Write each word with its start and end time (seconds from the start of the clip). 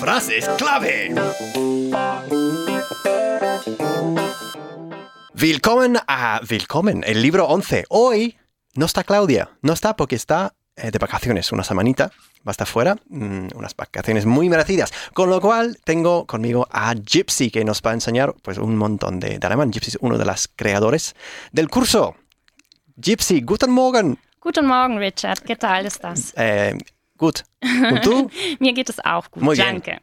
Frases 0.00 0.48
clave. 0.58 1.14
Willkommen 5.40 5.98
a 6.08 6.40
Willkommen, 6.50 7.04
el 7.06 7.22
libro 7.22 7.46
11. 7.46 7.84
Hoy 7.90 8.36
no 8.74 8.86
está 8.86 9.04
Claudia, 9.04 9.50
no 9.62 9.72
está 9.72 9.94
porque 9.94 10.16
está 10.16 10.54
eh, 10.74 10.90
de 10.90 10.98
vacaciones, 10.98 11.52
una 11.52 11.62
semanita, 11.62 12.10
va 12.38 12.46
a 12.46 12.50
estar 12.50 12.66
fuera, 12.66 12.96
mm, 13.08 13.50
unas 13.54 13.76
vacaciones 13.76 14.26
muy 14.26 14.48
merecidas. 14.48 14.92
Con 15.14 15.30
lo 15.30 15.40
cual 15.40 15.78
tengo 15.84 16.26
conmigo 16.26 16.66
a 16.72 16.92
Gypsy 16.94 17.52
que 17.52 17.64
nos 17.64 17.82
va 17.82 17.92
a 17.92 17.94
enseñar 17.94 18.34
pues, 18.42 18.58
un 18.58 18.76
montón 18.76 19.20
de, 19.20 19.38
de 19.38 19.46
alemán. 19.46 19.70
Gypsy 19.70 19.90
es 19.90 19.98
uno 20.00 20.18
de 20.18 20.24
los 20.24 20.48
creadores 20.48 21.14
del 21.52 21.68
curso. 21.68 22.16
Gypsy, 22.96 23.42
guten 23.42 23.70
Morgen. 23.70 24.18
Guten 24.40 24.66
Morgen, 24.66 24.98
Richard. 24.98 25.40
¿Qué 25.42 25.56
tal 25.56 25.86
estás? 25.86 26.32
Eh, 26.36 26.76
gut. 27.16 27.42
¿Und 27.62 28.00
tú? 28.02 28.30
Mir 28.60 28.72
geht 28.74 28.88
es 28.88 28.98
auch 29.04 29.30
gut. 29.30 29.42
Muy 29.42 29.56
bien. 29.56 29.66
Danke. 29.74 30.00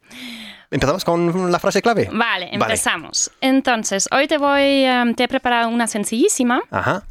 Empezamos 0.70 1.04
con 1.04 1.50
la 1.50 1.58
frase 1.58 1.80
clave. 1.82 2.08
Vale, 2.12 2.48
empezamos. 2.52 3.30
Entonces, 3.40 4.08
hoy 4.12 4.28
te 4.28 4.36
voy, 4.38 4.84
em, 4.84 5.14
te 5.14 5.24
he 5.24 5.28
preparado 5.28 5.68
una 5.70 5.86
sencillísima 5.86 6.60
Ajá. 6.70 7.04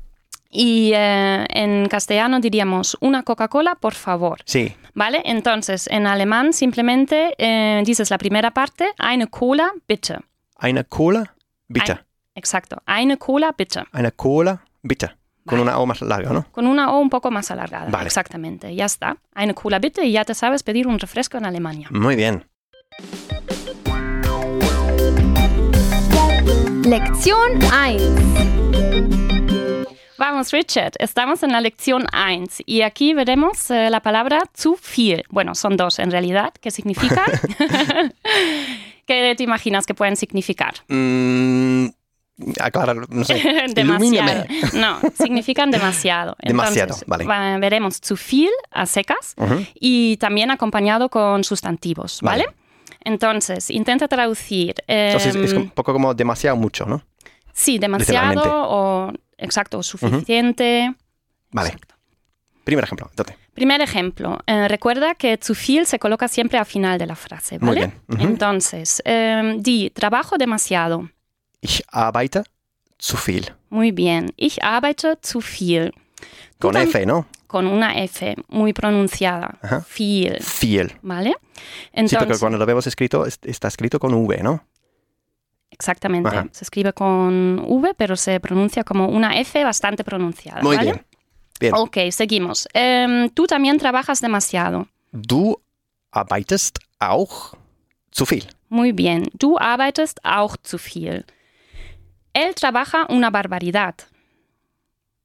y 0.49 0.91
eh, 0.93 1.45
en 1.49 1.87
castellano 1.89 2.39
diríamos 2.39 2.95
una 3.01 3.23
Coca-Cola, 3.23 3.75
por 3.75 3.95
favor. 3.95 4.41
Sí. 4.45 4.75
Vale, 4.93 5.21
entonces 5.25 5.87
en 5.87 6.05
alemán 6.05 6.53
simplemente 6.53 7.33
eh, 7.39 7.81
dices 7.83 8.09
la 8.11 8.19
primera 8.19 8.51
parte, 8.51 8.93
eine 8.99 9.27
Cola, 9.27 9.71
bitte. 9.87 10.19
Eine 10.59 10.83
Cola, 10.85 11.35
bitte. 11.67 11.93
Ein- 11.93 11.99
exacto, 12.35 12.77
eine 12.85 13.17
Cola, 13.17 13.53
bitte. 13.57 13.85
Eine 13.91 14.11
Cola, 14.11 14.61
bitte. 14.83 15.16
Con 15.47 15.59
una 15.59 15.79
O 15.79 15.85
más 15.85 16.01
larga, 16.01 16.31
¿no? 16.31 16.45
Con 16.51 16.67
una 16.67 16.91
O 16.91 16.99
un 16.99 17.09
poco 17.09 17.31
más 17.31 17.49
alargada. 17.51 17.89
Vale. 17.89 18.05
Exactamente, 18.05 18.75
ya 18.75 18.85
está. 18.85 19.17
Eine 19.35 19.53
Cola, 19.53 19.79
bitte 19.79 20.05
y 20.05 20.11
ya 20.11 20.25
te 20.25 20.33
sabes 20.33 20.61
pedir 20.63 20.87
un 20.87 20.99
refresco 20.99 21.37
en 21.37 21.45
Alemania. 21.45 21.87
Muy 21.91 22.15
bien. 22.15 22.45
Lektion 26.83 27.57
1. 27.57 28.37
Vamos, 30.17 30.51
Richard, 30.51 30.93
estamos 30.99 31.43
en 31.43 31.51
la 31.51 31.61
lección 31.61 32.05
1 32.11 32.47
y 32.65 32.81
aquí 32.81 33.13
veremos 33.13 33.69
eh, 33.69 33.89
la 33.89 34.01
palabra 34.01 34.43
zu 34.53 34.77
viel. 34.95 35.23
Bueno, 35.29 35.53
son 35.53 35.77
dos 35.77 35.99
en 35.99 36.11
realidad. 36.11 36.53
¿Qué 36.59 36.71
significa? 36.71 37.23
¿Qué 39.07 39.35
te 39.37 39.43
imaginas 39.43 39.85
que 39.85 39.93
pueden 39.93 40.17
significar? 40.17 40.73
Mm, 40.89 41.87
aclarar, 42.59 42.97
no 43.09 43.23
sé. 43.23 43.41
demasiado. 43.73 44.45
No, 44.73 44.99
significan 45.17 45.71
demasiado. 45.71 46.35
Demasiado, 46.43 46.93
Entonces, 46.93 47.07
vale. 47.07 47.25
va- 47.25 47.57
veremos 47.59 47.99
a 48.71 48.85
secas 48.85 49.35
y 49.79 50.17
también 50.17 50.51
acompañado 50.51 51.09
con 51.09 51.43
sustantivos, 51.43 52.19
¿vale? 52.21 52.45
Vale. 52.45 52.57
Entonces, 53.03 53.69
intenta 53.69 54.07
traducir. 54.07 54.75
Entonces 54.87 55.35
es 55.35 55.53
em, 55.53 55.61
un 55.61 55.69
poco 55.69 55.93
como 55.93 56.13
demasiado 56.13 56.55
mucho, 56.57 56.85
¿no? 56.85 57.01
sí, 57.53 57.79
demasiado 57.79 58.43
o 58.69 59.11
exacto, 59.37 59.81
suficiente. 59.81 60.93
Vale. 61.51 61.69
Exacto. 61.69 61.95
Primer 62.63 62.83
ejemplo. 62.83 63.07
Entonces, 63.09 63.35
Primer 63.53 63.81
ejemplo, 63.81 64.39
eh, 64.45 64.67
recuerda 64.67 65.15
que 65.15 65.39
zu 65.41 65.55
viel 65.55 65.87
se 65.87 65.97
coloca 65.97 66.27
siempre 66.27 66.59
al 66.59 66.65
final 66.67 66.99
de 66.99 67.07
la 67.07 67.15
frase, 67.15 67.57
Muy 67.57 67.69
¿vale? 67.69 67.79
bien. 67.79 67.93
Ujú. 68.09 68.27
Entonces, 68.27 69.01
eh, 69.05 69.55
di, 69.57 69.89
trabajo 69.89 70.37
demasiado. 70.37 71.09
Ich 71.61 71.83
arbeite 71.91 72.43
zu 72.97 73.17
viel. 73.17 73.45
Muy 73.69 73.91
bien. 73.91 74.31
Ich 74.37 74.63
arbeite 74.63 75.17
zu 75.21 75.41
viel. 75.41 75.91
Con 76.59 76.75
F, 76.75 77.05
¿no? 77.05 77.25
Con 77.47 77.67
una 77.67 77.93
F 78.03 78.35
muy 78.49 78.73
pronunciada. 78.73 79.57
Ajá. 79.61 79.85
Viel, 79.95 80.37
Viel. 80.61 80.97
¿vale? 81.01 81.35
Sí, 81.55 81.61
Entonces, 81.93 82.19
porque 82.19 82.39
cuando 82.39 82.57
lo 82.57 82.65
vemos 82.65 82.87
escrito, 82.87 83.25
es- 83.25 83.39
está 83.43 83.67
escrito 83.67 83.99
con 83.99 84.13
V, 84.13 84.41
¿no? 84.43 84.63
exactamente. 85.69 86.29
Ajá. 86.29 86.47
Se 86.51 86.63
escribe 86.63 86.93
con 86.93 87.59
V, 87.59 87.93
pero 87.95 88.15
se 88.15 88.39
pronuncia 88.39 88.83
como 88.83 89.07
una 89.09 89.37
F 89.39 89.63
bastante 89.63 90.03
pronunciada. 90.03 90.61
Muy 90.61 90.75
¿vale? 90.75 90.91
bien. 90.91 91.05
Bien. 91.59 91.73
Ok, 91.75 91.97
seguimos. 92.11 92.67
Em, 92.73 93.29
tú 93.29 93.45
también 93.47 93.77
trabajas 93.77 94.21
demasiado. 94.21 94.87
Du 95.11 95.59
arbeitest 96.11 96.77
auch 96.99 97.55
zu 98.11 98.25
viel. 98.25 98.45
Muy 98.69 98.91
bien. 98.91 99.29
Du 99.33 99.57
arbeitest 99.59 100.19
auch 100.23 100.55
zu 100.63 100.77
viel. 100.77 101.25
Él 102.37 102.53
trabaja 102.53 103.07
una 103.09 103.31
barbaridad. 103.31 103.95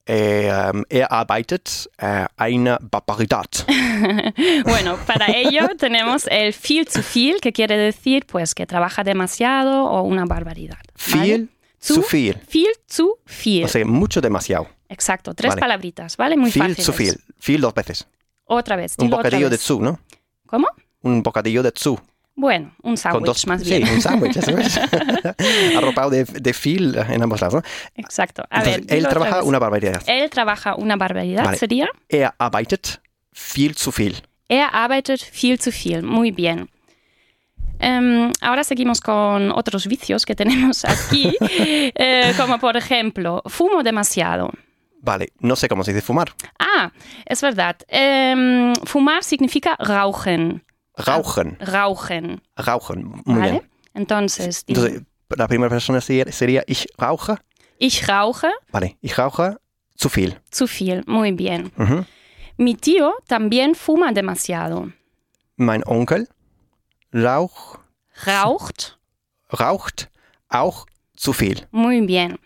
Ähm, 0.07 0.85
er 0.89 1.13
arbeitet 1.13 1.91
äh, 1.99 2.27
eine 2.37 2.79
Barbaridad. 2.81 3.49
Bueno, 4.65 4.97
para 5.07 5.27
ello 5.27 5.69
tenemos 5.79 6.27
el 6.27 6.53
viel 6.53 6.89
zu 6.89 7.03
viel, 7.03 7.41
que 7.41 7.53
quiere 7.53 7.77
decir 7.77 8.27
pues 8.27 8.55
que 8.55 8.67
trabaja 8.67 9.05
demasiado 9.05 9.85
o 9.85 10.03
una 10.03 10.25
barbaridad. 10.25 10.81
¿vale? 11.13 11.23
Viel 11.23 11.49
Zu 11.79 11.95
zu 11.95 12.03
viel. 12.03 12.41
Viel 12.49 12.73
zu 12.87 13.19
viel. 13.27 13.65
O 13.65 13.69
sea, 13.69 13.85
mucho 13.85 14.21
demasiado. 14.21 14.69
Exacto, 14.89 15.35
tres 15.35 15.51
Vale. 15.51 15.61
palabritas, 15.61 16.17
¿vale? 16.17 16.37
Muy 16.37 16.51
viel 16.51 16.63
fáciles. 16.63 16.87
zu 16.87 16.93
viel. 16.93 17.21
Viel 17.41 17.61
dos 17.61 17.75
veces. 17.75 18.07
Otra 18.45 18.77
vez. 18.77 18.95
Un 18.99 19.11
bocadillo 19.11 19.51
de 19.51 19.59
zu, 19.59 19.81
¿no? 19.81 19.99
¿Cómo? 20.47 20.69
Un 21.03 21.23
bocadillo 21.23 21.63
de 21.63 21.73
zu. 21.75 22.01
Bueno, 22.35 22.75
un 22.83 22.97
sándwich 22.97 23.47
más 23.47 23.63
sí, 23.63 23.69
bien. 23.77 23.89
un 23.89 24.01
sándwich, 24.01 24.37
eso 24.37 24.57
es. 24.57 24.79
Arropado 25.77 26.11
de, 26.11 26.25
de 26.25 26.53
fil 26.55 26.97
en 26.97 27.23
ambos 27.23 27.41
lados, 27.41 27.63
¿no? 27.63 27.63
Exacto. 27.95 28.43
A 28.51 28.59
Entonces, 28.59 28.87
ver, 28.87 28.99
él 28.99 29.07
trabaja 29.09 29.43
una 29.43 29.59
barbaridad. 29.59 30.03
Él 30.07 30.31
trabaja 30.31 30.75
una 30.75 30.97
barbaridad, 30.97 31.45
Vale. 31.45 31.59
sería. 31.59 31.89
Er 32.09 32.33
arbeitet 32.39 33.01
viel 33.55 33.75
zu 33.77 33.93
viel. 33.93 34.17
Er 34.49 34.69
arbeitet 34.73 35.21
viel 35.31 35.59
zu 35.59 35.71
viel. 35.71 36.03
Muy 36.03 36.31
bien. 36.31 36.71
Em, 37.79 38.31
ahora 38.41 38.65
seguimos 38.65 39.01
con 39.01 39.51
otros 39.53 39.87
vicios 39.87 40.25
que 40.25 40.35
tenemos 40.43 40.85
aquí, 40.85 41.37
eh, 41.41 42.33
como 42.39 42.59
por 42.59 42.77
ejemplo, 42.77 43.43
fumo 43.47 43.83
demasiado. 43.83 44.51
Vale, 45.01 45.33
no 45.41 45.57
sé 45.57 45.69
cómo 45.69 45.83
se 45.83 45.93
dice 45.93 46.07
fumar. 46.07 46.33
Ah, 46.61 46.93
es 47.27 47.43
verdad. 47.43 47.77
Em, 47.89 48.73
fumar 48.85 49.25
significa 49.25 49.77
rauchen. 49.81 50.63
Rauchen. 50.97 51.57
Rauchen. 51.61 52.41
Rauchen. 52.57 53.05
Muy 53.25 53.41
¿Vale? 53.41 53.51
bien. 53.53 53.71
Entonces, 53.95 54.65
Entonces, 54.67 55.03
la 55.37 55.49
primera 55.49 55.71
persona 55.71 56.01
sería, 56.01 56.31
sería 56.33 56.63
ich 56.67 56.87
rauche. 56.99 57.37
ich 57.79 58.07
rauche 58.09 58.49
Vale, 58.73 58.97
ich 59.03 59.17
rauche 59.19 59.57
zu 59.97 60.09
viel. 60.09 60.41
zu 60.51 60.67
viel. 60.67 61.03
Muy 61.07 61.33
bien. 61.33 61.73
Mhm. 61.77 62.05
Mi 62.59 62.75
tío 62.75 63.15
también 63.27 63.75
fuma 63.75 64.13
demasiado. 64.13 64.93
Mein 65.57 65.83
Onkel 65.87 66.29
rauch, 67.13 67.79
Raucht. 68.27 68.99
raucht 69.51 70.11
auch 70.49 70.87
zu 71.17 71.33
viel. 71.33 71.67
Muy 71.71 72.01
bien. 72.07 72.39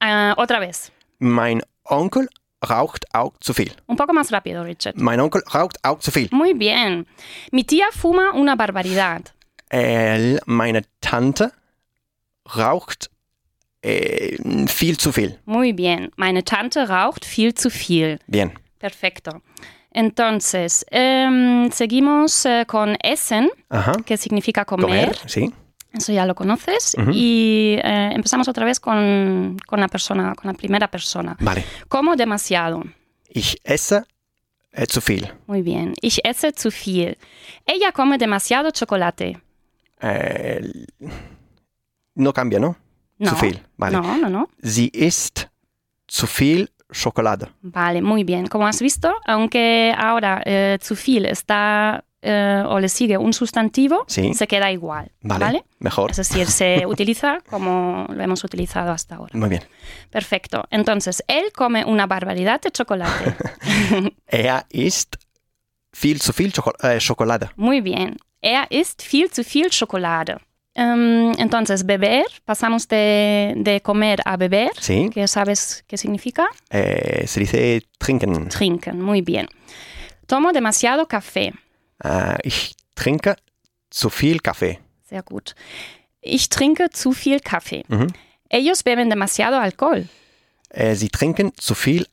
Ah, 0.00 0.34
otra 0.36 0.60
vez. 0.60 0.92
Mein 1.18 1.62
Onkel 1.84 2.28
raucht 2.68 3.04
auch 3.14 3.32
zu 3.40 3.52
viel. 3.54 3.72
Un 3.86 3.96
poco 3.96 4.12
más 4.12 4.30
rápido, 4.32 4.62
Richard. 4.62 4.96
Mein 4.98 5.20
Onkel 5.20 5.42
raucht 5.52 5.78
auch 5.84 5.98
zu 6.00 6.10
viel. 6.10 6.28
Muy 6.30 6.54
bien. 6.54 7.06
Mi 7.50 7.64
tía 7.64 7.86
fuma 7.92 8.32
una 8.32 8.54
barbaridad. 8.56 9.32
Äh, 9.70 10.38
meine 10.46 10.82
Tante 11.00 11.52
raucht 12.56 13.10
äh, 13.82 14.36
viel 14.68 14.96
zu 14.98 15.12
viel. 15.12 15.38
Muy 15.44 15.72
bien. 15.72 16.10
Meine 16.16 16.44
Tante 16.44 16.88
raucht 16.88 17.24
viel 17.24 17.54
zu 17.54 17.70
viel. 17.70 18.18
Bien. 18.26 18.52
Perfecto. 18.78 19.40
Entonces, 19.94 20.84
em, 20.90 21.70
seguimos 21.70 22.44
eh, 22.46 22.64
con 22.66 22.96
essen, 23.02 23.50
Ajá. 23.68 23.92
que 24.06 24.16
significa 24.16 24.64
comer. 24.64 25.12
Comer, 25.12 25.16
sí. 25.28 25.52
Eso 25.92 26.12
ya 26.12 26.26
lo 26.26 26.34
conoces. 26.34 26.96
Ujú. 26.98 27.10
Y 27.12 27.78
eh, 27.82 28.10
empezamos 28.14 28.48
otra 28.48 28.64
vez 28.64 28.80
con, 28.80 29.58
con 29.66 29.80
la 29.80 29.88
persona, 29.88 30.34
con 30.34 30.50
la 30.50 30.54
primera 30.54 30.88
persona. 30.88 31.36
Vale. 31.40 31.64
Como 31.88 32.16
demasiado. 32.16 32.82
Ich 33.28 33.58
esse 33.64 34.04
äh, 34.72 34.86
zu 34.86 35.00
viel. 35.00 35.30
Muy 35.46 35.62
bien. 35.62 35.94
Ich 36.00 36.20
esse 36.24 36.52
zu 36.52 36.70
viel. 36.70 37.16
Ella 37.66 37.92
come 37.92 38.18
demasiado 38.18 38.70
chocolate. 38.70 39.40
Äh, 40.00 40.60
no 42.14 42.32
cambia, 42.32 42.58
¿no? 42.58 42.76
No. 43.18 43.30
Zu 43.30 43.36
viel. 43.36 43.60
Vale. 43.76 43.96
No, 43.96 44.16
no, 44.16 44.28
no. 44.28 44.48
Sie 44.62 44.88
isst 44.88 45.48
zu 46.08 46.26
viel 46.26 46.68
Schokolade. 46.92 47.48
Vale, 47.62 48.02
muy 48.02 48.24
bien. 48.24 48.46
Como 48.46 48.66
has 48.66 48.80
visto, 48.80 49.14
aunque 49.24 49.94
ahora 49.96 50.42
eh, 50.44 50.78
zu 50.80 50.94
viel 50.94 51.24
está 51.24 52.04
eh, 52.22 52.62
o 52.66 52.78
le 52.78 52.88
sigue 52.88 53.18
un 53.18 53.32
sustantivo, 53.32 54.04
Sí. 54.06 54.32
se 54.34 54.46
queda 54.46 54.70
igual. 54.70 55.10
Vale. 55.22 55.44
¿vale? 55.44 55.64
Mejor. 55.80 56.10
Es 56.12 56.16
decir, 56.18 56.46
se 56.46 56.86
utiliza 56.86 57.40
como 57.50 58.06
lo 58.08 58.22
hemos 58.22 58.44
utilizado 58.44 58.92
hasta 58.92 59.16
ahora. 59.16 59.32
Muy 59.36 59.48
bien. 59.48 59.62
Perfecto. 60.10 60.64
Entonces, 60.70 61.22
él 61.26 61.46
come 61.54 61.84
una 61.84 62.06
barbaridad 62.06 62.60
de 62.60 62.70
chocolate. 62.70 63.34
Er 64.26 64.64
isst 64.70 65.16
viel 65.92 66.20
zu 66.20 66.32
viel 66.32 66.52
Schoko 66.52 66.72
äh, 66.82 66.98
Schokolade. 67.00 67.50
Muy 67.56 67.80
bien. 67.80 68.16
Er 68.40 68.66
isst 68.70 69.02
viel 69.02 69.30
zu 69.30 69.42
viel 69.44 69.70
Schokolade. 69.70 70.36
Em, 70.74 71.32
entonces, 71.38 71.84
beber, 71.84 72.24
pasamos 72.46 72.88
de, 72.88 73.52
de 73.56 73.80
comer 73.82 74.20
a 74.24 74.36
beber, 74.38 74.70
Sí. 74.80 75.10
que 75.12 75.28
sabes 75.28 75.84
qué 75.86 75.98
significa. 75.98 76.46
Äh, 76.70 77.26
se 77.26 77.40
dice 77.40 77.82
trinken. 77.98 78.48
Trinken, 78.48 79.00
muy 79.02 79.20
bien. 79.20 79.48
Tomo 80.26 80.50
demasiado 80.52 81.06
café. 81.08 81.52
Äh, 82.04 82.36
ich 82.42 82.74
trinke 82.94 83.36
zu 83.90 84.10
viel 84.10 84.38
Kaffee. 84.40 84.78
Sehr 85.04 85.22
gut. 85.22 85.54
Ich 86.20 86.48
trinke 86.48 86.90
zu 86.90 87.12
viel 87.12 87.40
Kaffee. 87.40 87.84
Mhm. 87.88 88.08
Ellos 88.48 88.82
beben 88.82 89.10
demasiado 89.10 89.56
alcohol. 89.58 90.08
Äh, 90.70 90.94
sie 90.94 91.08
trinken 91.08 91.52
zu 91.56 91.74
viel 91.74 92.06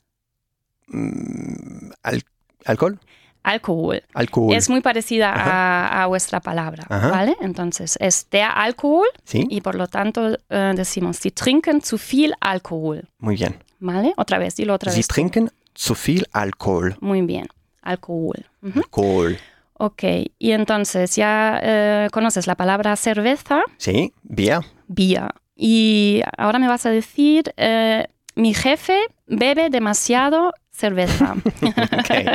mm, 0.87 1.91
Al 2.03 2.21
Alcohol. 2.65 2.99
Alcohol. 3.43 4.01
Alcohol. 4.13 4.53
Es 4.53 4.67
muy 4.69 4.81
parecida 4.81 5.31
a, 5.33 6.03
a 6.03 6.07
vuestra 6.07 6.41
palabra, 6.41 6.85
Ajá. 6.89 7.09
¿vale? 7.09 7.35
Entonces 7.41 7.95
es 7.99 8.29
der 8.29 8.55
Alkohol 8.57 9.07
Sí, 9.23 9.45
y 9.49 9.61
por 9.61 9.75
lo 9.75 9.87
tanto 9.87 10.37
eh, 10.49 10.73
decimos, 10.75 11.17
sie 11.17 11.31
trinken 11.31 11.81
zu 11.81 11.97
viel 11.97 12.33
Alkohol, 12.41 13.07
muy 13.17 13.35
bien. 13.37 13.55
¿vale? 13.79 14.13
Otra 14.17 14.39
vez, 14.39 14.55
dilo 14.55 14.73
otra 14.73 14.91
Sie 14.91 14.99
vez. 14.99 15.07
trinken 15.07 15.49
zu 15.73 15.95
viel 15.95 16.25
Alkohol. 16.33 16.97
Muy 16.99 17.21
bien, 17.21 17.47
Alkohol. 17.81 18.45
Ujú. 18.61 18.79
Alkohol. 18.79 19.37
Ok, 19.81 20.03
y 20.37 20.51
entonces 20.51 21.15
ya 21.15 21.57
eh, 21.63 22.09
conoces 22.11 22.47
la 22.47 22.55
palabra 22.55 22.95
cerveza, 22.97 23.61
Sí, 23.77 24.11
Bier. 24.23 24.59
Bier. 24.87 25.29
Y 25.55 26.21
ahora 26.37 26.59
me 26.59 26.67
vas 26.67 26.85
a 26.85 26.89
decir, 26.89 27.53
eh, 27.55 28.05
mi 28.35 28.53
jefe 28.53 28.97
bebe 29.27 29.69
demasiado 29.69 30.53
cerveza. 30.71 31.35
Okay. 31.99 32.25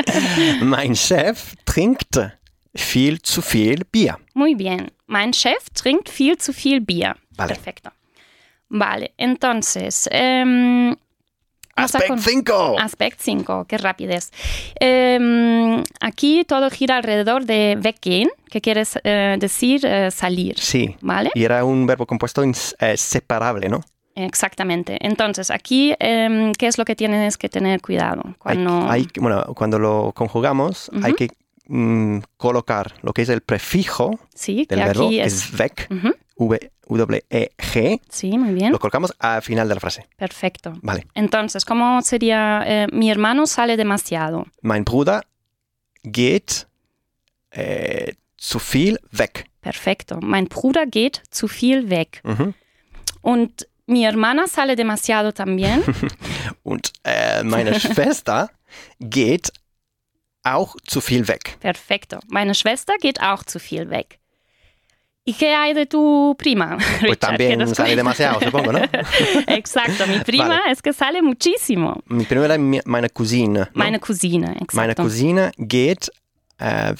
mein 0.62 0.94
Chef 0.94 1.54
trinkt 1.64 2.16
viel 2.72 3.20
zu 3.20 3.42
viel 3.42 3.84
Bier. 3.92 4.16
Muy 4.34 4.54
bien. 4.54 4.90
Mein 5.06 5.32
Chef 5.32 5.68
trinkt 5.74 6.08
viel 6.08 6.36
zu 6.38 6.52
viel 6.52 6.80
Bier. 6.80 7.14
Vale. 7.36 7.54
Perfecto. 7.54 7.90
Vale, 8.70 9.12
entonces, 9.18 10.08
em, 10.10 10.96
Vamos 11.76 11.94
a 11.94 11.98
Aspekt 11.98 12.08
con- 12.08 12.18
5. 12.20 12.76
aspect 12.78 13.20
5, 13.20 13.64
qué 13.68 13.78
rapidez. 13.78 14.30
Em, 14.80 15.82
aquí 16.00 16.44
todo 16.44 16.70
gira 16.70 16.96
alrededor 16.96 17.44
de 17.46 17.78
weggehen, 17.82 18.28
que 18.50 18.60
quiere 18.60 18.82
eh, 19.02 19.36
decir 19.40 19.84
eh, 19.84 20.10
salir, 20.10 20.58
Sí. 20.58 20.96
¿vale? 21.00 21.30
Y 21.34 21.44
era 21.44 21.64
un 21.64 21.86
verbo 21.86 22.06
compuesto 22.06 22.44
ins- 22.44 22.74
eh, 22.80 22.96
separable, 22.96 23.68
¿no? 23.68 23.80
Exactamente. 24.16 24.96
Entonces, 25.00 25.50
aquí, 25.50 25.94
em, 25.98 26.52
¿qué 26.52 26.68
es 26.68 26.78
lo 26.78 26.84
que 26.84 26.94
tienes 26.94 27.36
que 27.36 27.48
tener 27.48 27.80
cuidado? 27.80 28.22
Cuando... 28.38 28.88
hay 28.88 29.08
bueno, 29.18 29.42
cuando 29.56 29.78
lo 29.80 30.12
conjugamos 30.14 30.90
hay 31.02 31.14
que 31.14 31.28
mm, 31.66 32.18
colocar 32.36 32.94
lo 33.02 33.12
que 33.12 33.22
es 33.22 33.28
el 33.28 33.40
prefijo 33.40 34.18
sí, 34.34 34.66
del 34.68 34.80
verbo, 34.80 35.10
es... 35.10 35.32
es 35.50 35.58
weg, 35.58 35.88
Ujú, 35.90 36.12
V, 36.36 36.70
W, 36.88 37.24
E, 37.30 37.50
G, 37.56 38.00
Sí, 38.08 38.36
muy 38.38 38.52
bien. 38.54 38.72
lo 38.72 38.78
colocamos 38.78 39.14
al 39.18 39.42
final 39.42 39.68
de 39.68 39.74
la 39.74 39.80
frase. 39.80 40.06
Perfecto. 40.16 40.72
Vale. 40.82 41.06
Entonces, 41.14 41.64
¿cómo 41.64 42.02
sería? 42.02 42.62
eh, 42.66 42.86
mi 42.92 43.10
hermano 43.10 43.46
sale 43.46 43.76
demasiado. 43.76 44.46
Mein 44.62 44.84
Bruder 44.84 45.22
geht 46.02 46.66
äh, 47.50 48.14
zu 48.36 48.58
viel 48.58 48.98
weg. 49.12 49.48
Perfecto. 49.60 50.18
Mein 50.20 50.46
Bruder 50.48 50.86
geht 50.86 51.22
zu 51.30 51.48
viel 51.48 51.88
weg. 51.88 52.20
Mhm. 52.24 52.54
Und 53.22 53.66
mi 53.86 54.04
hermana 54.04 54.46
sale 54.46 54.76
demasiado 54.76 55.32
también. 55.32 55.82
Und 56.62 56.92
äh, 57.04 57.42
meine 57.44 57.78
Schwester 57.80 58.50
geht 59.00 59.50
auch 60.44 60.76
zu 60.86 61.00
viel 61.00 61.26
weg. 61.26 61.56
Perfecto. 61.60 62.18
Meine 62.28 62.54
Schwester 62.54 62.94
geht 63.00 63.20
auch 63.20 63.42
zu 63.44 63.58
viel 63.58 63.90
weg. 63.90 64.18
¿Y 65.26 65.32
qué 65.32 65.54
hay 65.54 65.72
de 65.72 65.86
tu 65.86 66.34
prima? 66.36 66.76
Pues 67.00 67.00
Richard? 67.00 67.10
¿Qué 67.10 67.16
también 67.16 67.74
sale 67.74 67.96
demasiado, 67.96 68.40
supongo, 68.40 68.72
¿no? 68.72 68.78
Exacto. 69.46 70.06
Mi 70.06 70.18
prima 70.18 70.48
Vale. 70.48 70.70
es 70.72 70.82
que 70.82 70.92
sale 70.92 71.22
muchísimo. 71.22 72.02
Mi 72.06 72.24
primera 72.24 72.58
mi- 72.58 72.82
meine 72.84 73.08
Cousine. 73.08 73.60
¿no? 73.60 73.66
Meine 73.72 73.98
Cousine. 74.00 74.50
Exacto. 74.52 74.76
Meine 74.76 74.94
Cousine 74.94 75.50
geht 75.56 76.10
äh, 76.58 76.94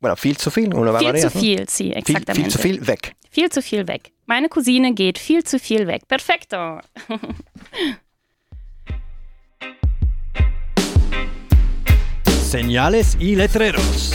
bueno, 0.00 0.16
viel 0.16 0.36
zu 0.36 0.50
viel. 0.50 0.74
Una 0.74 0.98
viel 0.98 1.14
zu 1.20 1.26
¿no? 1.28 1.40
viel, 1.40 1.68
sí, 1.68 1.84
Viel, 1.90 1.96
exactamente. 1.98 2.34
viel 2.34 2.50
zu 2.50 2.58
viel 2.58 2.86
weg. 2.86 3.14
Viel 3.30 3.48
zu 3.50 3.62
viel 3.62 3.86
weg. 3.86 4.12
Meine 4.26 4.48
Cousine 4.48 4.92
geht 4.94 5.18
viel 5.18 5.44
zu 5.44 5.58
viel 5.60 5.86
weg. 5.86 6.06
Perfecto. 6.08 6.80
Señales 12.52 13.16
y 13.18 13.34
letreros. 13.34 14.12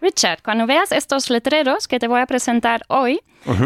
Richard, 0.00 0.38
cuando 0.44 0.68
veas 0.68 0.92
estos 0.92 1.30
letreros 1.30 1.88
que 1.88 1.98
te 1.98 2.06
voy 2.06 2.20
a 2.20 2.26
presentar 2.26 2.84
hoy, 2.86 3.20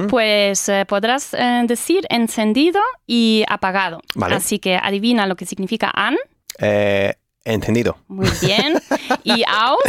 pues 0.09 0.71
eh, 0.71 0.87
podrás 0.89 1.35
eh, 1.35 1.65
decir 1.67 2.07
encendido 2.09 2.81
y 3.07 3.45
apagado. 3.47 4.01
Vale. 4.15 4.37
Así 4.37 4.59
que 4.59 4.77
adivina 4.77 5.27
lo 5.27 5.37
que 5.37 5.45
significa 5.45 5.91
an, 5.95 6.17
Äh, 6.59 7.13
entendido. 7.45 7.99
muy 8.09 8.31
bien, 8.41 8.81
y 9.23 9.43
aus, 9.47 9.81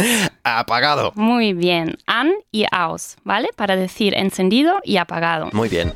Apagado. 0.42 1.12
muy 1.14 1.54
bien, 1.54 1.96
an 2.06 2.32
y 2.52 2.66
aus, 2.70 3.16
¿vale? 3.24 3.48
Para 3.56 3.76
decir 3.76 4.12
encendido 4.14 4.78
y 4.84 4.98
apagado. 4.98 5.48
Muy 5.54 5.70
bien. 5.70 5.94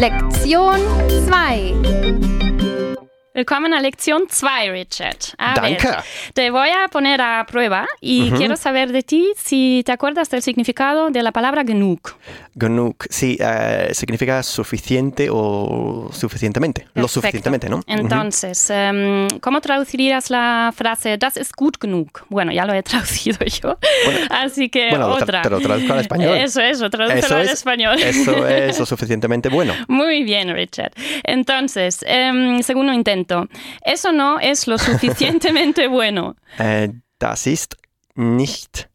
Lektion 0.00 0.80
2. 1.08 2.51
Willkommen 3.34 3.72
a 3.72 3.80
Lección 3.80 4.24
2, 4.28 4.42
Richard. 4.72 5.16
A 5.38 5.58
ver, 5.58 5.78
Danke. 5.80 5.88
te 6.34 6.50
voy 6.50 6.68
a 6.68 6.88
poner 6.88 7.22
a 7.22 7.46
prueba 7.46 7.86
y 7.98 8.28
Ujú. 8.28 8.36
quiero 8.36 8.56
saber 8.58 8.92
de 8.92 9.02
ti 9.02 9.32
si 9.38 9.82
te 9.86 9.92
acuerdas 9.92 10.28
del 10.28 10.42
significado 10.42 11.08
de 11.08 11.22
la 11.22 11.32
palabra 11.32 11.64
genug. 11.64 11.98
Genug, 12.60 12.94
sí, 13.08 13.38
äh, 13.40 13.88
significa 13.94 14.42
suficiente 14.42 15.28
o 15.30 16.10
suficientemente. 16.12 16.82
Lo 16.88 17.04
Perfecto. 17.04 17.08
suficientemente, 17.08 17.70
¿no? 17.70 17.80
Entonces, 17.86 18.68
em, 18.68 19.26
¿cómo 19.40 19.62
traducirías 19.62 20.28
la 20.28 20.70
frase 20.76 21.16
das 21.16 21.38
ist 21.38 21.52
gut 21.56 21.78
genug? 21.80 22.10
Bueno, 22.28 22.52
ya 22.52 22.66
lo 22.66 22.74
he 22.74 22.82
traducido 23.32 23.38
yo. 23.46 23.78
Así 24.28 24.68
que 24.68 24.90
Bueno, 24.90 25.08
lo 25.08 25.16
tra- 25.16 25.22
otra. 25.22 25.40
te 25.42 25.48
lo 25.48 25.58
traduzco 25.60 25.92
al 25.94 26.00
español. 26.00 26.36
Eso, 26.36 26.60
eso, 26.60 26.90
tradúcelo 26.90 27.36
al 27.36 27.42
es- 27.46 27.52
español. 27.52 27.98
Eso 27.98 28.46
es 28.46 28.78
lo 28.78 28.84
suficientemente 28.92 29.48
bueno. 29.48 29.72
Muy 29.88 30.22
bien, 30.22 30.52
Richard. 30.52 30.92
Entonces, 31.24 32.04
em, 32.06 32.62
segundo 32.62 32.92
intento. 32.92 33.21
Eso 33.84 34.12
no 34.12 34.38
es 34.40 34.66
lo 34.66 34.78
suficientemente 34.78 35.86
bueno. 35.88 36.36
Äh, 36.58 36.88
das 37.18 37.46
ist 37.46 37.74
nicht 38.14 38.88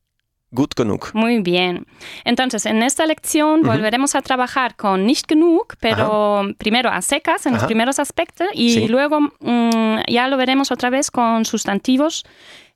gut 0.52 0.76
genug. 0.76 1.12
Muy 1.14 1.42
bien. 1.42 1.86
Entonces, 2.24 2.66
en 2.66 2.82
esta 2.82 3.06
lección 3.06 3.62
volveremos 3.64 4.16
a 4.16 4.22
trabajar 4.22 4.76
con 4.76 5.06
nicht 5.06 5.28
genug, 5.28 5.76
pero 5.80 6.46
primero 6.58 6.90
a 6.90 7.02
secas 7.02 7.46
en 7.46 7.54
los 7.54 7.60
Ajá. 7.64 7.68
primeros 7.68 8.00
aspectos 8.00 8.48
y 8.54 8.72
Sí. 8.74 8.88
luego 8.88 9.20
mm, 9.20 10.00
ya 10.08 10.28
lo 10.30 10.38
veremos 10.38 10.72
otra 10.72 10.90
vez 10.90 11.12
con 11.12 11.44
sustantivos 11.46 12.24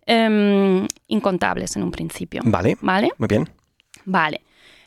em, 0.06 0.86
incontables 1.08 1.76
en 1.78 1.84
un 1.84 1.92
principio. 1.92 2.42
Vale, 2.44 2.78
¿Vale? 2.82 3.10
muy 3.18 3.28
bien. 3.28 3.50
Vale. 4.06 4.42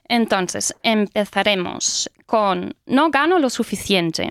Entonces, 0.09 0.75
empezaremos 0.83 2.11
con 2.27 2.75
no 2.87 3.11
gano 3.11 3.39
lo 3.39 3.49
suficiente. 3.49 4.31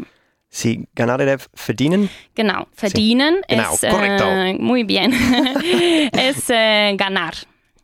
Sie 0.55 0.87
ganare 0.93 1.37
verdienen. 1.55 2.09
Genau, 2.35 2.67
verdienen 2.73 3.37
Genau, 3.47 3.73
es 3.73 3.81
correcto. 3.81 4.23
eh, 4.25 4.53
muy 4.59 4.83
bien. 4.83 5.11
es 6.11 6.47
eh, 6.49 6.95
ganar. 6.95 7.33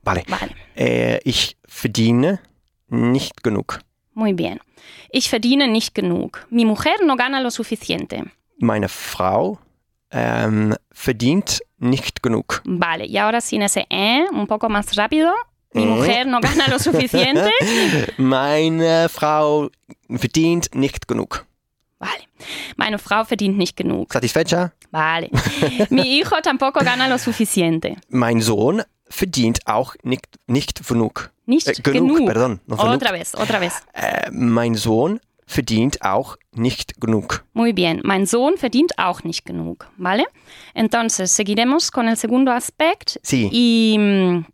Vale. 0.04 0.24
Vale. 0.28 0.52
Äh, 0.76 1.20
ich 1.24 1.58
verdiene 1.68 2.40
nicht 2.90 3.42
genug. 3.44 3.80
Muy 4.14 4.34
bien. 4.34 4.60
Ich 5.12 5.30
verdiene 5.30 5.68
nicht 5.68 5.96
genug. 5.96 6.46
Mi 6.52 6.64
mujer 6.64 7.04
no 7.04 7.16
gana 7.16 7.40
lo 7.42 7.50
suficiente. 7.50 8.26
Meine 8.60 8.88
Frau 8.88 9.58
ähm, 10.12 10.76
verdient 10.92 11.62
nicht 11.80 12.22
genug. 12.22 12.62
Vale, 12.66 13.06
y 13.08 13.18
ahora 13.18 13.42
sin 13.42 13.64
ese 13.64 13.88
eh, 13.90 14.26
un 14.32 14.46
poco 14.46 14.70
más 14.70 14.96
rápido. 14.96 15.32
Mi 15.74 15.84
Eh. 15.84 15.86
mujer 15.88 16.28
no 16.28 16.40
gana 16.40 16.68
lo 16.68 16.78
suficiente. 16.78 17.50
Meine 18.18 19.10
Frau 19.10 19.70
verdient 20.08 20.70
nicht 20.76 21.08
genug. 21.08 21.46
Vale. 22.00 22.22
Meine 22.77 22.98
Frau 22.98 23.24
verdient 23.25 23.58
nicht 23.58 23.75
genug. 23.75 24.12
Satisfecha? 24.13 24.72
Vale. 24.91 25.29
Mi 25.89 26.03
hijo 26.03 26.39
tampoco 26.41 26.79
gana 26.84 27.08
lo 27.08 27.18
suficiente. 27.18 27.98
Mein 28.10 28.41
Sohn 28.41 28.84
verdient 29.10 29.60
auch 29.68 29.96
nicht, 30.03 30.25
nicht 30.48 30.88
genug. 30.88 31.32
Nicht 31.46 31.68
Äh, 31.68 31.74
genug, 31.82 32.15
genug. 32.18 32.25
perdón. 32.27 32.60
No. 32.68 32.77
Otra 32.77 33.12
vez, 33.12 33.36
otra 33.36 33.60
vez. 33.60 33.74
Äh, 33.94 34.29
mein 34.32 34.75
Sohn 34.75 35.20
verdient 35.46 36.01
auch 36.03 36.38
nicht 36.53 37.01
genug. 37.01 37.44
Muy 37.53 37.74
bien. 37.74 38.01
Mein 38.03 38.25
Sohn 38.27 38.56
verdient 38.58 38.94
auch 38.98 39.24
nicht 39.24 39.46
genug. 39.46 39.88
¿Vale? 39.98 40.25
Entonces, 40.75 41.32
seguiremos 41.32 41.89
con 41.91 42.08
el 42.08 42.15
segundo 42.18 42.51
aspecto 42.51 43.20
Sí. 43.24 43.50
y, 43.51 43.98
mm, 43.98 44.46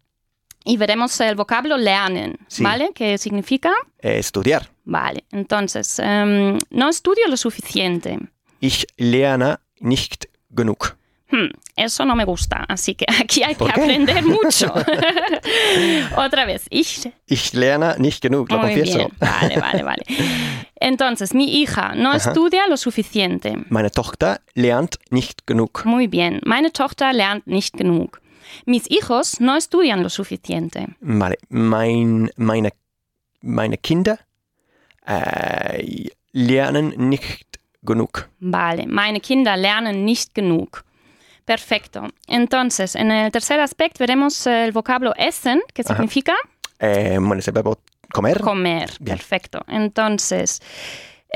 y 0.64 0.78
veremos 0.78 1.20
el 1.20 1.36
vocablo 1.36 1.76
lernen. 1.78 2.38
Sí. 2.48 2.64
¿Vale? 2.64 2.92
¿Qué 2.96 3.18
significa? 3.18 3.72
Äh, 4.02 4.18
estudiar. 4.20 4.70
Vale. 4.86 5.24
Entonces, 5.32 6.00
em, 6.00 6.58
no 6.70 6.90
estudio 6.90 7.28
lo 7.28 7.38
suficiente. 7.38 8.20
Ich 8.60 8.86
lerne 8.98 9.58
nicht 9.80 10.26
genug. 10.56 10.96
Hmm, 11.32 11.50
eso 11.76 12.06
no 12.06 12.16
me 12.16 12.24
gusta, 12.24 12.64
así 12.70 12.94
que 12.94 13.06
aquí 13.22 13.42
hay 13.44 13.56
que 13.56 13.60
¿Por 13.60 13.74
qué? 13.74 13.82
aprender 13.82 14.24
mucho. 14.44 14.72
Otra 16.18 16.46
vez, 16.46 16.66
ich 16.70 17.10
Ich 17.26 17.54
lerne 17.54 17.96
nicht 17.98 18.22
genug, 18.22 18.50
lo 18.52 18.60
Muy 18.60 18.68
confieso. 18.76 18.98
bien, 18.98 19.12
vale, 19.20 19.60
vale, 19.60 19.84
vale. 19.84 20.04
Entonces, 20.80 21.34
mi 21.34 21.46
hija 21.62 21.96
no 21.96 22.14
estudia 22.14 22.68
lo 22.68 22.78
suficiente. 22.78 23.56
Meine 23.70 23.90
Tochter 23.92 24.40
lernt 24.54 24.98
nicht 25.10 25.46
genug. 25.48 25.84
Muy 25.86 26.08
bien, 26.08 26.42
meine 26.46 26.72
Tochter 26.72 27.12
lernt 27.14 27.48
nicht 27.48 27.76
genug. 27.76 28.22
Mis 28.66 28.86
hijos 28.90 29.40
no 29.40 29.56
estudian 29.56 30.04
lo 30.04 30.10
suficiente. 30.10 30.88
Vale, 31.02 31.38
mein, 31.50 32.30
meine, 32.38 32.70
meine 33.42 33.78
Kinder 33.78 34.20
äh, 35.08 36.08
lernen 36.32 36.94
nicht 37.10 37.60
genug. 37.82 38.28
Vale, 38.40 38.86
meine 38.88 39.20
Kinder 39.20 39.56
lernen 39.58 40.06
nicht 40.06 40.34
genug. 40.34 40.84
Perfecto. 41.46 42.08
Entonces, 42.28 42.96
en 42.96 43.12
el 43.12 43.32
tercer 43.32 43.60
aspecto 43.60 44.00
veremos 44.00 44.48
el 44.48 44.72
vocablo 44.72 45.14
essen, 45.16 45.62
que 45.74 45.84
significa 45.84 46.34
Äh, 46.80 47.18
bueno, 47.20 47.38
es 47.38 47.48
el 47.48 47.54
verbo 47.54 47.78
comer. 48.12 48.42
comer. 48.42 48.90
Bien. 49.00 49.18
Perfecto. 49.18 49.60
Entonces, 49.68 50.60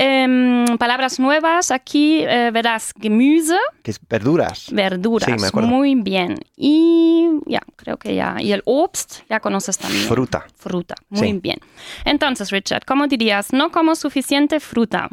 em, 0.00 0.78
palabras 0.78 1.18
nuevas. 1.20 1.70
Aquí 1.70 2.22
eh, 2.22 2.50
verás 2.52 2.92
Gemüse, 3.00 3.58
que 3.82 3.90
es 3.90 4.00
verduras. 4.08 4.68
verduras. 4.72 5.28
Sí, 5.28 5.36
me 5.40 5.46
acuerdo. 5.48 5.68
Muy 5.68 5.94
bien. 5.94 6.36
Y 6.56 7.28
ya, 7.46 7.60
creo 7.76 7.96
que 7.98 8.14
ya. 8.14 8.36
Y 8.40 8.52
el 8.52 8.62
Obst, 8.64 9.22
ya 9.28 9.40
conoces 9.40 9.76
también. 9.78 10.04
Fruta. 10.06 10.46
Fruta. 10.56 10.94
Muy 11.10 11.28
Sí. 11.32 11.38
bien. 11.40 11.58
Entonces, 12.04 12.50
Richard, 12.50 12.84
¿cómo 12.86 13.06
dirías? 13.06 13.52
No 13.52 13.70
como 13.70 13.94
suficiente 13.94 14.58
fruta. 14.60 15.08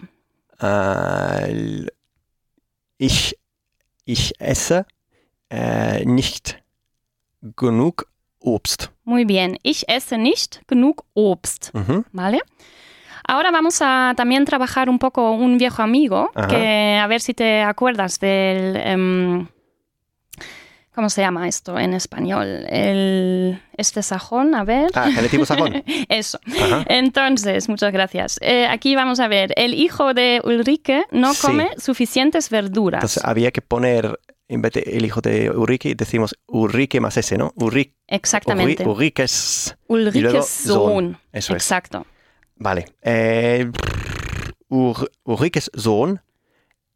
Äh, 0.61 1.87
ich, 2.97 3.35
ich 4.05 4.33
esse 4.39 4.85
äh, 5.49 6.03
nicht 6.05 6.57
genug 7.55 8.07
Obst. 8.39 8.91
Muy 9.03 9.25
bien. 9.25 9.57
Ich 9.63 9.83
esse 9.87 10.17
nicht 10.17 10.61
genug 10.67 11.03
Obst. 11.13 11.71
Mhm. 11.73 12.05
¿Vale? 12.11 12.39
Ahora 13.27 13.51
vamos 13.51 13.79
a 13.81 14.13
también 14.15 14.45
trabajar 14.45 14.89
un 14.89 14.99
poco 14.99 15.31
un 15.31 15.57
viejo 15.57 15.81
amigo, 15.83 16.31
Ajá. 16.33 16.47
que 16.47 16.97
a 17.01 17.05
ver 17.07 17.21
si 17.21 17.33
te 17.33 17.61
acuerdas 17.61 18.19
del... 18.19 18.75
em, 18.77 19.47
¿Cómo 20.95 21.11
se 21.11 21.21
llama 21.21 21.47
esto 21.47 21.77
en 21.77 21.93
español? 21.93 22.65
El, 22.69 23.61
este 23.77 24.01
sajón, 24.01 24.55
a 24.55 24.63
ver. 24.63 24.89
Ah, 24.95 25.11
sajón. 25.45 25.83
Eso. 26.09 26.39
Ajá. 26.59 26.85
Entonces, 26.87 27.69
muchas 27.69 27.93
gracias. 27.93 28.39
Eh, 28.41 28.65
aquí 28.65 28.95
vamos 28.95 29.19
a 29.19 29.27
ver, 29.27 29.53
el 29.57 29.75
hijo 29.75 30.15
de 30.15 30.41
Ulrike 30.43 31.05
no 31.11 31.35
Sí. 31.35 31.45
come 31.45 31.69
suficientes 31.77 32.49
verduras. 32.49 32.97
Entonces 33.03 33.23
había 33.23 33.51
que 33.51 33.61
poner, 33.61 34.19
en 34.47 34.63
vez 34.63 34.73
de 34.73 34.79
el 34.87 35.05
hijo 35.05 35.21
de 35.21 35.51
Ulrike, 35.51 35.93
decimos 35.93 36.35
Ulrike 36.47 36.99
más 36.99 37.15
ese, 37.17 37.37
¿no? 37.37 37.53
Ulrike, 37.57 37.93
Exactamente. 38.07 38.83
Ulrike 38.87 39.21
es... 39.23 39.75
Sohn. 40.47 41.19
Eso 41.31 41.55
es. 41.55 41.71
Vale. 42.59 42.85
Äh, 43.01 43.67
Ur, 44.69 45.09
Ulrikes 45.23 45.69
Sohn 45.73 46.19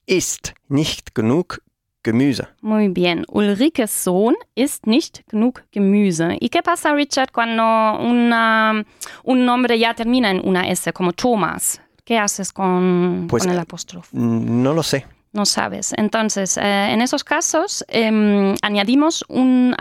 isst 0.06 0.54
nicht 0.68 1.14
genug 1.16 1.62
Gemüse. 2.04 2.48
Muy 2.62 2.90
bien. 2.90 3.26
Ulrikes 3.30 4.04
Sohn 4.04 4.36
isst 4.56 4.88
nicht 4.88 5.24
genug 5.30 5.64
Gemüse. 5.72 6.36
¿Y 6.40 6.50
qué 6.50 6.62
pasa, 6.64 6.94
Richard, 6.94 7.32
cuando 7.32 7.64
una- 7.64 8.84
un 9.24 9.46
nombre 9.46 9.78
ya 9.78 9.94
termina 9.94 10.32
en 10.32 10.42
una 10.44 10.68
S, 10.70 10.92
como 10.94 11.14
Thomas? 11.14 11.80
¿Qué 12.04 12.18
haces 12.18 12.52
con, 12.52 13.28
Pues, 13.30 13.44
con 13.44 13.52
el 13.52 13.58
eh, 13.60 13.62
apóstrofo? 13.62 14.10
Mm, 14.18 14.64
No 14.64 14.74
lo 14.74 14.82
sé. 14.84 15.06
No 15.34 15.46
sabes. 15.46 15.94
Entonces, 15.96 16.58
eh, 16.58 16.92
en 16.92 17.02
esos 17.02 17.24
casos, 17.24 17.86
em, 17.88 18.54
añadimos 18.64 19.24
un 19.30 19.74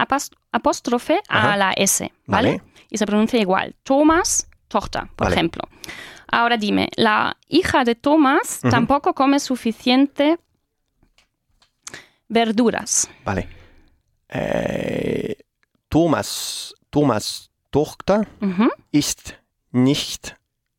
apóstrofe 0.52 1.20
Ajá. 1.28 1.54
a 1.54 1.56
la 1.56 1.72
S, 1.72 2.12
¿vale? 2.26 2.50
Vale. 2.58 2.62
Y 2.90 2.98
se 2.98 3.06
pronuncia 3.06 3.40
igual. 3.40 3.74
Thomas, 3.82 4.46
Tochter, 4.70 5.02
por 5.16 5.26
Vale. 5.26 5.34
ejemplo. 5.34 5.62
Ahora 6.32 6.56
dime, 6.56 6.88
la 6.96 7.36
hija 7.48 7.84
de 7.84 7.94
Thomas 7.96 8.60
Ujú. 8.62 8.70
tampoco 8.70 9.12
come 9.14 9.38
suficiente 9.40 10.38
verduras. 12.28 13.08
Vale. 13.24 13.48
Äh, 14.28 15.34
Thomas, 15.88 16.72
Thomas 16.90 17.50
Tochter 17.70 18.26
Ujú. 18.40 18.68
isst 18.92 19.34
nicht, 19.72 20.36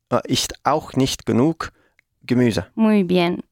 äh, 0.10 0.20
isst 0.28 0.54
auch 0.64 0.94
nicht 0.94 1.26
genug 1.26 1.72
Gemüse. 2.24 2.72
Muy 2.76 3.04
bien. 3.04 3.44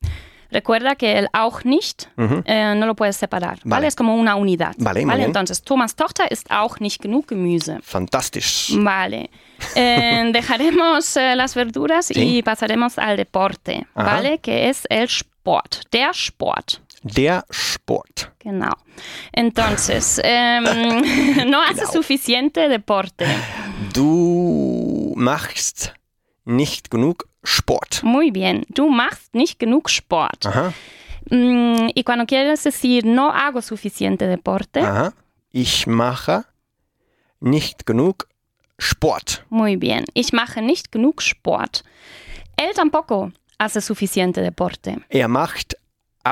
Recuerda 0.52 0.96
que 0.96 1.18
el 1.20 1.28
auch 1.32 1.64
nicht 1.64 2.10
Mhm. 2.16 2.44
eh, 2.46 2.74
no 2.76 2.86
lo 2.88 2.96
puedes 2.96 3.18
separar, 3.18 3.60
¿vale? 3.64 3.70
Vale. 3.82 3.88
Es 3.88 3.96
como 3.96 4.16
una 4.16 4.36
unidad. 4.36 4.76
Vale, 4.80 5.06
bien. 5.06 5.22
Entonces, 5.22 5.62
Thomas 5.62 5.96
Tochter 5.96 6.32
ist 6.32 6.50
auch 6.50 6.80
nicht 6.80 7.02
genug 7.02 7.28
Gemüse. 7.30 7.80
Fantastisch. 7.84 8.74
Vale. 8.76 9.30
Eh, 9.76 10.32
dejaremos 10.34 11.16
eh, 11.18 11.36
las 11.36 11.54
verduras 11.56 12.08
Sí. 12.08 12.38
y 12.38 12.42
pasaremos 12.44 12.98
al 12.98 13.16
deporte, 13.18 13.86
Ajá. 13.94 14.16
¿vale? 14.16 14.40
Que 14.40 14.70
es 14.70 14.84
el 14.90 15.04
Sport, 15.08 15.82
der 15.92 16.12
Sport. 16.14 16.82
Der 17.04 17.46
Sport. 17.50 18.32
Genau. 18.40 18.74
Entonces, 19.32 20.20
no 21.46 21.62
haces 21.62 21.78
Genau. 21.90 21.92
suficiente 21.94 22.68
deporte. 22.68 23.26
Du 23.94 25.14
machst 25.16 25.94
nicht 26.46 26.90
genug 26.90 27.29
Sport. 27.44 28.02
Muy 28.04 28.32
bien. 28.32 28.66
Du 28.70 28.90
machst 28.90 29.34
nicht 29.34 29.60
genug 29.60 29.90
Sport. 29.90 30.46
Aha. 30.46 30.74
Mm, 31.32 31.90
y 31.96 32.04
cuando 32.04 32.26
quieres 32.26 32.64
decir 32.64 33.06
no 33.06 33.32
hago 33.32 33.62
suficiente 33.62 34.28
deporte, 34.28 34.82
Aha. 34.82 35.14
Ich 35.52 35.88
mache 35.88 36.44
nicht 37.40 37.86
genug 37.86 38.28
Sport. 38.78 39.44
muy 39.50 39.76
bien. 39.78 40.06
Ich 40.14 40.32
mache 40.34 40.62
nicht 40.62 40.92
genug 40.92 41.22
Sport. 41.22 41.84
Él 42.58 42.74
tampoco 42.76 43.32
hace 43.58 43.82
suficiente 43.82 44.42
deporte. 44.42 44.98
Er 45.10 45.28
macht 45.28 45.76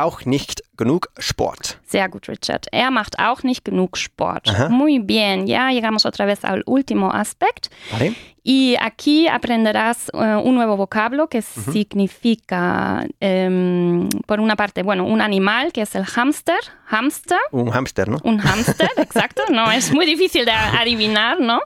auch 0.03 0.25
nicht 0.25 0.63
genug 0.77 1.09
Sport. 1.17 1.79
Sehr 1.85 2.07
gut, 2.09 2.29
Richard. 2.29 2.67
Er 2.71 2.91
macht 2.91 3.19
auch 3.19 3.43
nicht 3.43 3.65
genug 3.65 3.97
Sport. 3.97 4.47
Ajá. 4.49 4.69
Muy 4.69 4.99
bien. 4.99 5.47
Ya 5.47 5.69
llegamos 5.69 6.05
otra 6.05 6.25
vez 6.25 6.43
al 6.43 6.63
último 6.65 7.11
aspecto. 7.11 7.69
Vale? 7.91 8.15
Y 8.43 8.77
aquí 8.79 9.27
aprenderás 9.27 10.09
eh, 10.13 10.35
un 10.41 10.55
nuevo 10.55 10.77
vocablo 10.77 11.27
que 11.27 11.41
significa, 11.41 13.05
em, 13.19 14.07
por 14.25 14.39
una 14.39 14.55
parte, 14.55 14.83
bueno, 14.83 15.03
un 15.05 15.19
animal 15.19 15.73
que 15.73 15.81
es 15.81 15.95
el 15.95 16.05
hámster. 16.05 16.59
Hámster. 16.85 17.39
Un 17.51 17.69
Hamster, 17.71 18.07
¿no? 18.07 18.19
Un 18.23 18.37
hámster, 18.37 18.89
exacto. 18.97 19.43
No, 19.49 19.69
es 19.69 19.91
muy 19.91 20.05
difícil 20.05 20.45
de 20.45 20.51
adivinar, 20.51 21.41
¿no? 21.41 21.59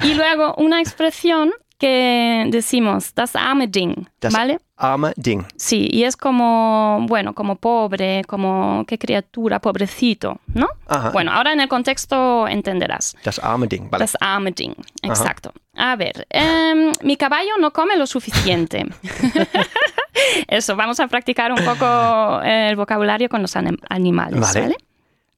Y 0.00 0.14
luego 0.14 0.54
una 0.58 0.80
expresión 0.80 1.50
que 1.82 2.46
decimos, 2.50 3.12
das 3.14 3.34
arme 3.34 3.66
Ding, 3.66 4.06
Das 4.20 4.32
¿vale? 4.32 4.60
arme 4.76 5.12
Ding. 5.16 5.44
Sí, 5.56 5.88
y 5.90 6.04
es 6.04 6.16
como, 6.16 7.04
bueno, 7.08 7.34
como 7.34 7.56
pobre, 7.56 8.22
como 8.28 8.84
qué 8.86 8.98
criatura, 8.98 9.58
pobrecito, 9.58 10.38
¿no? 10.54 10.68
Ajá. 10.86 11.10
Bueno, 11.10 11.32
ahora 11.32 11.52
en 11.52 11.60
el 11.60 11.66
contexto 11.68 12.46
entenderás. 12.46 13.16
Das 13.24 13.40
arme 13.40 13.66
Ding. 13.66 13.90
Vale. 13.90 14.04
Das 14.04 14.16
arme 14.20 14.52
Ding, 14.52 14.74
exacto. 15.02 15.52
A 15.74 15.96
ver, 15.96 16.24
em, 16.30 16.92
mi 17.02 17.16
caballo 17.16 17.56
no 17.58 17.72
come 17.72 17.96
lo 17.96 18.06
suficiente. 18.06 18.86
Eso, 20.46 20.76
vamos 20.76 21.00
a 21.00 21.08
practicar 21.08 21.50
un 21.52 21.64
poco 21.64 22.40
el 22.44 22.76
vocabulario 22.76 23.28
con 23.28 23.42
los 23.42 23.56
anim- 23.56 23.80
animales, 23.88 24.38
Vale. 24.40 24.60
¿vale? 24.60 24.76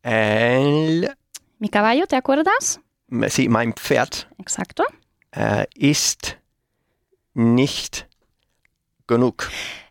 El, 0.03 1.11
Mi 1.59 1.69
caballo, 1.71 2.07
¿te 2.07 2.17
acuerdas? 2.17 2.81
sí, 3.29 3.49
mein 3.49 3.73
Pferd 3.73 4.27
Exacto. 4.39 4.85
Äh, 5.37 5.67
ist 5.75 6.37
nicht 7.35 8.07
genug. 9.07 9.45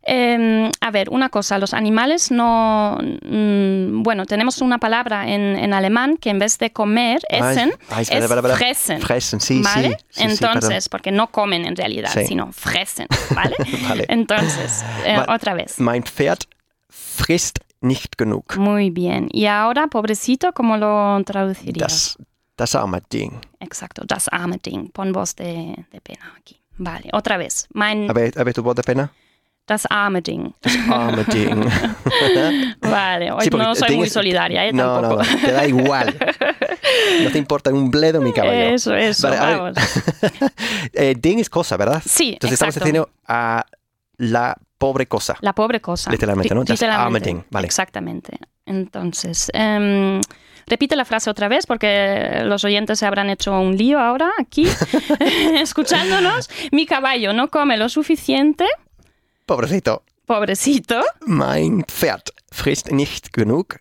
Eh, 0.05 0.69
a 0.81 0.91
ver, 0.91 1.09
una 1.09 1.29
cosa, 1.29 1.57
los 1.59 1.73
animales 1.73 2.29
no... 2.29 2.97
mm, 3.01 4.03
bueno, 4.03 4.25
tenemos 4.25 4.59
una 4.62 4.77
palabra 4.77 5.29
en, 5.29 5.55
en 5.57 5.73
alemán 5.73 6.17
que 6.17 6.29
en 6.29 6.39
vez 6.39 6.57
de 6.57 6.71
comer, 6.73 7.21
essen, 7.29 7.71
Ay, 7.89 8.05
ay, 8.09 8.17
es 8.19 8.57
fressen. 8.57 9.01
Fressen, 9.01 9.39
sí, 9.39 9.62
¿Vale? 9.63 9.91
sí. 9.91 9.95
sí, 10.23 10.29
sí, 10.29 10.38
perdón. 10.39 10.55
Entonces, 10.57 10.89
porque 10.89 11.12
no 11.12 11.27
comen 11.31 11.65
en 11.65 11.77
realidad, 11.77 12.12
sino 12.27 12.51
fressen, 12.51 13.07
¿vale? 13.35 13.55
Vale. 13.88 14.05
Entonces, 14.09 14.83
eh, 15.05 15.17
Va- 15.19 15.33
otra 15.33 15.53
vez. 15.53 15.79
Mein 15.79 16.03
Pferd 16.03 16.41
frisst 16.89 17.59
nicht 17.79 18.15
genug. 18.17 18.43
Muy 18.57 18.89
bien. 18.89 19.29
Y 19.31 19.45
ahora, 19.45 19.88
pobrecito, 19.88 20.51
¿cómo 20.53 20.75
lo 20.75 21.21
traducirías? 21.23 22.17
Das, 22.17 22.17
das 22.57 22.75
arme 22.75 23.01
Ding. 23.12 23.39
Exacto, 23.60 24.03
das 24.05 24.27
arme 24.31 24.57
Ding. 24.63 24.89
Pon 24.91 25.12
voz 25.13 25.36
de, 25.36 25.86
de 25.91 26.01
pena 26.01 26.33
aquí. 26.38 26.60
Vale, 26.77 27.10
otra 27.13 27.38
vez. 27.38 27.67
Mein, 27.74 28.10
A 28.10 28.13
ver, 28.13 28.33
a 28.38 28.43
ver 28.43 28.53
tu 28.53 28.62
voz 28.63 28.75
de 28.75 28.83
pena. 28.83 29.12
das 29.67 29.86
arme 29.89 30.22
Ding. 30.22 30.53
Das 30.62 30.75
arme 30.89 31.24
Ding. 31.25 31.65
Vale, 32.81 33.31
hoy 33.31 33.43
Sí, 33.45 33.50
no 33.51 33.75
soy 33.75 33.95
muy 33.95 34.07
es- 34.07 34.13
solidaria, 34.13 34.65
¿eh? 34.67 34.74
No, 34.74 35.00
Tampoco. 35.01 35.24
no, 35.24 35.39
te 35.39 35.51
da 35.51 35.67
igual. 35.67 36.17
No 37.24 37.31
te 37.31 37.38
importa 37.38 37.72
un 37.72 37.89
bledo 37.89 38.22
mi 38.22 38.33
caballo. 38.33 38.74
Eso, 38.75 38.93
eso, 38.95 39.29
Vale, 39.29 39.55
vamos. 39.57 39.77
Eh, 40.93 41.15
Ding 41.17 41.39
es 41.39 41.50
cosa, 41.50 41.77
¿verdad? 41.77 42.01
Sí, 42.05 42.33
Entonces 42.33 42.53
estamos 42.53 42.75
exacto. 42.75 42.86
diciendo 42.86 43.10
a 43.27 43.65
la 44.17 44.55
pobre 44.77 45.07
cosa. 45.07 45.38
La 45.41 45.53
pobre 45.53 45.79
cosa. 45.81 46.12
Literalmente, 46.12 46.53
¿no? 46.53 46.63
Das 46.63 46.81
arme 46.83 47.19
Ding, 47.19 47.43
vale. 47.50 47.65
Exactamente. 47.65 48.38
Entonces, 48.65 49.50
em, 49.53 50.22
repite 50.67 50.96
la 50.96 51.05
frase 51.05 51.29
otra 51.29 51.48
vez 51.48 51.65
porque 51.65 52.41
los 52.43 52.63
oyentes 52.63 53.00
se 53.00 53.05
habrán 53.05 53.29
hecho 53.29 53.60
un 53.60 53.77
lío 53.77 54.00
ahora 54.00 54.32
aquí, 54.39 54.67
escuchándonos. 55.60 56.50
Mi 56.72 56.86
caballo 56.86 57.34
no 57.34 57.50
come 57.50 57.77
lo 57.77 57.89
suficiente. 57.89 58.65
Pobrecito. 59.46 60.03
Pobrecito. 60.25 61.01
Mein 61.25 61.84
Pferd 61.84 62.29
frisst 62.51 62.91
nicht 62.91 63.34
genug. 63.34 63.77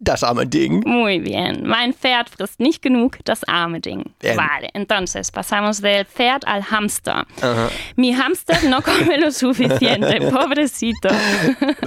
Das 0.00 0.22
arme 0.22 0.46
Ding. 0.46 0.82
Muy 0.84 1.18
bien. 1.20 1.62
Mein 1.66 1.94
Pferd 1.94 2.28
frisst 2.28 2.60
nicht 2.60 2.82
genug, 2.82 3.16
das 3.24 3.42
arme 3.44 3.80
Ding. 3.80 4.12
Bien. 4.20 4.36
Vale, 4.36 4.68
entonces 4.74 5.30
pasamos 5.30 5.80
del 5.80 6.04
Pferd 6.04 6.44
al 6.46 6.62
Hamster. 6.70 7.24
Ajá. 7.40 7.70
Mi 7.96 8.12
Hamster 8.12 8.64
no 8.64 8.82
come 8.82 9.18
lo 9.18 9.30
suficiente, 9.30 10.20
pobrecito. 10.30 11.08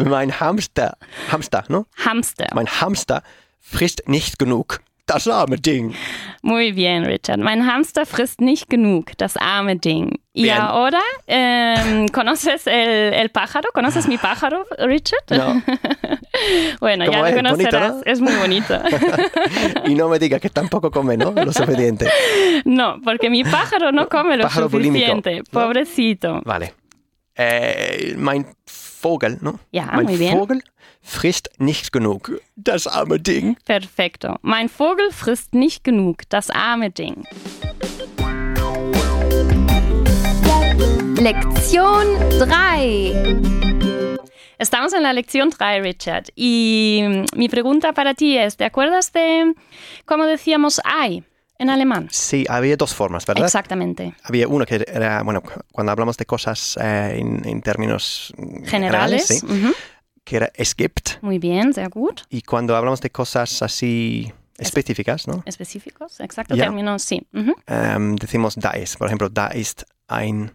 Mein 0.04 0.32
Hamster, 0.32 0.98
Hamster, 1.32 1.66
¿no? 1.68 1.86
Hamster. 2.06 2.48
Mein 2.56 2.68
Hamster 2.68 3.22
frisst 3.69 4.07
nicht 4.07 4.39
genug. 4.39 4.79
Das 5.05 5.25
arme 5.25 5.55
Ding. 5.57 5.95
Muy 6.41 6.74
bien, 6.74 7.05
Richard. 7.05 7.39
Mein 7.39 7.65
Hamster 7.65 8.05
frisst 8.05 8.41
nicht 8.41 8.69
genug, 8.69 9.12
das 9.17 9.38
arme 9.38 9.77
Ding. 9.77 10.19
Y 10.33 10.43
Bien. 10.43 10.57
ahora, 10.57 11.00
em, 11.27 12.09
¿conoces 12.09 12.67
el, 12.67 13.13
el 13.13 13.29
pájaro? 13.29 13.69
¿Conoces 13.74 14.05
mi 14.09 14.17
pájaro, 14.17 14.65
Richard? 14.79 15.24
No. 15.29 15.62
bueno, 16.81 17.05
ya 17.05 17.12
¿Cómo 17.12 17.21
lo 17.21 17.27
es? 17.27 17.36
Bonito, 17.36 17.50
conocerás. 17.55 17.95
¿no? 17.95 18.01
Es 18.05 18.19
muy 18.19 18.36
bonito. 18.36 18.79
Y 19.86 19.95
no 19.95 20.09
me 20.09 20.19
diga 20.19 20.39
que 20.41 20.50
tampoco 20.50 20.91
come, 20.91 21.15
¿no? 21.15 21.31
Lo 21.31 21.53
suficiente. 21.53 22.09
no, 22.65 23.00
porque 23.01 23.29
mi 23.29 23.45
pájaro 23.45 23.93
no 23.93 24.09
come 24.09 24.36
lo 24.36 24.43
Pájaro 24.43 24.67
bulímico, 24.67 25.05
suficiente. 25.05 25.38
¿no? 25.38 25.43
Pobrecito. 25.51 26.41
Vale. 26.43 26.74
Äh, 27.39 28.15
mein 28.17 28.45
Vogel, 29.01 29.38
¿no? 29.42 29.60
Ja, 29.72 29.86
mein. 29.94 30.08
Vogel 30.08 30.62
frisst 31.01 31.50
nicht 31.60 31.92
genug. 31.92 32.42
Das 32.56 32.88
arme 32.88 33.20
Ding. 33.20 33.58
Perfekto. 33.66 34.38
Mein 34.42 34.70
Vogel 34.70 35.12
frisst 35.12 35.54
nicht 35.54 35.84
genug, 35.84 36.24
das 36.30 36.50
arme 36.50 36.89
Ding. 36.89 37.24
Lektion 41.20 42.06
3. 42.39 43.58
Estamos 44.60 44.94
en 44.94 45.04
la 45.04 45.13
lección 45.13 45.51
3, 45.51 45.84
Richard. 45.84 46.25
Y 46.36 47.04
mi 47.36 47.50
pregunta 47.50 47.94
para 47.94 48.16
ti 48.16 48.38
es, 48.38 48.58
¿te 48.58 48.66
acuerdas 48.66 49.12
de 49.13 49.54
cómo 50.06 50.25
decíamos 50.25 50.82
hay 50.84 51.24
en 51.60 51.70
alemán? 51.70 52.08
Sí, 52.12 52.46
había 52.50 52.76
dos 52.78 52.94
formas, 52.94 53.26
¿verdad? 53.26 53.46
Exactamente. 53.46 54.14
Había 54.24 54.48
uno 54.48 54.66
que 54.66 54.76
era, 54.88 55.24
bueno, 55.24 55.42
cu- 55.42 55.62
cuando 55.72 55.92
hablamos 55.92 56.18
de 56.18 56.26
cosas 56.26 56.78
eh, 56.82 57.18
en, 57.20 57.48
en 57.48 57.62
términos 57.62 58.34
mm, 58.38 58.64
Generales. 58.66 59.26
sí, 59.28 59.40
Ujú. 59.46 59.74
que 60.24 60.36
era 60.38 60.52
es 60.56 60.76
gibt. 60.76 61.22
Muy 61.22 61.40
bien, 61.40 61.74
sehr 61.74 61.90
gut. 61.90 62.22
Y 62.30 62.42
cuando 62.42 62.76
hablamos 62.76 63.02
de 63.02 63.10
cosas 63.10 63.62
así 63.62 64.32
específicas, 64.58 65.28
¿no? 65.28 65.44
Específicos, 65.46 66.20
exacto. 66.20 66.56
Ja. 66.56 66.64
Términos, 66.64 67.02
sí. 67.04 67.26
Ujú. 67.34 67.54
Ähm, 67.68 68.16
decimos 68.18 68.56
da 68.56 68.72
ist. 68.72 68.98
Por 68.98 69.08
ejemplo, 69.08 69.30
da 69.30 69.48
ist 69.48 69.86
ein, 70.08 70.52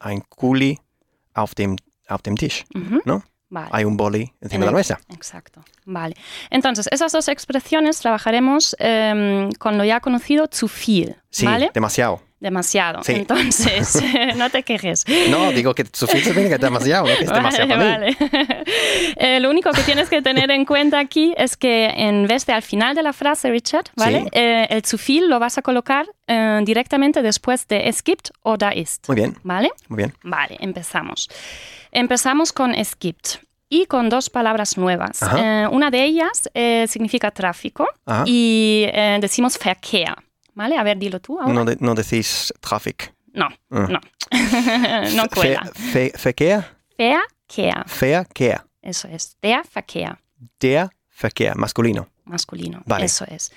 ein 0.00 0.22
Kuli 0.28 0.78
auf 1.34 1.54
dem, 1.54 1.76
auf 2.08 2.22
dem 2.22 2.36
Tisch. 2.36 2.64
Ujú. 2.74 3.00
¿No? 3.04 3.22
Vale. 3.48 3.68
Hay 3.72 3.84
un 3.84 3.96
boli 3.96 4.32
encima 4.40 4.64
de 4.64 4.72
la 4.72 4.76
mesa. 4.76 4.98
Exacto. 5.08 5.64
Vale. 5.84 6.16
Entonces, 6.50 6.88
esas 6.90 7.12
dos 7.12 7.28
expresiones 7.28 8.00
trabajaremos 8.00 8.74
em, 8.78 9.50
con 9.52 9.78
lo 9.78 9.84
ya 9.84 10.00
conocido 10.00 10.48
zu 10.48 10.68
viel. 10.68 11.16
Sí, 11.30 11.46
¿Vale? 11.46 11.70
demasiado. 11.72 12.25
Demasiado. 12.38 13.02
Sí. 13.02 13.12
Entonces, 13.12 13.98
no 14.36 14.50
te 14.50 14.62
quejes. 14.62 15.04
No, 15.30 15.52
digo 15.52 15.74
que 15.74 15.86
su 15.90 16.06
fin 16.06 16.22
significa 16.22 16.58
demasiado, 16.58 17.06
no 17.06 17.16
que 17.16 17.24
es 17.24 17.32
demasiado 17.32 17.68
para 17.68 17.98
mí. 17.98 18.16
Eh, 19.16 19.40
lo 19.40 19.48
único 19.50 19.70
que 19.70 19.82
tienes 19.82 20.10
que 20.10 20.20
tener 20.20 20.50
en 20.50 20.64
cuenta 20.66 20.98
aquí 20.98 21.32
es 21.36 21.56
que 21.56 21.86
en 21.86 22.26
vez 22.26 22.44
de 22.44 22.52
al 22.52 22.62
final 22.62 22.94
de 22.94 23.02
la 23.02 23.12
frase, 23.12 23.50
Richard, 23.50 23.84
¿vale? 23.96 24.22
Sí. 24.24 24.28
Eh, 24.32 24.66
el 24.68 24.84
zu 24.84 24.98
viel 24.98 25.28
lo 25.28 25.38
vas 25.38 25.56
a 25.56 25.62
colocar 25.62 26.06
eh, 26.26 26.60
directamente 26.64 27.22
después 27.22 27.66
de 27.68 27.88
es 27.88 28.02
gibt 28.02 28.30
o 28.42 28.56
da 28.56 28.72
ist. 28.74 29.08
Muy 29.08 29.16
bien, 29.16 29.38
¿Vale? 29.42 29.70
muy 29.88 29.98
bien. 29.98 30.12
Vale, 30.22 30.58
empezamos. 30.60 31.30
Empezamos 31.90 32.52
con 32.52 32.74
es 32.74 32.96
gibt 32.98 33.36
y 33.70 33.86
con 33.86 34.10
dos 34.10 34.28
palabras 34.28 34.76
nuevas. 34.76 35.20
Una 35.70 35.90
de 35.90 36.04
ellas 36.04 36.50
significa 36.90 37.30
tráfico 37.30 37.88
Ajá. 38.04 38.24
y 38.26 38.86
decimos 39.20 39.58
Verkehr. 39.58 40.25
¿Vale? 40.56 40.76
A 40.76 40.82
ver, 40.82 40.98
dilo 40.98 41.20
tú 41.20 41.38
ahora. 41.40 41.52
No, 41.54 41.64
de- 41.64 41.76
no 41.78 41.94
decís 41.94 42.52
traffic. 42.60 43.14
No, 43.32 43.46
Ah. 43.70 43.86
no. 43.88 44.00
no 45.16 45.28
cuela. 45.28 45.70
Fe, 45.74 46.10
fe, 46.10 46.12
Verkehr, 46.24 46.64
Verkehr. 46.98 47.84
Verkehr. 48.00 48.64
Eso 48.82 49.06
es. 49.08 49.36
Der 49.42 49.62
Verkehr. 49.72 50.18
Der 50.58 50.90
Verkehr, 51.10 51.54
masculino. 51.56 52.08
masculino. 52.24 52.82
Vale. 52.86 53.04
Eso 53.04 53.24
es. 53.28 53.52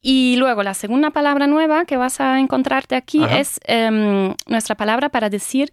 Y 0.00 0.36
luego 0.36 0.62
la 0.62 0.74
segunda 0.74 1.10
palabra 1.10 1.46
nueva 1.46 1.84
que 1.86 1.96
vas 1.96 2.20
a 2.20 2.38
encontrarte 2.38 2.94
aquí 2.94 3.22
Ajá. 3.24 3.38
es 3.40 3.58
em, 3.64 4.34
nuestra 4.46 4.76
palabra 4.76 5.08
para 5.10 5.28
decir 5.30 5.72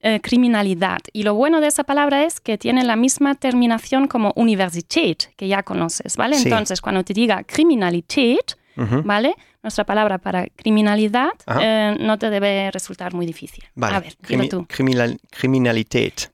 eh, 0.00 0.20
criminalidad. 0.20 0.98
Y 1.12 1.22
lo 1.24 1.34
bueno 1.34 1.60
de 1.60 1.66
esa 1.68 1.84
palabra 1.84 2.24
es 2.24 2.40
que 2.40 2.58
tiene 2.58 2.82
la 2.84 2.96
misma 2.96 3.34
terminación 3.34 4.08
como 4.08 4.32
Universität, 4.36 5.34
que 5.36 5.48
ya 5.48 5.62
conoces, 5.62 6.16
¿vale? 6.16 6.36
Sí. 6.36 6.44
Entonces, 6.48 6.80
cuando 6.80 7.02
te 7.04 7.12
diga 7.12 7.42
criminalität. 7.44 8.56
¿vale? 9.04 9.34
Nuestra 9.62 9.84
palabra 9.84 10.18
para 10.18 10.46
criminalidad 10.48 11.30
eh, 11.60 11.96
no 12.00 12.18
te 12.18 12.30
debe 12.30 12.70
resultar 12.72 13.14
muy 13.14 13.26
difícil. 13.26 13.64
Vale. 13.74 13.96
A 13.96 14.00
ver, 14.00 14.16
Crimi- 14.20 14.48
tú. 14.50 14.66
criminal- 14.66 15.18
criminalität. 15.30 16.30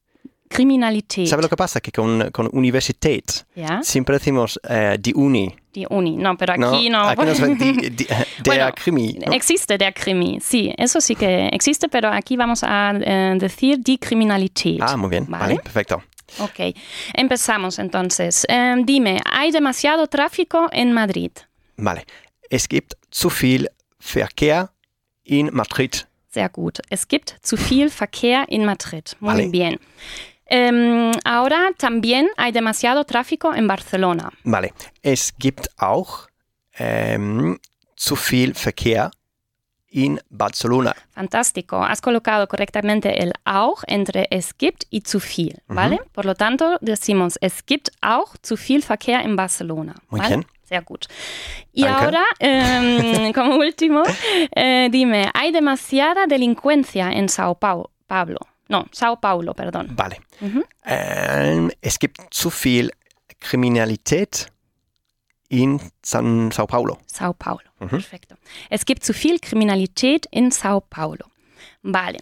Criminalität. 0.49 1.27
¿Sabe 1.27 1.43
lo 1.43 1.49
que 1.51 1.57
pasa? 1.57 1.81
Que 1.81 1.93
con, 1.93 2.31
con 2.31 2.49
Universität 2.53 3.45
¿Ya? 3.55 3.83
siempre 3.83 4.15
decimos 4.17 4.59
eh, 4.67 4.97
die 4.99 5.13
Uni. 5.15 5.55
Die 5.75 5.87
Uni. 5.91 6.17
No, 6.17 6.39
pero 6.39 6.57
¿no? 6.57 6.69
aquí 6.69 6.89
no. 6.89 7.03
Aquí 7.07 7.23
no 7.23 7.35
se 7.35 7.55
die, 7.55 7.73
die, 7.91 8.07
der 8.07 8.27
Bueno, 8.47 8.73
Krimi. 8.75 9.13
¿no? 9.27 9.33
Existe 9.35 9.77
der 9.77 9.93
Krimi, 9.93 10.39
sí, 10.41 10.73
eso 10.79 11.03
sí 11.03 11.15
que 11.15 11.49
existe, 11.53 11.89
pero 11.91 12.09
aquí 12.09 12.37
vamos 12.39 12.65
a 12.65 12.93
eh, 12.99 13.35
decir 13.39 13.79
die 13.81 13.99
Kriminalität. 13.99 14.79
Ah, 14.81 14.97
muy 14.97 15.11
bien. 15.11 15.27
Vale, 15.29 15.43
Vale. 15.55 15.61
perfecto. 15.63 16.03
Ok, 16.41 16.75
empezamos 17.15 17.79
entonces. 17.79 18.47
Em, 18.49 18.85
dime, 18.87 19.21
¿hay 19.31 19.51
demasiado 19.51 20.07
tráfico 20.07 20.69
en 20.73 20.93
Madrid? 20.93 21.31
Vale. 21.77 22.05
Es 22.51 22.69
gibt 22.69 22.97
zu 23.11 23.31
viel 23.31 23.69
Verkehr 23.99 24.71
in 25.25 25.51
Madrid. 25.53 26.07
Sehr 26.31 26.49
gut. 26.49 26.81
Es 26.91 27.09
gibt 27.09 27.37
zu 27.43 27.57
viel 27.57 27.91
Verkehr 27.91 28.49
in 28.49 28.65
Madrid. 28.65 29.17
Muy 29.21 29.35
Vale. 29.35 29.49
bien. 29.49 29.79
Em, 30.47 31.13
ahora 31.25 31.71
también 31.77 32.29
hay 32.37 32.53
demasiado 32.53 33.05
tráfico 33.05 33.53
en 33.53 33.67
Barcelona. 33.67 34.33
Vale. 34.45 34.73
Es 35.03 35.37
gibt 35.39 35.69
auch 35.79 36.29
ähm, 36.79 37.59
zu 37.97 38.17
viel 38.17 38.55
Verkehr 38.55 39.11
in 39.91 40.21
Barcelona. 40.31 40.95
Fantástico. 41.15 41.77
Has 41.77 42.01
colocado 42.01 42.47
correctamente 42.47 43.19
el 43.19 43.33
auch 43.45 43.83
entre 43.87 44.27
es 44.31 44.57
gibt 44.57 44.87
y 44.91 45.03
zu 45.03 45.19
viel, 45.19 45.61
¿vale? 45.67 45.99
Por 46.13 46.25
lo 46.25 46.35
tanto, 46.35 46.77
decimos 46.81 47.37
es 47.41 47.65
gibt 47.65 47.91
auch 48.01 48.37
zu 48.43 48.57
viel 48.57 48.83
Verkehr 48.83 49.23
en 49.23 49.37
Barcelona. 49.37 49.95
Muy 50.11 50.21
¿vale? 50.21 50.37
bien. 50.37 50.47
Sehr 50.69 50.83
gut. 50.83 51.07
Y 51.73 51.83
Danke. 51.83 52.05
ahora, 52.05 52.25
em, 52.41 53.33
como 53.35 53.57
último, 53.57 54.03
eh, 54.55 54.89
dime, 54.91 55.31
¿hay 55.33 55.51
demasiada 55.51 56.27
delincuencia 56.27 57.11
en 57.13 57.29
Sao 57.29 57.55
Paulo? 57.55 57.91
Pablo. 58.07 58.39
No, 58.69 58.87
Sao 58.93 59.19
Paulo, 59.19 59.55
perdón. 59.55 59.89
Vale. 59.97 60.19
Mhm. 60.41 60.65
Ähm, 60.85 61.71
es 61.81 61.99
gibt 61.99 62.21
zu 62.31 62.51
viel 62.51 62.91
Kriminalität 63.41 64.51
in 65.49 65.81
San, 66.03 66.51
Sao 66.53 66.67
Paulo. 66.67 66.99
Sao 67.07 67.33
Paulo. 67.33 67.71
Mhm. 67.81 67.89
Perfecto. 67.89 68.37
Es 68.69 68.85
gibt 68.85 69.05
zu 69.05 69.15
viel 69.15 69.39
Kriminalität 69.39 70.27
in 70.31 70.51
Sao 70.51 70.81
Paulo. 70.81 71.28
Vale. 71.83 72.19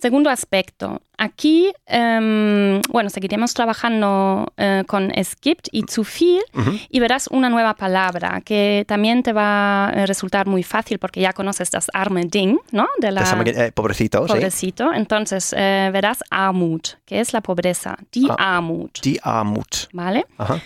Segundo 0.00 0.28
aspecto. 0.30 1.00
Aquí, 1.16 1.72
em, 1.86 2.80
bueno, 2.90 3.08
seguiremos 3.08 3.54
trabajando 3.54 4.52
eh, 4.56 4.82
con 4.86 5.10
es 5.14 5.34
gibt 5.40 5.68
y 5.72 5.84
zu 5.88 6.02
viel 6.04 6.42
y 6.90 7.00
verás 7.00 7.28
una 7.28 7.48
nueva 7.48 7.74
palabra 7.74 8.40
que 8.44 8.84
también 8.86 9.22
te 9.22 9.32
va 9.32 9.86
a 9.86 10.06
resultar 10.06 10.46
muy 10.46 10.62
fácil 10.62 10.98
porque 10.98 11.20
ya 11.20 11.32
conoces 11.32 11.70
das 11.70 11.86
arme 11.94 12.24
Ding, 12.26 12.58
¿no? 12.72 12.88
De 12.98 13.10
la 13.12 13.22
äh, 13.22 13.72
pobrecito, 13.72 14.26
sí. 14.26 14.32
pobrecito. 14.34 14.92
Entonces, 14.92 15.54
eh, 15.56 15.88
verás 15.92 16.22
Armut, 16.30 16.88
que 17.06 17.20
es 17.20 17.32
la 17.32 17.40
pobreza. 17.40 17.96
Die 18.12 18.28
Ah. 18.38 18.56
Armut, 18.56 19.00
Die 19.02 19.18
Armut. 19.22 19.88
¿vale? 19.92 20.26
Ajá. 20.36 20.60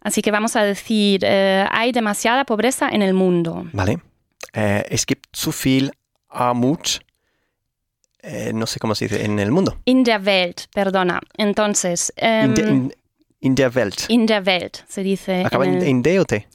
Así 0.00 0.20
que 0.20 0.30
vamos 0.30 0.56
a 0.56 0.62
decir, 0.64 1.20
eh, 1.24 1.64
hay 1.70 1.92
demasiada 1.92 2.44
pobreza 2.44 2.88
en 2.90 3.00
el 3.02 3.14
mundo. 3.14 3.64
Vale. 3.72 4.00
Es 4.52 5.06
gibt 5.06 5.34
zu 5.34 5.52
viel 5.52 5.90
Armut. 6.28 7.00
Äh, 8.26 8.52
no 8.54 8.66
sé 8.66 8.78
cómo 8.78 8.94
se 8.94 9.04
dice 9.06 9.22
en 9.24 9.38
el 9.38 9.50
mundo. 9.50 9.76
In 9.84 10.02
der 10.02 10.24
Welt, 10.24 10.68
perdona. 10.72 11.20
Entonces, 11.36 12.10
em, 12.16 12.46
in, 12.50 12.54
der, 12.54 12.68
in, 12.68 12.94
in 13.40 13.54
der 13.54 13.74
Welt. 13.74 14.06
in 14.08 14.26
der 14.26 14.46
Welt 14.46 14.82
se 14.88 15.02
dice. 15.02 15.44
Acaba 15.44 15.66
en 15.66 15.74
el- 15.74 15.82
en 15.88 16.02
D 16.02 16.18
o 16.18 16.24
T. 16.24 16.46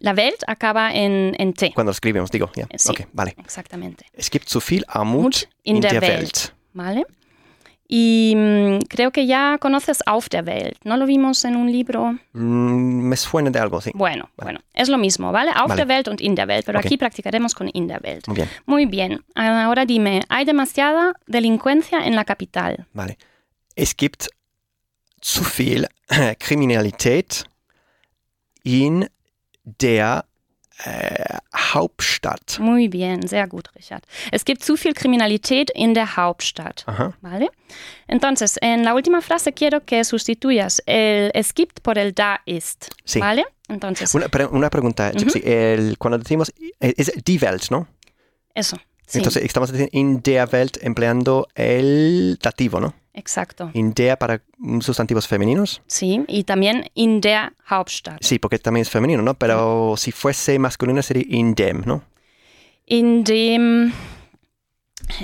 la 0.00 0.14
Welt 0.14 0.42
acaba 0.46 0.90
en, 0.92 1.34
en 1.38 1.52
T. 1.52 1.72
Cuando 1.74 1.90
lo 1.90 1.92
escribimos, 1.92 2.30
digo. 2.30 2.50
Ja. 2.56 2.66
Sí. 2.76 2.90
Ok, 2.90 3.06
vale. 3.12 3.34
Exactamente. 3.38 4.06
Es 4.14 4.30
gibt 4.30 4.48
zu 4.48 4.60
viel 4.60 4.84
Armut 4.88 5.48
in, 5.64 5.76
in, 5.76 5.82
der, 5.82 5.92
der, 5.92 6.00
Welt. 6.02 6.20
Welt. 6.20 6.54
¿Vale? 6.72 7.04
Y 7.94 8.32
mm, 8.34 8.78
creo 8.88 9.10
que 9.10 9.26
ya 9.26 9.58
conoces 9.60 10.02
Auf 10.06 10.30
der 10.30 10.46
Welt, 10.46 10.78
¿no 10.84 10.96
lo 10.96 11.04
vimos 11.04 11.44
en 11.44 11.56
un 11.56 11.70
libro? 11.70 12.12
Mm, 12.32 13.02
me 13.08 13.16
suena 13.18 13.50
de 13.50 13.58
algo, 13.58 13.82
sí. 13.82 13.90
Bueno, 13.92 14.30
bueno, 14.38 14.60
es 14.72 14.88
lo 14.88 14.96
mismo, 14.96 15.30
¿vale? 15.30 15.50
Auf 15.54 15.68
Vale. 15.68 15.84
der 15.84 15.88
Welt 15.88 16.08
und 16.08 16.22
in 16.22 16.34
der 16.34 16.48
Welt, 16.48 16.64
pero 16.64 16.78
Ok. 16.78 16.86
aquí 16.86 16.96
practicaremos 16.96 17.54
con 17.54 17.68
in 17.74 17.88
der 17.88 18.02
Welt. 18.02 18.26
Muy 18.28 18.36
bien, 18.36 18.48
Muy 18.64 18.86
bien, 18.86 19.24
ahora 19.34 19.84
dime, 19.84 20.22
¿hay 20.30 20.46
demasiada 20.46 21.12
delincuencia 21.26 22.06
en 22.06 22.14
la 22.16 22.24
capital? 22.24 22.86
vale. 22.94 23.18
Es 23.76 23.94
gibt 23.94 24.28
zu 25.20 25.44
viel 25.44 25.86
Kriminalität 26.38 27.44
in 28.64 29.06
der 29.64 30.24
äh, 30.84 31.38
Hauptstadt. 31.54 32.58
Muy 32.58 32.88
bien, 32.88 33.26
sehr 33.26 33.46
gut, 33.46 33.68
Richard. 33.76 34.04
Es 34.30 34.44
gibt 34.44 34.62
zu 34.64 34.76
viel 34.76 34.92
Kriminalität 34.94 35.70
in 35.74 35.94
der 35.94 36.16
Hauptstadt. 36.16 36.84
Ajá. 36.86 37.12
¿Vale? 37.20 37.48
Entonces, 38.08 38.58
en 38.60 38.84
la 38.84 38.94
última 38.94 39.20
frase 39.22 39.52
quiero 39.52 39.80
que 39.84 40.04
sustituyas 40.04 40.82
el 40.86 41.30
es 41.34 41.54
gibt 41.54 41.80
por 41.82 41.98
el 41.98 42.12
da 42.12 42.40
ist. 42.46 42.90
Sí. 43.04 43.20
¿Vale? 43.20 43.44
Entonces, 43.68 44.14
Una, 44.14 44.28
pre- 44.28 44.46
una 44.46 44.68
pregunta, 44.70 45.10
Gypsy. 45.12 45.40
El- 45.44 45.96
cuando 45.98 46.18
decimos, 46.18 46.52
eh, 46.80 46.94
es 46.96 47.12
die 47.24 47.38
Welt, 47.38 47.70
¿no? 47.70 47.86
eso. 48.54 48.76
Sí, 49.06 49.18
Entonces 49.18 49.42
estamos 49.44 49.70
diciendo 49.72 49.90
in 49.92 50.22
der 50.22 50.48
Welt 50.52 50.78
empleando 50.82 51.46
el 51.54 52.38
dativo, 52.42 52.80
¿no? 52.80 52.94
Exacto. 53.14 53.70
In 53.74 53.92
der 53.94 54.18
para 54.18 54.42
sustantivos 54.80 55.26
femeninos. 55.26 55.82
Sí, 55.86 56.24
y 56.28 56.44
también 56.44 56.90
in 56.94 57.20
der 57.20 57.52
Hauptstadt. 57.68 58.22
Sí, 58.22 58.38
porque 58.38 58.58
también 58.58 58.82
es 58.82 58.90
femenino, 58.90 59.22
¿no? 59.22 59.34
Pero 59.34 59.94
si 59.96 60.12
fuese 60.12 60.58
masculino 60.58 61.02
sería 61.02 61.24
in 61.28 61.54
dem, 61.54 61.82
¿no? 61.84 62.02
In 62.86 63.24
dem, 63.24 63.92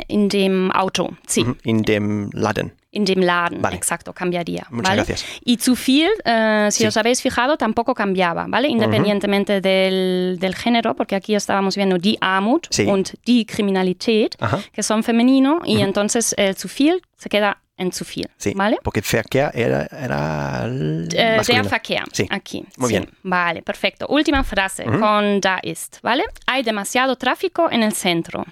in 0.09 0.29
dem 0.29 0.70
Auto. 0.72 1.11
Sí, 1.27 1.44
In 1.64 1.83
dem 1.83 2.31
Laden. 2.33 2.72
in 2.90 3.05
dem 3.05 3.20
Laden. 3.22 3.61
Vale. 3.61 3.77
Exacto, 3.77 4.12
cambiaría. 4.12 4.66
Muchas 4.70 4.90
¿vale? 4.90 4.96
gracias. 5.05 5.24
Y 5.44 5.57
zu 5.59 5.74
viel, 5.74 6.11
eh, 6.24 6.68
si 6.70 6.79
Sí. 6.83 6.87
os 6.87 6.96
habéis 6.96 7.20
fijado, 7.22 7.57
tampoco 7.57 7.94
cambiaba, 7.94 8.46
¿vale? 8.48 8.68
Independientemente 8.68 9.61
del, 9.61 10.38
del 10.40 10.55
género, 10.55 10.94
porque 10.94 11.14
aquí 11.14 11.35
estábamos 11.35 11.77
viendo 11.77 11.98
die 11.98 12.16
Armut 12.20 12.66
Sí. 12.70 12.87
und 12.87 13.11
die 13.27 13.44
Kriminalität, 13.44 14.37
Ajá. 14.40 14.59
que 14.72 14.83
son 14.83 15.03
femenino, 15.03 15.61
y 15.64 15.81
entonces 15.83 16.35
el 16.38 16.55
zu 16.57 16.68
viel 16.68 17.01
se 17.16 17.29
queda 17.29 17.59
en 17.77 17.92
zu 17.92 18.05
viel, 18.05 18.29
Sí. 18.38 18.55
¿vale? 18.57 18.79
Porque 18.83 19.01
Verkehr 19.03 19.53
era, 19.55 19.87
era 19.92 20.64
el 20.64 21.09
Eh, 21.14 21.40
der. 21.46 21.64
Verkehr, 21.68 22.03
Sí. 22.12 22.27
aquí. 22.31 22.64
Muy 22.77 22.88
bien. 22.88 23.09
Vale, 23.22 23.62
perfecto. 23.62 24.07
Última 24.09 24.42
frase 24.42 24.85
con 24.85 25.40
da 25.40 25.61
ist, 25.62 26.01
¿vale? 26.03 26.24
Hay 26.46 26.62
demasiado 26.64 27.14
tráfico 27.16 27.68
en 27.70 27.83
el 27.85 27.92
centro. 27.92 28.44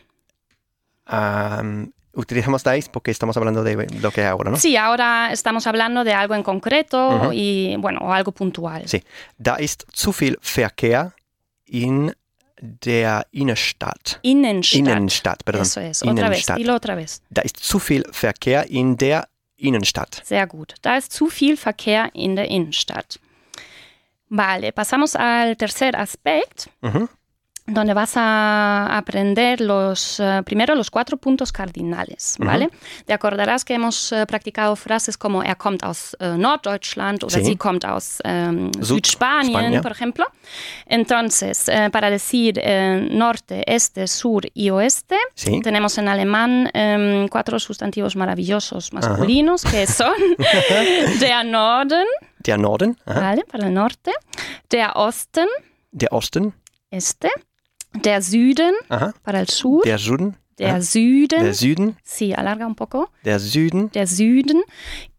Am, 1.06 1.92
utilizamos 2.14 2.62
dice 2.64 2.88
porque 2.90 3.10
estamos 3.10 3.36
hablando 3.36 3.62
de 3.62 3.86
lo 4.00 4.10
que 4.10 4.22
hay 4.22 4.26
ahora, 4.28 4.50
¿no? 4.50 4.56
Sí, 4.56 4.76
ahora 4.76 5.30
estamos 5.32 5.66
hablando 5.66 6.02
de 6.04 6.12
algo 6.12 6.34
en 6.34 6.42
concreto 6.42 7.08
Ujú. 7.08 7.32
y, 7.32 7.76
bueno, 7.78 8.00
o 8.02 8.12
algo 8.12 8.32
puntual. 8.32 8.88
Sí. 8.88 9.02
Da 9.38 9.56
ist 9.56 9.84
zu 9.92 10.12
viel 10.12 10.36
Verkehr 10.42 11.12
in 11.66 12.12
der 12.60 13.26
Innenstadt. 13.32 14.18
Innenstadt. 14.22 14.78
Innenstadt, 14.80 15.44
perdón. 15.44 15.62
Eso 15.62 15.80
es. 15.80 16.02
Otra 16.02 16.28
vez, 16.30 16.46
dilo 16.56 16.74
otra 16.74 16.94
vez. 16.96 17.20
Da 17.30 17.42
ist 17.42 17.56
zu 17.58 17.78
viel 17.78 18.02
Verkehr 18.12 18.64
in 18.70 18.96
der 18.96 19.28
Innenstadt. 19.58 20.22
Sehr 20.24 20.46
gut. 20.46 20.74
Da 20.82 20.96
ist 20.96 21.12
zu 21.12 21.28
viel 21.28 21.56
Verkehr 21.56 22.10
in 22.14 22.34
der 22.36 22.48
Innenstadt. 22.50 23.18
Vale, 24.28 24.72
pasamos 24.72 25.14
al 25.14 25.54
tercer 25.56 25.94
aspecto, 25.94 26.70
Mhm. 26.80 27.08
Donde 27.68 27.94
vas 27.94 28.12
a 28.16 28.96
aprender 28.96 29.60
los, 29.60 30.20
eh, 30.20 30.42
primero 30.44 30.74
los 30.76 30.88
cuatro 30.90 31.16
puntos 31.16 31.50
cardinales, 31.50 32.36
¿vale? 32.38 32.70
Te 33.06 33.12
acordarás 33.12 33.64
que 33.64 33.74
hemos 33.74 34.12
eh, 34.12 34.24
practicado 34.26 34.76
frases 34.76 35.16
como 35.18 35.42
er 35.42 35.56
kommt 35.56 35.82
aus 35.82 36.16
eh, 36.20 36.36
Norddeutschland 36.38 37.24
oder 37.24 37.40
Sí. 37.40 37.44
sie 37.44 37.56
kommt 37.56 37.84
aus 37.84 38.20
Süd- 38.24 38.84
Südspanien, 38.84 39.82
por 39.82 39.90
ejemplo. 39.90 40.26
Entonces, 40.86 41.68
eh, 41.68 41.90
para 41.90 42.08
decir 42.10 42.60
norte, 43.10 43.62
este, 43.66 44.06
sur 44.06 44.42
y 44.54 44.70
oeste, 44.70 45.16
Sí. 45.34 45.60
tenemos 45.60 45.98
en 45.98 46.08
alemán 46.08 46.70
em, 46.72 47.26
cuatro 47.28 47.58
sustantivos 47.58 48.14
maravillosos 48.16 48.92
masculinos 48.92 49.62
que 49.64 49.86
son 49.86 50.14
der 51.20 51.44
Norden, 51.44 52.06
Der 52.38 52.58
Norden. 52.58 52.96
Para 53.04 53.66
el 53.66 53.74
norte, 53.74 54.12
der 54.70 54.94
Osten, 54.96 55.48
der 55.90 56.12
Osten, 56.12 56.54
este, 56.92 57.28
der 57.92 58.22
Süden, 58.22 58.74
para 59.22 59.40
el 59.40 59.48
sur, 59.48 59.82
der 59.84 59.98
Süden, 59.98 60.36
der. 60.58 60.82
Süden, 60.82 61.42
der 61.44 61.54
Süden, 61.54 61.96
sí, 62.04 62.32
alarga 62.34 62.66
un 62.66 62.74
poco, 62.74 63.10
der 63.24 63.38
Süden, 63.38 63.90
der 63.92 64.06
Süden 64.06 64.62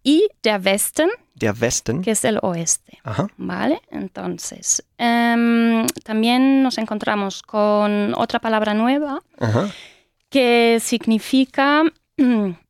y 0.04 0.28
der 0.44 0.64
Westen, 0.64 1.10
der 1.36 1.60
Westen, 1.60 2.02
que 2.02 2.12
es 2.12 2.24
el 2.26 2.40
oeste. 2.42 2.98
aha. 3.04 3.28
¿Vale? 3.38 3.82
Entonces, 3.92 4.84
em, 4.98 5.86
también 6.04 6.64
nos 6.64 6.78
encontramos 6.78 7.42
con 7.44 8.14
otra 8.16 8.40
palabra 8.40 8.74
nueva 8.74 9.22
aha. 9.40 9.70
que 10.30 10.80
significa 10.82 11.84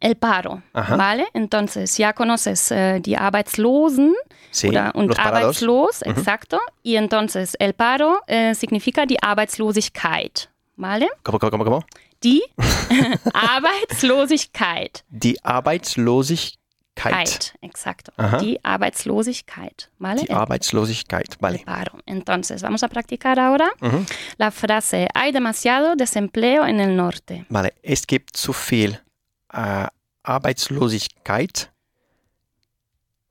el 0.00 0.16
paro. 0.16 0.62
¿vale? 0.72 1.26
Entonces, 1.34 1.96
ya 1.96 2.12
conoces 2.12 2.70
eh, 2.70 3.00
die 3.00 3.16
Arbeitslosen 3.16 4.14
Sí, 4.50 4.68
oder, 4.68 4.92
und 4.94 5.08
los. 5.08 5.18
Arbeitslos, 5.18 6.02
exacto, 6.06 6.58
y 6.82 6.96
entonces 6.96 7.54
el 7.60 7.74
paro 7.74 8.22
eh, 8.26 8.54
significa 8.54 9.04
die 9.04 9.18
Arbeitslosigkeit, 9.22 10.48
¿vale? 10.76 11.10
¿Cómo, 11.22 11.38
cómo, 11.38 11.50
cómo, 11.50 11.64
cómo? 11.64 11.84
Die 12.22 12.40
Arbeitslosigkeit. 13.34 15.04
Die 15.10 15.36
Arbeitslosigkeit. 15.44 17.54
Exacto. 17.62 18.12
Ajá. 18.16 18.38
Die 18.38 18.58
Arbeitslosigkeit, 18.64 19.90
¿vale? 19.98 20.22
Die 20.22 20.30
Arbeitslosigkeit, 20.30 21.36
vale. 21.40 21.58
paro. 21.64 21.98
Entonces, 22.06 22.62
vamos 22.62 22.82
a 22.82 22.88
practicar 22.88 23.38
ahora 23.38 23.68
Mhm. 23.80 24.06
la 24.38 24.50
frase 24.50 25.08
hay 25.14 25.32
demasiado 25.32 25.94
desempleo 25.94 26.66
en 26.66 26.80
el 26.80 26.96
norte. 26.96 27.44
Vale, 27.48 27.74
es 27.82 28.06
gibt 28.06 28.36
zu 28.36 28.52
viel 28.52 28.98
äh, 29.52 29.86
Arbeitslosigkeit 30.22 31.70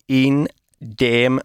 in 0.08 0.48
dem 0.80 1.42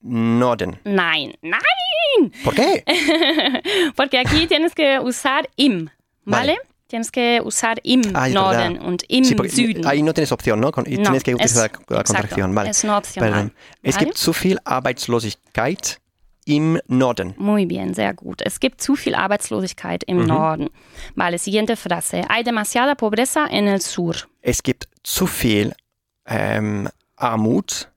Norden. 0.00 0.78
Nein, 0.84 1.34
nein, 1.42 2.32
¿Por 2.44 2.54
qué? 2.54 2.84
porque 3.96 4.18
aquí 4.18 4.46
tienes 4.46 4.74
que 4.74 4.98
usar 5.00 5.48
im, 5.56 5.90
¿vale? 6.24 6.52
Vale. 6.54 6.58
Tienes 6.88 7.10
que 7.10 7.40
usar 7.44 7.78
im 7.82 8.00
Ah, 8.14 8.28
es 8.28 8.34
Norden 8.34 8.74
verdad. 8.74 8.88
und 8.88 9.02
im 9.08 9.24
Sí, 9.24 9.34
Süden. 9.48 9.84
ahí 9.86 10.02
no 10.04 10.14
tienes 10.14 10.30
opción, 10.30 10.60
¿no? 10.60 10.68
Y 10.86 10.98
No, 10.98 11.02
tienes 11.02 11.24
que 11.24 11.32
es- 11.32 11.34
utilizar 11.34 11.70
la, 11.72 11.96
la 11.96 12.00
exacto, 12.00 12.12
contracción, 12.12 12.54
vale. 12.54 12.70
Es 12.70 12.84
no 12.84 12.96
opcional. 12.96 13.30
Perdón. 13.32 13.54
Es 13.82 13.94
¿vale? 13.96 14.06
gibt 14.06 14.18
zu 14.18 14.32
viel 14.32 14.58
Arbeitslosigkeit 14.64 15.98
im 16.46 16.78
Norden. 16.86 17.34
Muy 17.36 17.66
bien, 17.66 17.92
sehr 17.92 18.14
gut. 18.14 18.40
Es 18.42 18.60
gibt 18.60 18.80
zu 18.80 18.94
viel 18.94 19.14
Arbeitslosigkeit 19.14 20.04
im 20.04 20.18
Mhm. 20.20 20.26
Norden. 20.26 20.68
Vale, 21.16 21.38
siguiente 21.38 21.76
frase. 21.76 22.22
Hay 22.28 22.44
demasiada 22.44 22.94
pobreza 22.94 23.46
en 23.50 23.66
el 23.66 23.80
sur. 23.80 24.14
Es 24.42 24.62
gibt 24.62 24.88
zu 25.02 25.26
viel 25.26 25.72
ähm, 26.26 26.88
Armut 27.16 27.88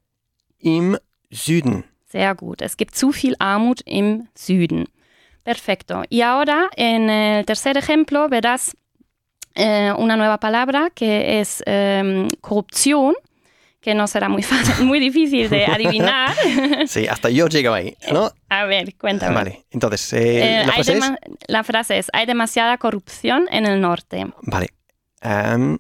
im 0.60 0.98
Süden. 1.32 1.84
Sehr 2.08 2.34
gut. 2.36 2.62
Es 2.62 2.76
gibt 2.76 2.96
zu 2.96 3.12
viel 3.12 3.36
Armut 3.40 3.82
im 3.86 4.28
Süden. 4.36 4.86
Perfecto. 5.44 6.04
Y 6.10 6.22
ahora, 6.24 6.70
en 6.76 7.10
el 7.10 7.46
tercer 7.46 7.78
ejemplo, 7.78 8.30
verás 8.30 8.76
eh, 9.56 9.92
una 9.96 10.16
nueva 10.18 10.40
palabra 10.40 10.90
que 10.96 11.40
es 11.40 11.62
em, 11.68 12.28
corrupción, 12.42 13.14
que 13.82 13.94
no 13.96 14.08
será 14.08 14.28
muy 14.30 14.44
fácil, 14.52 14.86
muy 14.86 15.00
difícil 15.00 15.50
de 15.50 15.66
adivinar. 15.76 16.36
Sí, 16.88 17.08
hasta 17.08 17.30
yo 17.30 17.48
llego 17.48 17.74
ahí, 17.74 17.96
¿no? 18.12 18.32
A 18.50 18.66
ver, 18.66 18.96
cuéntame. 18.98 19.34
Vale, 19.36 19.66
entonces, 19.72 20.14
eh, 20.14 20.62
Eh, 20.62 20.66
la 20.66 20.74
frase 20.74 20.98
es... 20.98 21.12
la 21.48 21.64
frase 21.64 21.98
es, 21.98 22.08
hay 22.14 22.26
demasiada 22.26 22.78
corrupción 22.78 23.48
en 23.52 23.66
el 23.66 23.80
norte. 23.82 24.28
Vale. 24.42 24.68
Ähm, 25.22 25.80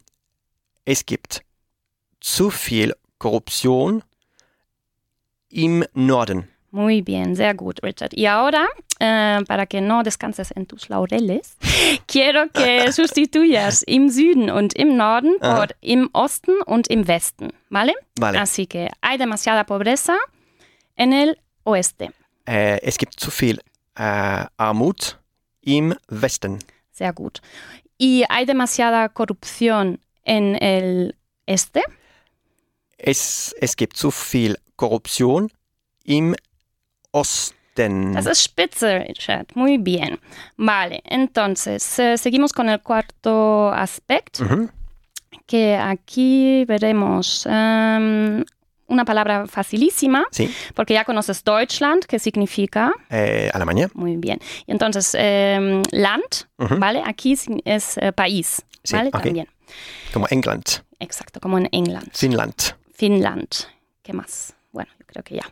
es 0.85 1.05
gibt 1.05 1.39
zu 2.21 2.49
viel 2.49 2.95
Korruption 3.17 4.03
im 5.49 5.83
Norden. 5.93 6.49
Muy 6.71 7.01
bien, 7.01 7.35
sehr 7.35 7.55
gut, 7.55 7.79
Richard. 7.81 8.11
Y 8.13 8.27
ahora, 8.27 8.67
eh, 8.99 9.39
para 9.47 9.65
que 9.65 9.81
no 9.81 10.03
descanses 10.03 10.53
en 10.55 10.65
tus 10.67 10.89
laureles, 10.89 11.57
quiero 12.07 12.49
que 12.49 12.91
sustituyas 12.91 13.83
im 13.87 14.09
Süden 14.09 14.51
und 14.51 14.75
im 14.75 14.95
Norden 14.95 15.35
Ajá. 15.41 15.55
por 15.55 15.75
im 15.81 16.09
Osten 16.13 16.53
und 16.65 16.87
im 16.89 17.07
Westen, 17.07 17.51
¿vale? 17.69 17.93
Vale. 18.19 18.39
Así 18.39 18.67
que 18.67 18.89
hay 19.01 19.17
demasiada 19.17 19.65
pobreza 19.65 20.15
en 20.95 21.13
el 21.13 21.37
oeste. 21.63 22.11
Äh, 22.45 22.79
es 22.83 22.97
gibt 22.97 23.19
zu 23.19 23.31
viel 23.31 23.59
äh, 23.95 24.45
Armut 24.57 25.17
im 25.61 25.95
Westen. 26.07 26.59
Sehr 26.91 27.13
gut. 27.13 27.41
Y 27.97 28.25
hay 28.29 28.45
demasiada 28.45 29.09
corrupción 29.09 29.99
en 30.23 30.55
el 30.55 31.15
este. 31.45 31.81
Es, 32.97 33.55
es 33.59 33.75
gibt 33.75 33.97
zu 33.97 34.11
viel 34.11 34.57
Korruption 34.75 35.51
im 36.03 36.35
Osten. 37.11 38.13
Das 38.13 38.25
ist 38.25 38.41
spitze, 38.43 38.99
Richard. 39.07 39.47
Muy 39.55 39.77
bien. 39.77 40.19
Vale, 40.57 41.01
entonces, 41.05 41.97
eh, 41.99 42.17
seguimos 42.17 42.51
con 42.51 42.67
el 42.69 42.79
cuarto 42.81 43.69
aspecto. 43.71 44.45
Que 45.45 45.75
aquí 45.77 46.65
veremos 46.65 47.45
em, 47.49 48.43
una 48.87 49.05
palabra 49.05 49.47
facilísima, 49.47 50.25
Sí. 50.31 50.53
porque 50.75 50.93
ya 50.93 51.05
conoces 51.05 51.43
Deutschland, 51.43 52.05
que 52.05 52.19
significa, 52.19 52.91
Eh, 53.09 53.49
Alemania. 53.53 53.89
muy 53.93 54.17
bien. 54.17 54.39
Y 54.67 54.71
entonces, 54.71 55.15
em, 55.17 55.81
Land. 55.91 56.47
¿vale? 56.57 57.01
Aquí 57.05 57.37
es 57.65 57.97
eh, 57.97 58.11
país, 58.11 58.61
Sí, 58.83 58.95
¿vale? 58.95 59.09
También. 59.11 59.47
Como 60.13 60.27
England. 60.29 60.63
Exacto, 60.99 61.39
como 61.39 61.57
en 61.57 61.69
England. 61.71 62.09
Finnland. 62.13 62.55
Finland. 62.93 63.47
¿Qué 64.03 64.13
más? 64.13 64.53
Creo 65.09 65.23
que 65.23 65.35
ya. 65.37 65.51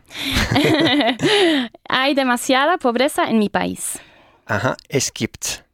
Hay 1.88 2.14
demasiada 2.14 2.78
pobreza 2.78 3.28
en 3.28 3.40
mi 3.40 3.48
país. 3.48 3.98
Aha. 4.46 4.76
Es 4.88 5.12
gibt. 5.12 5.64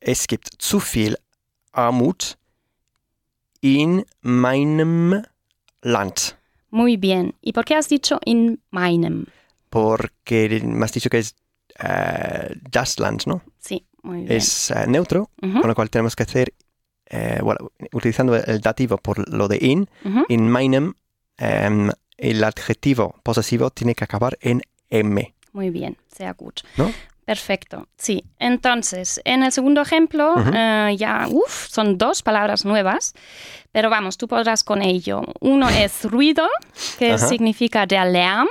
Es 0.00 0.26
gibt 0.26 0.48
zu 0.58 0.80
viel 0.80 1.16
Armut 1.72 2.36
in 3.60 4.04
meinem 4.20 5.22
Land. 5.82 6.36
Muy 6.70 6.96
bien. 6.96 7.34
¿Y 7.40 7.52
por 7.52 7.64
qué 7.64 7.76
has 7.76 7.88
dicho 7.88 8.18
in 8.24 8.60
meinem? 8.72 9.26
Porque 9.70 10.60
me 10.64 10.84
has 10.84 10.92
dicho 10.92 11.08
que 11.08 11.18
es 11.18 11.36
eh, 11.78 12.56
das 12.70 12.98
Land, 12.98 13.26
¿no? 13.26 13.42
Sí, 13.60 13.86
muy 14.02 14.22
bien. 14.22 14.32
Es 14.32 14.70
eh, 14.70 14.86
neutro, 14.88 15.30
con 15.40 15.68
lo 15.68 15.74
cual 15.74 15.88
tenemos 15.88 16.16
que 16.16 16.24
hacer, 16.24 16.52
eh, 17.06 17.38
bueno, 17.42 17.70
utilizando 17.92 18.34
el 18.34 18.60
dativo 18.60 18.98
por 18.98 19.28
lo 19.32 19.46
de 19.46 19.58
in, 19.60 19.88
ujú. 20.04 20.24
in 20.28 20.50
meinem, 20.50 20.94
em, 21.36 21.90
el 22.18 22.44
adjetivo 22.44 23.14
posesivo 23.22 23.70
tiene 23.70 23.94
que 23.94 24.04
acabar 24.04 24.36
en 24.42 24.60
m. 24.90 25.34
Muy 25.52 25.70
bien, 25.70 25.96
sehr 26.14 26.34
gut. 26.34 26.60
¿No? 26.76 26.92
Perfecto, 27.24 27.86
sí. 27.98 28.24
Entonces, 28.38 29.20
en 29.24 29.42
el 29.42 29.52
segundo 29.52 29.82
ejemplo, 29.82 30.34
eh, 30.54 30.94
ya, 30.98 31.26
uff, 31.30 31.68
son 31.68 31.98
dos 31.98 32.22
palabras 32.22 32.64
nuevas, 32.64 33.12
pero 33.70 33.90
vamos, 33.90 34.16
tú 34.16 34.28
podrás 34.28 34.64
con 34.64 34.80
ello. 34.82 35.22
Uno 35.40 35.68
es 35.68 36.04
ruido, 36.10 36.48
que 36.98 37.18
significa 37.18 37.84
der 37.86 38.06
Lärm, 38.06 38.48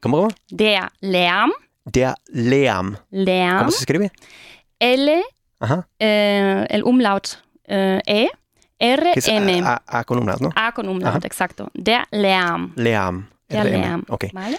¿Cómo? 0.00 0.28
der 0.50 0.90
Lärm, 1.00 1.52
Der 1.86 2.14
Lärm. 2.26 2.98
Lärm, 3.10 3.58
¿Cómo 3.60 3.70
se 3.70 3.78
escribe? 3.78 4.12
L, 4.78 5.22
eh, 5.98 6.66
el 6.68 6.82
umlaut 6.84 7.28
eh, 7.64 8.00
E, 8.06 8.28
R, 8.78 9.12
Que 9.12 9.18
es 9.20 9.28
M. 9.28 9.60
A, 9.64 9.82
A- 9.86 9.98
A 10.00 10.04
con 10.04 10.18
umlaut, 10.18 10.40
¿no? 10.40 10.50
A 10.54 10.72
con 10.72 10.88
umlaut, 10.88 11.16
Ajá. 11.16 11.26
exacto. 11.26 11.70
Lärm. 11.74 12.74
Der 12.76 13.64
RM. 13.64 13.80
Lärm. 13.80 14.04
Ok, 14.08 14.26
¿Vale? 14.32 14.58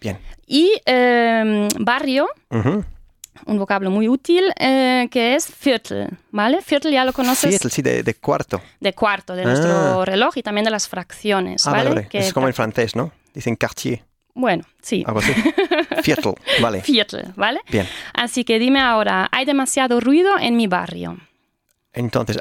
bien. 0.00 0.18
Y 0.46 0.72
eh, 0.84 1.68
barrio, 1.78 2.28
un 2.50 3.58
vocablo 3.58 3.90
muy 3.90 4.08
útil, 4.08 4.44
eh, 4.58 5.08
que 5.10 5.34
es 5.34 5.48
Viertel, 5.64 6.08
¿vale? 6.30 6.58
Viertel 6.68 6.92
ya 6.92 7.04
lo 7.04 7.12
conoces 7.12 7.50
Viertel, 7.50 7.70
sí, 7.70 7.82
de, 7.82 8.02
de 8.02 8.14
cuarto. 8.14 8.60
de 8.80 8.92
cuarto 8.92 9.34
de 9.34 9.42
Ah. 9.42 9.46
nuestro 9.46 10.04
reloj 10.04 10.36
y 10.36 10.42
también 10.42 10.64
de 10.64 10.70
las 10.70 10.88
fracciones, 10.88 11.66
Ah, 11.66 11.70
¿vale? 11.72 11.82
vale, 11.84 11.94
vale. 11.96 12.08
Que 12.08 12.18
Es 12.18 12.32
como 12.32 12.46
en 12.48 12.54
francés, 12.54 12.94
¿no? 12.96 13.12
Dicen 13.34 13.56
quartier, 13.56 14.02
Bueno, 14.34 14.64
sí, 14.82 15.04
algo 15.06 15.20
así. 15.20 15.32
Viertel, 16.04 16.34
vale. 16.60 16.82
Viertel, 16.86 17.32
¿vale? 17.36 17.60
Bien. 17.70 17.86
Así 18.12 18.44
que 18.44 18.58
dime 18.58 18.80
ahora, 18.80 19.28
¿hay 19.32 19.44
demasiado 19.44 20.00
ruido 20.00 20.38
en 20.38 20.56
mi 20.56 20.66
barrio? 20.66 21.16
Entonces, 21.92 22.38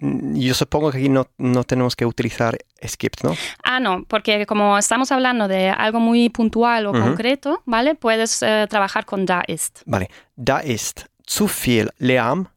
yo 0.00 0.54
supongo 0.54 0.90
que 0.92 0.98
aquí 0.98 1.08
no, 1.08 1.26
no 1.38 1.64
tenemos 1.64 1.96
que 1.96 2.06
utilizar 2.06 2.56
skip, 2.86 3.14
¿no? 3.22 3.34
Ah, 3.64 3.80
no, 3.80 4.04
porque 4.04 4.46
como 4.46 4.78
estamos 4.78 5.10
hablando 5.12 5.48
de 5.48 5.70
algo 5.70 6.00
muy 6.00 6.28
puntual 6.30 6.86
o 6.86 6.92
concreto, 6.92 7.62
¿vale? 7.66 7.94
Puedes 7.94 8.42
eh, 8.42 8.66
trabajar 8.68 9.04
con 9.04 9.26
da 9.26 9.42
ist. 9.48 9.82
Vale. 9.86 10.08
Da 10.36 10.60
ist 10.60 11.06
zu 11.26 11.48
viel 11.48 11.90
Lärm 11.98 12.48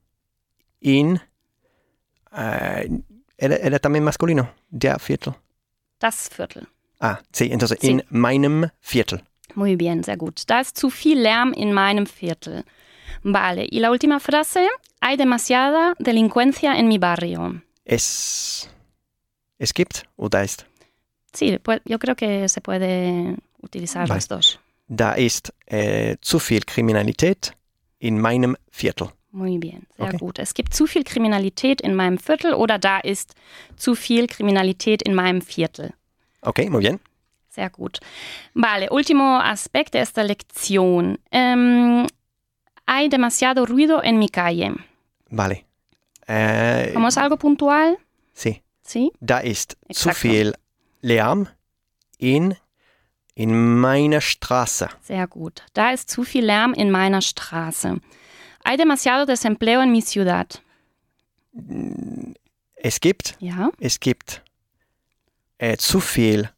in. 0.81 1.19
eh, 2.35 2.89
¿era, 3.37 3.55
era 3.57 3.79
también 3.79 4.03
masculino? 4.03 4.49
Der 4.69 4.99
Viertel. 4.99 5.33
Das 5.99 6.29
Viertel. 6.29 6.67
Ah, 6.99 7.19
sí, 7.31 7.49
entonces, 7.51 7.77
Sí. 7.81 7.89
in 7.91 8.03
meinem 8.09 8.69
Viertel. 8.79 9.23
Muy 9.55 9.75
bien, 9.75 10.03
sehr 10.03 10.17
gut. 10.17 10.43
Da 10.47 10.61
ist 10.61 10.77
zu 10.77 10.89
viel 10.89 11.19
Lärm 11.19 11.51
in 11.53 11.73
meinem 11.73 12.05
Viertel. 12.05 12.63
Vale, 13.23 13.67
y 13.69 13.79
la 13.79 13.91
última 13.91 14.19
frase, 14.19 14.67
hay 14.99 15.15
demasiada 15.17 15.95
delincuencia 15.99 16.77
en 16.77 16.87
mi 16.87 16.97
barrio. 16.97 17.61
Es. 17.85 18.69
Es 19.59 19.73
gibt 19.73 20.03
oder 20.17 20.43
ist? 20.43 20.65
Sí, 21.33 21.57
yo 21.85 21.99
creo 21.99 22.15
que 22.15 22.49
se 22.49 22.61
puede 22.61 23.37
utilizar 23.61 24.07
Vale. 24.07 24.15
los 24.15 24.27
dos. 24.27 24.59
Da 24.87 25.13
ist 25.13 25.53
äh, 25.67 26.17
zu 26.21 26.39
viel 26.39 26.61
Kriminalität 26.65 27.53
in 27.99 28.19
meinem 28.19 28.57
Viertel. 28.71 29.09
Muy 29.31 29.57
bien, 29.59 29.87
sehr 29.95 30.07
Okay. 30.07 30.17
gut. 30.17 30.39
Es 30.39 30.53
gibt 30.53 30.73
zu 30.73 30.87
viel 30.87 31.03
Kriminalität 31.05 31.79
in 31.79 31.95
meinem 31.95 32.17
Viertel 32.17 32.53
oder 32.53 32.77
da 32.77 32.99
ist 32.99 33.33
zu 33.77 33.95
viel 33.95 34.27
Kriminalität 34.27 35.01
in 35.03 35.13
meinem 35.15 35.41
Viertel. 35.41 35.93
Okay, 36.41 36.69
muy 36.69 36.81
bien. 36.81 36.99
Sehr 37.49 37.69
gut. 37.69 37.99
Vale, 38.53 38.89
último 38.89 39.37
aspecto 39.39 39.97
de 39.97 40.01
esta 40.03 40.23
lección. 40.23 41.17
Em, 41.31 42.07
hay 42.93 43.07
demasiado 43.09 43.65
ruido 43.65 44.03
en 44.03 44.17
mi 44.19 44.27
calle. 44.29 44.73
Vale. 45.29 45.65
Äh, 46.27 46.91
¿Como 46.93 47.07
es 47.07 47.17
algo 47.17 47.37
puntual? 47.37 47.97
sí. 48.33 48.61
Sí. 48.83 49.11
Da 49.21 49.39
ist 49.39 49.77
zu 49.93 50.09
Exacto. 50.09 50.19
viel 50.19 50.53
Lärm 51.01 51.47
in, 52.17 52.55
in 53.35 53.79
meiner 53.79 54.19
Straße. 54.19 54.89
Sehr 55.01 55.27
gut. 55.27 55.63
Da 55.73 55.91
ist 55.91 56.09
zu 56.09 56.23
viel 56.23 56.43
Lärm 56.45 56.73
in 56.73 56.91
meiner 56.91 57.21
Straße. 57.21 58.01
Hay 58.65 58.77
demasiado 58.77 59.25
desempleo 59.25 59.81
en 59.81 59.91
mi 59.91 60.01
ciudad. 60.01 60.61
Es 62.75 62.99
gibt, 62.99 63.35
Ja, 63.39 63.71
es 63.79 63.99
gibt 63.99 64.41
äh, 65.57 65.77
zu 65.77 65.99
viel 66.01 66.49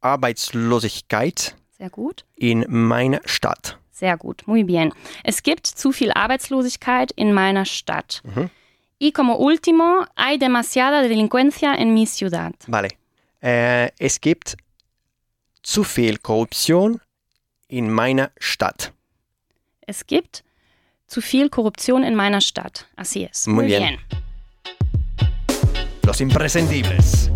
Arbeitslosigkeit 0.00 1.56
sehr 1.78 1.88
gut. 1.90 2.24
in 2.36 2.64
meiner 2.68 3.20
Stadt. 3.24 3.78
Sehr 4.00 4.16
gut, 4.16 4.46
muy 4.46 4.64
bien. 4.64 4.94
Es 5.24 5.42
gibt 5.42 5.66
zu 5.66 5.92
viel 5.92 6.10
Arbeitslosigkeit 6.14 7.12
in 7.16 7.34
meiner 7.34 7.66
Stadt. 7.66 8.22
Mhm. 8.24 8.48
Y 8.98 9.12
como 9.12 9.36
último, 9.36 10.06
hay 10.16 10.38
demasiada 10.38 11.02
delincuencia 11.02 11.74
en 11.74 11.92
mi 11.92 12.06
ciudad. 12.06 12.54
Vale. 12.66 12.88
Äh, 13.42 13.90
es 13.98 14.18
gibt 14.22 14.56
zu 15.62 15.84
viel 15.84 16.16
Korruption 16.16 17.02
in 17.68 17.90
meiner 17.90 18.30
Stadt. 18.38 18.92
Es 19.86 20.06
gibt 20.06 20.44
zu 21.06 21.20
viel 21.20 21.50
Korruption 21.50 22.02
in 22.02 22.14
meiner 22.14 22.40
Stadt. 22.40 22.86
Así 22.96 23.28
es. 23.30 23.46
Muy 23.46 23.66
bien. 23.66 23.98
Los 26.04 26.22
imprescindibles. 26.22 27.30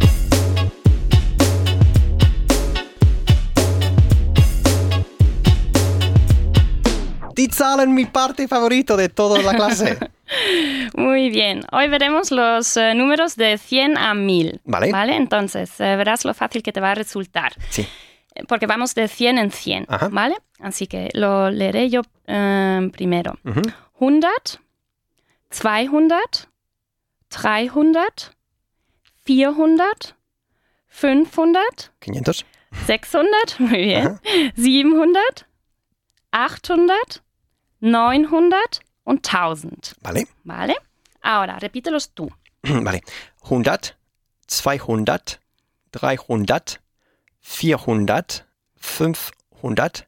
Die 7.34 7.48
Zahlen, 7.50 7.92
mi 7.94 8.04
parte 8.04 8.46
favorito 8.46 8.96
de 8.96 9.08
toda 9.08 9.42
la 9.42 9.54
clase. 9.54 9.98
Muy 10.96 11.30
bien. 11.30 11.62
Hoy 11.72 11.88
veremos 11.88 12.30
los 12.30 12.76
eh, 12.76 12.94
números 12.94 13.34
de 13.36 13.58
100 13.58 13.98
a 13.98 14.14
1000. 14.14 14.60
Vale. 14.64 14.92
Vale, 14.92 15.16
entonces 15.16 15.70
eh, 15.80 15.96
verás 15.96 16.24
lo 16.24 16.32
fácil 16.32 16.62
que 16.62 16.72
te 16.72 16.80
va 16.80 16.92
a 16.92 16.94
resultar. 16.94 17.54
Sí. 17.70 17.86
Eh, 18.34 18.44
Porque 18.46 18.66
vamos 18.66 18.94
de 18.94 19.08
100 19.08 19.38
en 19.38 19.50
100. 19.50 19.86
Ajá. 19.88 20.08
¿Vale? 20.12 20.36
Así 20.60 20.86
que 20.86 21.10
lo 21.14 21.50
leeré 21.50 21.90
yo 21.90 22.02
eh, 22.26 22.88
primero. 22.92 23.36
Mhm. 23.42 23.62
100, 23.98 24.20
200, 25.50 26.48
300, 27.28 28.32
400, 29.24 30.14
500, 30.88 31.92
500. 32.00 32.46
600, 32.86 33.60
muy 33.60 33.78
bien, 33.84 34.06
Ajá. 34.06 34.20
700, 34.56 35.46
800, 36.32 37.22
900 37.84 38.80
und 39.04 39.22
1000. 39.26 39.94
Vale. 40.00 40.26
¿Vale? 40.44 40.74
Ahora, 41.20 41.58
repítelos 41.58 42.14
tú. 42.14 42.30
Vale. 42.62 43.02
100, 43.42 43.94
200, 44.46 45.38
300, 45.92 46.80
400, 47.42 48.44
500, 48.76 50.06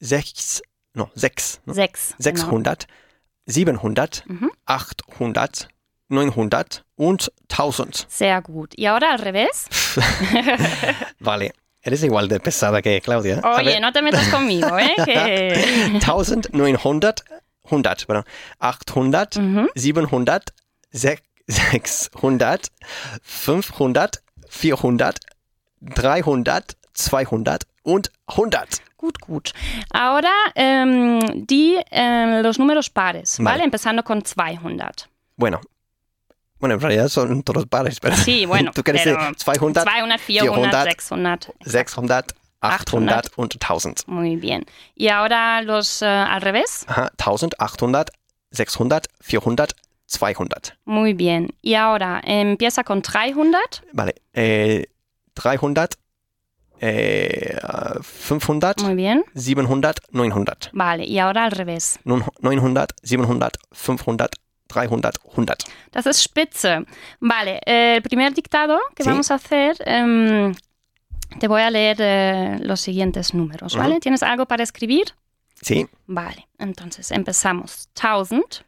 6, 0.00 0.62
no, 0.94 1.10
6, 1.14 1.60
no, 1.64 1.72
Sechs. 1.72 2.08
genau. 2.18 2.22
600, 2.22 2.86
700, 3.46 4.24
Mhm. 4.26 4.50
800, 4.66 5.68
900 6.08 6.84
und 6.96 7.32
1000. 7.48 8.06
Sehr 8.10 8.42
gut. 8.42 8.74
Y 8.78 8.86
ahora 8.86 9.12
al 9.12 9.18
revés. 9.20 9.66
Vale. 11.20 11.52
Eres 11.82 12.02
igual 12.04 12.28
de 12.28 12.38
pesada 12.40 12.80
que 12.80 13.00
Claudia. 13.00 13.40
Oye, 13.42 13.80
no 13.80 13.92
te 13.92 14.02
metas 14.02 14.28
conmigo, 14.28 14.78
¿eh? 14.78 14.94
Que... 15.04 15.90
1900, 15.92 17.14
100, 17.68 17.82
perdón. 18.06 18.24
800, 18.60 19.38
Mhm. 19.38 19.68
700, 19.74 20.42
sech- 20.92 21.22
600, 21.48 22.70
500, 23.22 24.22
400, 24.48 25.14
300, 25.94 26.76
200 26.94 27.66
und 27.84 28.10
100. 28.28 28.82
Gut, 28.96 29.18
gut. 29.20 29.52
Ahora 29.92 30.30
ähm, 30.54 31.18
die, 31.48 31.76
ähm, 31.90 32.42
los 32.42 32.58
números 32.60 32.88
pares, 32.90 33.38
¿vale? 33.38 33.50
Vale. 33.58 33.64
Empezando 33.64 34.04
con 34.04 34.22
200. 34.22 35.08
Bueno, 35.36 35.60
Bueno, 36.62 36.76
en 36.76 36.80
realidad 36.80 37.08
son 37.08 37.42
todos 37.42 37.66
pares, 37.66 37.98
pero 37.98 38.14
Sí, 38.16 38.46
bueno, 38.52 38.70
tú 38.72 38.84
quieres 38.84 39.02
pero 39.02 39.18
decir 39.18 39.34
200, 39.44 39.84
200, 39.84 39.84
400, 39.84 40.84
400, 40.84 40.84
600. 40.84 41.54
600, 41.66 42.24
800 42.62 43.32
und 43.34 43.54
1000. 43.58 44.04
Muy 44.06 44.36
bien. 44.36 44.64
Y 44.94 45.08
ahora 45.08 45.60
los 45.62 46.02
eh, 46.02 46.06
al 46.06 46.40
revés. 46.40 46.84
Aha, 46.86 47.10
1000, 47.18 47.50
800, 47.58 48.06
600, 48.52 49.08
400, 49.28 49.74
200. 50.06 50.74
Muy 50.84 51.14
bien. 51.14 51.52
Y 51.62 51.74
ahora 51.74 52.20
empieza 52.24 52.84
con 52.84 53.02
300. 53.02 53.60
Vale, 53.92 54.14
äh, 54.32 54.86
300, 55.34 55.88
äh, 56.80 57.56
500, 58.28 58.84
Muy 58.84 58.94
bien. 58.94 59.24
700, 59.34 59.96
900. 60.12 60.70
Vale. 60.72 61.04
Y 61.06 61.18
ahora 61.18 61.44
al 61.44 61.50
revés. 61.50 61.98
Nun- 62.04 62.24
900, 62.40 62.86
700, 63.02 63.50
500, 63.72 64.28
300, 64.72 65.14
100. 65.34 65.64
Das 65.92 66.06
ist 66.06 66.20
spitze. 66.22 66.84
Vale. 67.20 67.60
eh, 67.66 67.96
el 67.96 68.02
primer 68.02 68.32
dictado 68.32 68.78
que 68.94 69.02
Sí. 69.04 69.08
vamos 69.10 69.30
a 69.30 69.34
hacer. 69.34 69.76
em, 69.86 70.54
te 71.38 71.48
voy 71.48 71.62
a 71.62 71.70
leer 71.70 71.96
eh, 72.00 72.58
los 72.60 72.80
siguientes 72.80 73.32
números, 73.34 73.74
¿vale? 73.76 73.94
Ujú. 73.94 74.00
¿Tienes 74.00 74.22
algo 74.22 74.46
para 74.46 74.62
escribir? 74.62 75.06
Sí, 75.60 75.86
Vale. 76.06 76.48
Entonces 76.58 77.10
empezamos. 77.12 77.88
1000, 77.94 78.64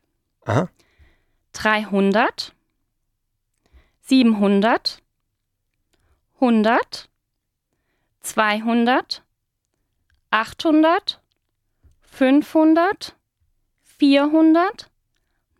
aha, 0.46 0.70
300, 1.52 2.52
700, 4.00 5.02
100, 6.38 7.08
200, 8.50 9.22
800, 10.30 11.14
500, 12.10 13.14
400, 13.90 14.90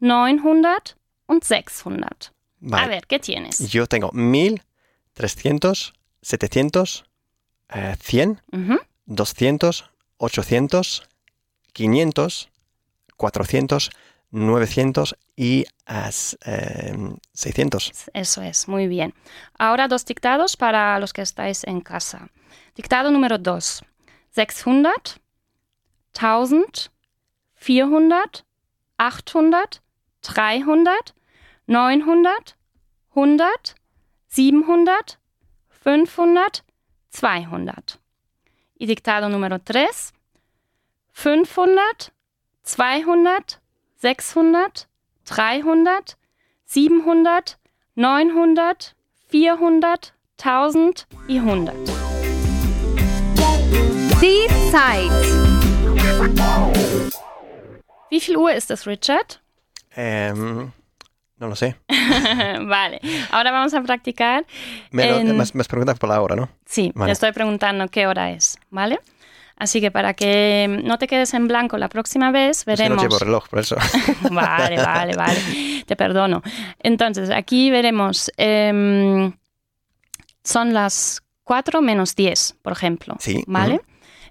900 0.04 0.96
und 1.26 1.42
600. 1.44 2.28
A 2.28 2.32
vale. 2.60 2.88
ver, 2.88 3.06
¿qué 3.06 3.18
tienes? 3.18 3.58
Yo 3.70 3.86
tengo 3.86 4.10
1000, 4.12 4.62
300, 5.14 5.94
700, 6.22 7.04
eh, 7.70 7.96
100, 8.00 8.40
Ujú, 8.52 8.78
200, 9.06 9.90
800, 10.18 11.02
500, 11.72 12.48
400, 13.16 13.90
900 14.30 15.16
y 15.36 15.64
as- 15.86 16.36
em, 16.44 17.16
600. 17.32 17.92
Eso 18.12 18.42
es, 18.42 18.68
muy 18.68 18.86
bien. 18.88 19.14
Ahora 19.58 19.88
dos 19.88 20.04
dictados 20.04 20.56
para 20.56 20.98
los 20.98 21.12
que 21.12 21.22
estáis 21.22 21.64
en 21.64 21.80
casa. 21.80 22.28
Dictado 22.74 23.10
número 23.10 23.38
2. 23.38 23.82
600, 24.30 25.20
1000, 26.12 26.80
400, 27.56 28.44
800, 28.98 29.82
300, 30.24 31.14
900, 31.66 32.56
100, 33.14 33.74
700, 34.28 35.18
500, 35.68 36.64
200. 37.10 38.00
Y 38.78 38.86
dictado 38.86 39.28
número 39.28 39.58
3. 39.58 40.12
500, 41.12 42.10
200, 42.64 43.60
600, 44.00 44.88
300, 45.24 46.16
700, 46.64 47.58
900, 47.94 48.94
400, 49.28 50.14
1000 50.36 51.06
y 51.28 51.38
100. 51.38 51.72
Die 54.20 54.48
Zeit. 54.72 55.10
Wie 58.08 58.20
viel 58.20 58.36
Uhr 58.36 58.52
ist 58.52 58.70
es, 58.70 58.86
Richard? 58.86 59.43
Em, 59.96 60.70
no 61.38 61.48
lo 61.48 61.56
sé. 61.56 61.76
vale, 62.66 63.00
ahora 63.30 63.50
vamos 63.50 63.74
a 63.74 63.82
practicar. 63.82 64.44
Me, 64.90 65.06
lo- 65.10 65.18
En- 65.18 65.36
me 65.36 65.42
has- 65.42 65.54
me 65.54 65.60
has 65.60 65.68
preguntado 65.68 65.98
por 65.98 66.08
la 66.08 66.20
hora, 66.20 66.36
¿no? 66.36 66.48
Sí, 66.66 66.92
Vale. 66.94 67.08
te 67.08 67.12
estoy 67.12 67.32
preguntando 67.32 67.88
qué 67.88 68.06
hora 68.06 68.30
es, 68.30 68.58
¿vale? 68.70 68.98
Así 69.56 69.80
que 69.80 69.92
para 69.92 70.14
que 70.14 70.80
no 70.82 70.98
te 70.98 71.06
quedes 71.06 71.32
en 71.32 71.46
blanco 71.46 71.78
la 71.78 71.88
próxima 71.88 72.32
vez, 72.32 72.58
Es 72.58 72.64
que 72.64 72.70
no 72.72 72.76
veremos. 72.76 73.02
llevo 73.02 73.18
reloj, 73.20 73.48
por 73.48 73.60
eso. 73.60 73.76
Vale, 74.32 74.76
vale, 74.82 75.14
vale. 75.16 75.40
Te 75.86 75.94
perdono. 75.94 76.42
Entonces, 76.80 77.30
aquí 77.30 77.70
veremos. 77.70 78.32
em, 78.36 79.32
son 80.42 80.74
las 80.74 81.22
4 81.44 81.82
menos 81.82 82.14
10, 82.16 82.56
por 82.62 82.72
ejemplo. 82.72 83.16
Sí, 83.20 83.44
¿Vale? 83.46 83.80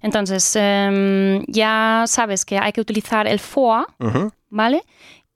Entonces, 0.02 0.56
em, 0.60 1.43
ya 1.47 2.04
sabes 2.08 2.43
que 2.43 2.58
hay 2.60 2.73
que 2.73 2.82
utilizar 2.82 3.26
el 3.28 3.39
Ujú, 3.99 4.32
¿vale? 4.49 4.84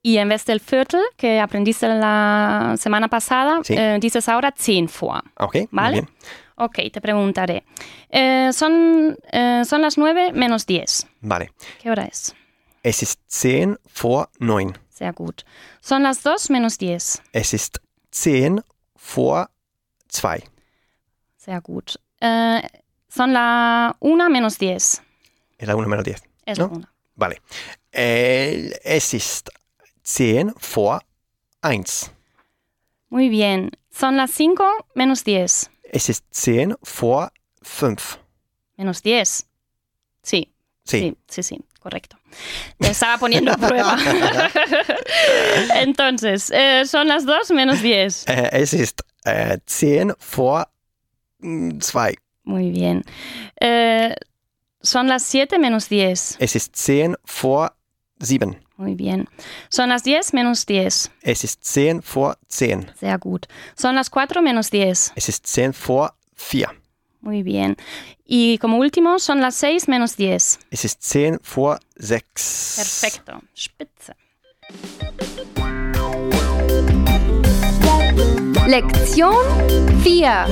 Y 0.02 0.18
en 0.18 0.28
vez 0.28 0.44
del 0.44 0.60
Viertel, 0.60 1.02
que 1.16 1.40
aprendiste 1.40 1.88
la 1.88 2.74
semana 2.78 3.08
pasada, 3.08 3.60
Sí. 3.64 3.74
eh, 3.76 3.98
dices 4.00 4.28
ahora 4.28 4.52
10 4.52 4.86
vor. 5.00 5.22
Ok, 5.38 5.56
muy 5.70 5.92
bien. 5.92 6.08
Ok, 6.56 6.78
te 6.92 7.00
preguntaré. 7.00 7.64
Eh, 8.08 8.50
son, 8.52 9.16
eh, 9.32 9.62
son 9.64 9.80
las 9.82 9.98
9 9.98 10.32
menos 10.32 10.66
10. 10.66 11.06
Vale. 11.20 11.52
¿Qué 11.82 11.90
hora 11.90 12.04
es? 12.04 12.34
Es 12.82 13.02
ist 13.02 13.20
10 13.42 13.78
vor 13.86 14.28
9. 14.38 14.72
Sehr 14.88 15.12
gut. 15.12 15.44
Son 15.80 16.02
las 16.02 16.22
2 16.22 16.50
menos 16.50 16.78
10. 16.78 17.20
Es 17.32 17.52
ist 17.52 17.80
10 18.10 18.62
vor 18.96 19.50
2. 20.08 20.42
Sehr 21.36 21.60
gut. 21.60 22.00
Eh, 22.20 22.62
son 23.08 23.32
la 23.32 23.96
1 24.00 24.28
menos 24.28 24.58
10. 24.58 25.02
Es 25.58 25.66
la 25.68 25.74
1 25.76 25.88
menos 25.88 26.04
10. 26.04 26.22
Es 26.46 26.58
¿No? 26.58 26.66
la 26.68 26.72
1. 26.72 26.88
Vale. 27.14 27.42
Es 27.92 29.12
ist 29.14 29.50
10 30.16 30.54
vor 30.74 31.00
1. 31.62 31.84
Muy 33.10 33.28
bien. 33.28 33.70
Son 33.90 34.16
las 34.16 34.30
5 34.30 34.64
menos 34.94 35.24
10. 35.24 35.70
Es 35.92 36.08
ist 36.08 36.24
10 36.44 36.76
vor 36.82 37.30
5. 37.62 37.96
Menos 38.76 39.02
10. 39.02 39.46
Sí, 40.22 40.52
Sí. 40.84 40.98
sí, 41.00 41.16
sí, 41.28 41.42
sí, 41.42 41.60
correcto. 41.80 42.16
Te 42.78 42.90
estaba 42.90 43.18
poniendo 43.18 43.52
a 43.52 43.56
prueba. 43.56 43.98
Entonces, 45.74 46.50
eh, 46.50 46.84
son 46.86 47.08
las 47.08 47.26
2 47.26 47.50
menos 47.50 47.82
10. 47.82 48.26
Äh, 48.28 48.48
es 48.52 48.72
ist 48.72 49.02
äh, 49.24 49.58
10 49.66 50.14
vor 50.18 50.68
2. 51.40 52.14
Muy 52.44 52.70
bien. 52.70 53.04
Eh, 53.60 54.14
son 54.80 55.08
las 55.08 55.24
7 55.24 55.58
menos 55.58 55.88
10. 55.88 56.36
Es 56.38 56.56
ist 56.56 56.74
10 56.76 57.16
vor 57.24 57.74
7. 58.20 58.58
Muy 58.78 58.94
bien. 58.94 59.28
Son 59.70 59.88
las 59.88 60.04
10 60.04 60.34
menos 60.34 60.64
10. 60.64 61.10
Es 61.22 61.42
ist 61.42 61.64
10 61.64 62.00
vor 62.00 62.38
10. 62.46 62.86
Sehr 63.00 63.18
gut. 63.18 63.46
Son 63.76 63.96
las 63.96 64.08
4 64.08 64.40
menos 64.40 64.70
10. 64.70 65.14
Es 65.16 65.28
ist 65.28 65.46
10 65.46 65.74
vor 65.76 66.14
4. 66.36 66.70
Muy 67.20 67.42
bien. 67.42 67.76
Y 68.24 68.56
como 68.58 68.78
último, 68.78 69.18
son 69.18 69.40
las 69.40 69.56
6 69.56 69.88
menos 69.88 70.14
10. 70.14 70.60
Es 70.70 70.84
ist 70.84 71.02
10 71.02 71.40
vor 71.42 71.80
6. 71.96 72.22
Perfecto. 72.76 73.42
Spitze. 73.52 74.14
Lektion 78.68 79.34
4. 80.04 80.46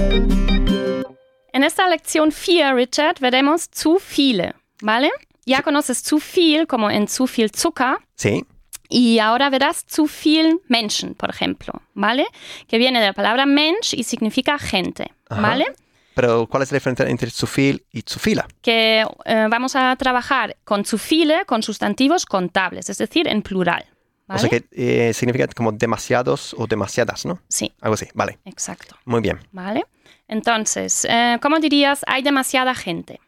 En 1.53 1.62
esta 1.62 1.89
lección 1.89 2.33
4, 2.33 2.75
Richard, 2.75 3.21
veremos 3.21 3.71
zu 3.71 4.01
viele, 4.01 4.55
¿vale? 4.83 5.12
Ya 5.46 5.62
conoces 5.62 6.02
zu 6.02 6.18
viel 6.18 6.66
como 6.66 6.90
en 6.90 7.06
zu 7.09 7.26
viel 7.26 7.50
Zucker 7.50 7.96
Sí. 8.16 8.44
y 8.88 9.18
ahora 9.20 9.48
verás 9.50 9.85
zu 9.88 10.06
viel 10.06 10.61
Menschen, 10.68 11.14
por 11.14 11.30
ejemplo, 11.30 11.72
¿vale? 11.94 12.26
Que 12.68 12.78
viene 12.78 13.00
de 13.00 13.06
la 13.06 13.12
palabra 13.12 13.46
Mensch 13.46 13.94
y 13.94 14.02
significa 14.02 14.59
gente, 14.59 15.12
Ajá. 15.28 15.40
¿vale? 15.40 15.66
Pero 16.14 16.46
¿cuál 16.46 16.62
es 16.62 16.72
la 16.72 16.76
diferencia 16.76 17.06
entre 17.09 17.30
zu 17.30 17.46
viel 17.46 17.85
y 17.92 18.02
zu 18.02 18.18
viele? 18.24 18.42
Que 18.62 19.04
eh, 19.24 19.46
vamos 19.50 19.76
a 19.76 19.94
trabajar 19.96 20.56
con 20.64 20.85
zu 20.85 20.98
viele, 20.98 21.44
con 21.46 21.62
sustantivos 21.62 22.24
contables, 22.26 22.88
es 22.90 22.98
decir, 22.98 23.28
en 23.28 23.42
plural, 23.42 23.85
¿vale? 24.26 24.38
O 24.38 24.40
sea 24.40 24.48
que 24.50 24.64
eh, 24.72 25.12
significa 25.12 25.46
como 25.48 25.72
demasiados 25.72 26.54
o 26.59 26.66
demasiadas, 26.66 27.24
¿no? 27.26 27.38
Sí, 27.48 27.72
Algo 27.82 27.94
así. 27.94 28.06
Vale. 28.14 28.38
exacto, 28.46 28.96
Muy 29.04 29.20
bien. 29.20 29.38
¿vale? 29.52 29.85
Entonces, 30.26 31.06
eh, 31.09 31.38
¿cómo 31.40 31.59
dirías? 31.61 32.00
Hay 32.09 32.22
demasiada 32.22 32.74
gente. 32.74 33.20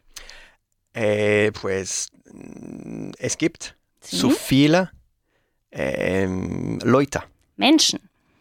Äh, 1.01 1.53
pues 1.53 2.09
mm, 2.33 3.11
es 3.19 3.37
gibt 3.39 3.75
Sí. 4.01 4.17
zu 4.19 4.31
viele 4.31 4.91
ähm, 5.71 6.79
Leute 6.83 7.21
Menschen, 7.57 8.01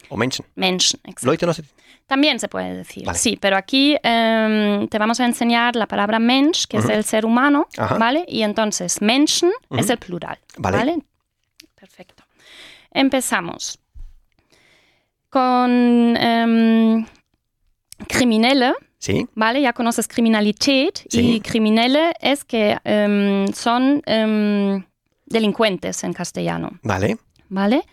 o 0.09 0.15
Menschen. 0.17 0.45
Menschen, 0.55 0.99
exacto. 1.03 1.25
Leute 1.27 1.45
no 1.45 1.53
sé. 1.53 1.63
También 2.07 2.39
se 2.39 2.47
puede 2.47 2.73
decir, 2.73 3.03
Vale. 3.05 3.17
sí, 3.17 3.37
pero 3.39 3.57
aquí 3.57 3.97
em, 4.01 4.87
te 4.87 4.97
vamos 4.97 5.19
a 5.19 5.25
enseñar 5.25 5.75
la 5.75 5.87
palabra 5.87 6.19
Mensch, 6.19 6.65
que 6.67 6.77
es 6.77 6.85
el 6.89 7.03
ser 7.03 7.25
humano, 7.25 7.67
Ajá. 7.77 7.97
¿vale? 7.97 8.23
Y 8.29 8.43
entonces 8.43 9.01
Menschen 9.01 9.51
es 9.71 9.89
el 9.89 9.97
plural, 9.97 10.39
Vale. 10.57 10.77
¿vale? 10.77 10.97
Perfecto. 11.75 12.23
Empezamos 12.91 13.77
con 15.29 16.15
em, 16.17 17.05
Kriminelle, 18.07 18.73
Sí. 18.99 19.27
¿vale? 19.35 19.61
Ya 19.61 19.73
conoces 19.73 20.07
Kriminalität 20.07 21.05
Sí. 21.09 21.35
y 21.35 21.39
Kriminelle 21.41 22.13
es 22.19 22.43
que 22.43 22.77
em, 22.83 23.47
son 23.53 24.01
em, 24.05 24.83
delincuentes 25.27 26.03
en 26.03 26.13
castellano, 26.13 26.79
Vale. 26.81 27.17
¿vale? 27.49 27.83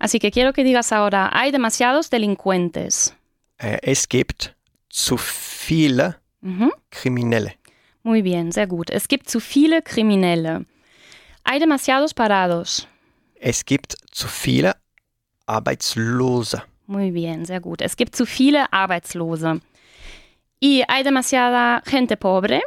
Así 0.00 0.18
que 0.18 0.30
quiero 0.30 0.52
que 0.52 0.64
digas 0.64 0.92
ahora, 0.92 1.30
hay 1.32 1.52
demasiados 1.52 2.10
delincuentes. 2.10 3.14
Äh, 3.58 3.78
es 3.82 4.08
gibt 4.08 4.54
zu 4.88 5.16
viele 5.16 6.16
Ujú. 6.42 6.70
Kriminelle. 6.90 7.56
Muy 8.02 8.22
bien, 8.22 8.50
sehr 8.52 8.66
gut. 8.66 8.90
Es 8.90 9.06
gibt 9.06 9.28
zu 9.28 9.38
viele 9.40 9.82
Kriminelle. 9.82 10.64
Hay 11.44 11.58
demasiados 11.60 12.14
parados. 12.14 12.88
Es 13.40 13.64
gibt 13.64 13.94
zu 14.10 14.26
viele 14.28 14.74
Arbeitslose. 15.46 16.62
Muy 16.86 17.10
bien, 17.10 17.44
sehr 17.44 17.60
gut. 17.60 17.82
Es 17.82 17.96
gibt 17.96 18.16
zu 18.16 18.24
viele 18.26 18.72
Arbeitslose. 18.72 19.60
Y 20.60 20.82
hay 20.88 21.02
demasiada 21.02 21.82
gente 21.86 22.16
pobre. 22.16 22.62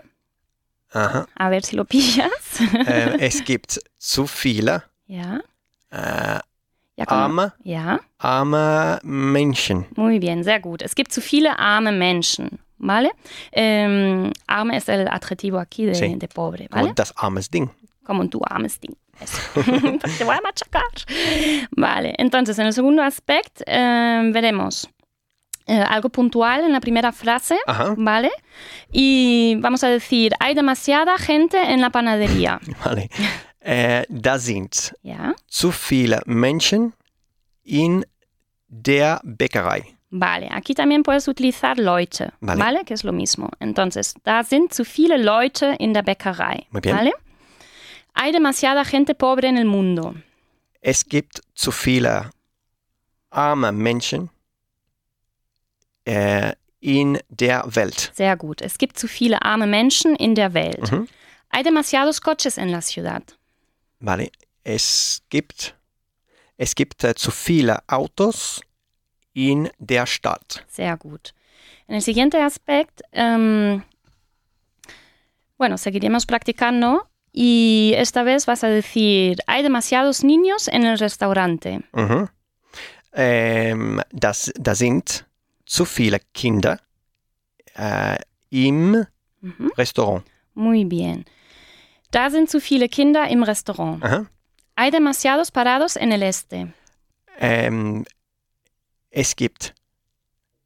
Aha. 0.94 1.26
A 1.36 1.50
ver 1.50 1.64
si 1.64 1.76
lo 1.76 1.86
pillas. 1.86 2.30
Äh, 2.88 3.18
es 3.20 3.42
gibt 3.46 3.80
zu 3.98 4.28
viele 4.28 4.84
ja. 5.08 5.40
äh, 5.92 6.40
Ja, 6.98 7.06
arme, 7.08 7.54
ja, 7.64 8.00
arme 8.20 9.00
Menschen. 9.04 9.86
muy 9.96 10.20
bien, 10.20 10.44
sehr 10.44 10.60
gut. 10.60 10.82
Es 10.82 10.94
gibt 10.94 11.12
zu 11.14 11.22
viele 11.22 11.58
arme 11.58 11.92
Menschen. 11.92 12.60
¿Vale? 12.84 13.12
Em, 13.52 14.32
arme 14.48 14.76
es 14.78 14.90
el 14.90 15.08
adjetivo 15.08 15.60
aquí 15.60 15.86
de, 15.86 15.94
Sí. 15.96 16.16
de 16.16 16.28
pobre, 16.28 16.68
¿vale? 16.72 16.94
das 16.96 17.14
armes 17.16 17.48
Ding. 17.50 17.70
Como 18.04 18.28
tu 18.28 18.42
armes 18.44 18.80
Ding. 18.80 18.96
Eso. 19.20 19.38
Te 20.18 20.24
voy 20.24 20.36
a 20.36 20.42
machacar. 20.42 20.82
Vale, 21.78 22.16
entonces 22.18 22.58
en 22.60 22.66
el 22.66 22.74
segundo 22.74 23.04
aspecto 23.04 23.64
em, 23.68 24.32
veremos 24.34 24.90
eh, 25.68 25.84
algo 25.88 26.10
puntual 26.10 26.64
en 26.64 26.72
la 26.72 26.80
primera 26.80 27.12
frase, 27.12 27.58
Aha. 27.68 27.96
¿vale? 27.98 28.32
Y 28.92 29.56
vamos 29.60 29.84
a 29.84 29.88
decir, 29.90 30.34
hay 30.40 30.54
demasiada 30.54 31.18
gente 31.18 31.58
en 31.58 31.82
la 31.82 31.90
panadería. 31.90 32.60
Vale. 32.86 33.10
Äh, 33.64 34.06
da 34.10 34.40
sind 34.40 34.94
¿Ya? 35.04 35.36
zu 35.48 35.72
viele 35.72 36.22
Menschen 36.26 36.94
in 37.64 38.06
der 38.68 39.20
Bäckerei. 39.24 39.84
Vale, 40.10 40.50
aquí 40.52 40.74
también 40.74 41.04
puedes 41.04 41.28
utilizar 41.28 41.78
Leute, 41.78 42.34
Vale. 42.42 42.60
¿vale? 42.60 42.84
Que 42.86 42.94
es 42.94 43.04
lo 43.04 43.14
mismo. 43.14 43.50
Entonces, 43.60 44.16
da 44.26 44.44
sind 44.44 44.74
zu 44.74 44.84
viele 44.84 45.18
Leute 45.18 45.76
in 45.80 45.94
der 45.94 46.04
Bäckerei, 46.04 46.66
Muy 46.72 46.82
bien. 46.82 46.96
¿vale? 46.98 47.14
Hay 48.14 48.32
demasiada 48.34 48.84
gente 48.84 49.14
pobre 49.16 49.48
en 49.48 49.58
el 49.58 49.66
mundo. 49.66 50.16
Es 50.82 51.06
gibt 51.06 51.42
zu 51.54 51.72
viele 51.72 52.32
arme 53.30 53.72
Menschen 53.72 54.30
äh, 56.06 56.54
in 56.80 57.20
der 57.30 57.64
Welt. 57.76 58.12
Sehr 58.14 58.36
gut. 58.36 58.62
Es 58.62 58.78
gibt 58.78 58.98
zu 58.98 59.08
viele 59.08 59.42
arme 59.42 59.68
Menschen 59.68 60.16
in 60.16 60.36
der 60.36 60.54
Welt. 60.54 60.92
Mhm. 60.92 61.08
Hay 61.52 61.64
demasiados 61.64 62.22
coches 62.22 62.58
en 62.58 62.70
la 62.70 62.82
ciudad. 62.82 63.24
Vale. 64.00 64.32
Es 64.64 65.22
gibt, 65.30 65.76
es 66.58 66.76
gibt 66.76 67.04
äh, 67.04 67.16
zu 67.16 67.32
viele 67.32 67.80
Autos 67.88 68.62
in 69.34 69.70
der 69.80 70.06
Stadt. 70.06 70.66
Sehr 70.68 70.98
gut. 70.98 71.34
En 71.88 71.96
el 71.96 72.02
siguiente 72.02 72.42
aspecto, 72.42 73.04
em, 73.12 73.84
bueno, 75.58 75.78
seguiremos 75.78 76.26
practicando 76.26 77.08
y 77.34 77.94
esta 77.96 78.24
vez 78.24 78.46
vas 78.46 78.64
a 78.64 78.70
decir, 78.70 79.38
hay 79.48 79.64
demasiados 79.64 80.24
niños 80.24 80.68
en 80.68 80.86
el 80.86 80.98
restaurante. 80.98 81.82
Mhm. 81.94 82.30
Ähm, 83.14 84.02
das, 84.12 84.52
da 84.58 84.74
sind 84.74 85.26
zu 85.72 85.86
viele 85.86 86.20
Kinder 86.34 86.80
äh, 87.76 88.18
im 88.50 89.06
Mhm. 89.44 89.72
Restaurant. 89.78 90.24
Muy 90.54 90.84
bien. 90.86 91.26
Da 92.12 92.30
sind 92.30 92.50
zu 92.50 92.60
viele 92.60 92.88
Kinder 92.90 93.28
im 93.30 93.42
Restaurant. 93.44 94.04
Aha. 94.04 94.26
Hay 94.76 94.92
demasiados 94.92 95.50
parados 95.52 95.96
en 95.96 96.12
el 96.12 96.22
este. 96.22 96.74
Ähm, 97.40 98.06
es 99.10 99.36
gibt 99.36 99.74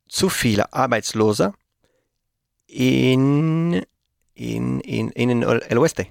zu 0.09 0.27
viele 0.29 0.73
Arbeitslose 0.73 1.53
in, 2.67 3.81
in, 4.33 4.79
in, 4.81 5.09
in 5.11 5.43
el, 5.43 5.77
oeste. 5.77 6.07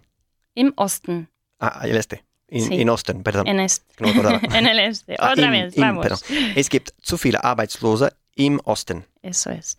Im 0.55 0.73
Osten. 0.77 1.29
Ah, 1.59 1.81
el 1.85 1.97
este. 1.97 2.21
In, 2.49 2.63
Sí. 2.65 2.75
in 2.81 2.89
Osten, 2.91 3.23
perdón. 3.23 3.47
En, 3.47 3.59
este. 3.59 3.85
no 4.01 4.09
en 4.55 4.67
el 4.67 4.79
este. 4.79 5.17
Ah, 5.19 5.33
Otra 5.33 5.47
im- 5.47 5.51
vez, 5.53 5.77
im, 5.77 5.83
vamos. 5.83 6.03
perdón. 6.07 6.21
Es 6.57 6.69
gibt 6.71 6.95
zu 7.03 7.17
viele 7.19 7.43
Arbeitslose 7.43 8.15
im 8.37 8.61
Osten. 8.65 9.05
Eso 9.23 9.51
es. 9.51 9.77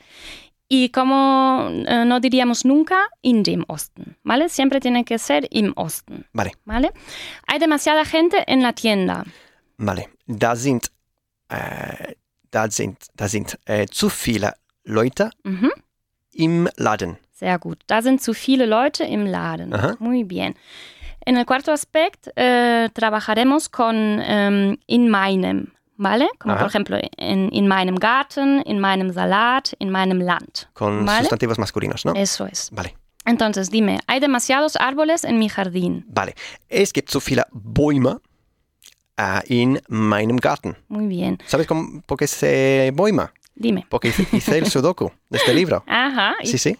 Y 0.68 0.89
como 0.89 1.70
eh, 1.88 2.06
no 2.06 2.20
diríamos 2.20 2.66
nunca 2.66 3.08
in 3.22 3.43
dem 3.43 3.64
Osten, 3.68 4.18
¿vale? 4.24 4.49
Siempre 4.49 4.80
tiene 4.80 5.03
que 5.06 5.20
ser 5.20 5.47
im 5.51 5.74
Osten, 5.76 6.26
Vale, 6.34 6.53
¿vale? 6.66 6.91
Hay 7.47 7.60
demasiada 7.60 8.03
gente 8.06 8.43
en 8.47 8.62
la 8.64 8.74
tienda. 8.74 9.24
vale. 9.78 10.10
Da 10.28 10.56
sind, 10.56 10.89
äh, 11.49 12.16
da 12.49 12.68
sind, 12.72 12.97
da 13.16 13.28
sind 13.28 13.60
äh, 13.66 13.86
zu 13.86 14.10
viele 14.10 14.53
Leute 14.84 15.30
Ujú, 15.43 15.70
im 16.34 16.68
Laden. 16.78 17.18
Sehr 17.32 17.60
gut. 17.60 17.84
Da 17.88 18.01
sind 18.01 18.22
zu 18.24 18.34
viele 18.34 18.66
Leute 18.66 19.03
im 19.03 19.26
Laden. 19.28 19.72
Ajá. 19.74 19.97
Muy 19.99 20.24
bien. 20.24 20.56
En 21.28 21.38
el 21.38 21.45
cuarto 21.45 21.72
aspecto 21.72 22.32
eh, 22.36 22.89
trabajaremos 22.93 23.70
con 23.70 23.95
em, 24.20 24.78
in 24.88 25.10
meinem, 25.10 25.74
¿vale? 25.98 26.28
Como 26.39 26.54
Ajá. 26.54 26.64
por 26.64 26.70
ejemplo 26.70 26.98
en, 27.18 27.50
in 27.54 27.68
meinem 27.68 27.96
Garten, 27.96 28.62
in 28.66 28.80
meinem 28.80 29.14
Salat, 29.14 29.70
in 29.80 29.89
meinem 29.89 30.20
Land. 30.22 30.68
Con 30.74 31.06
Vale. 31.06 31.22
sustantivos 31.22 31.58
masculinos, 31.60 32.06
¿no? 32.06 32.14
Eso 32.16 32.46
es. 32.48 32.70
Vale, 32.72 32.96
Entonces 33.26 33.70
dime, 33.70 34.00
hay 34.08 34.20
demasiados 34.20 34.76
árboles 34.76 35.24
en 35.24 35.39
mi 35.39 35.50
jardín. 35.50 36.06
vale. 36.08 36.36
Es 36.70 36.91
gibt 36.93 37.10
zu 37.10 37.20
viele 37.20 37.43
Bäume 37.52 38.18
äh, 39.18 39.41
in 39.48 39.80
meinem 39.88 40.38
Garten. 40.38 40.76
Muy 40.89 41.08
bien. 41.08 41.38
¿Sabes 41.48 41.66
cómo, 41.68 42.02
por 42.06 42.18
qué 42.18 42.28
se 42.28 42.91
Bäume? 42.93 43.30
Dime. 43.56 43.86
Porque 43.89 44.10
hice, 44.10 44.28
hice 44.34 44.58
el 44.58 44.66
sudoku 44.70 45.12
de 45.30 45.38
este 45.38 45.54
libro. 45.54 45.84
Ajá. 45.88 46.36
Sí, 46.43 46.58
sí. 46.58 46.78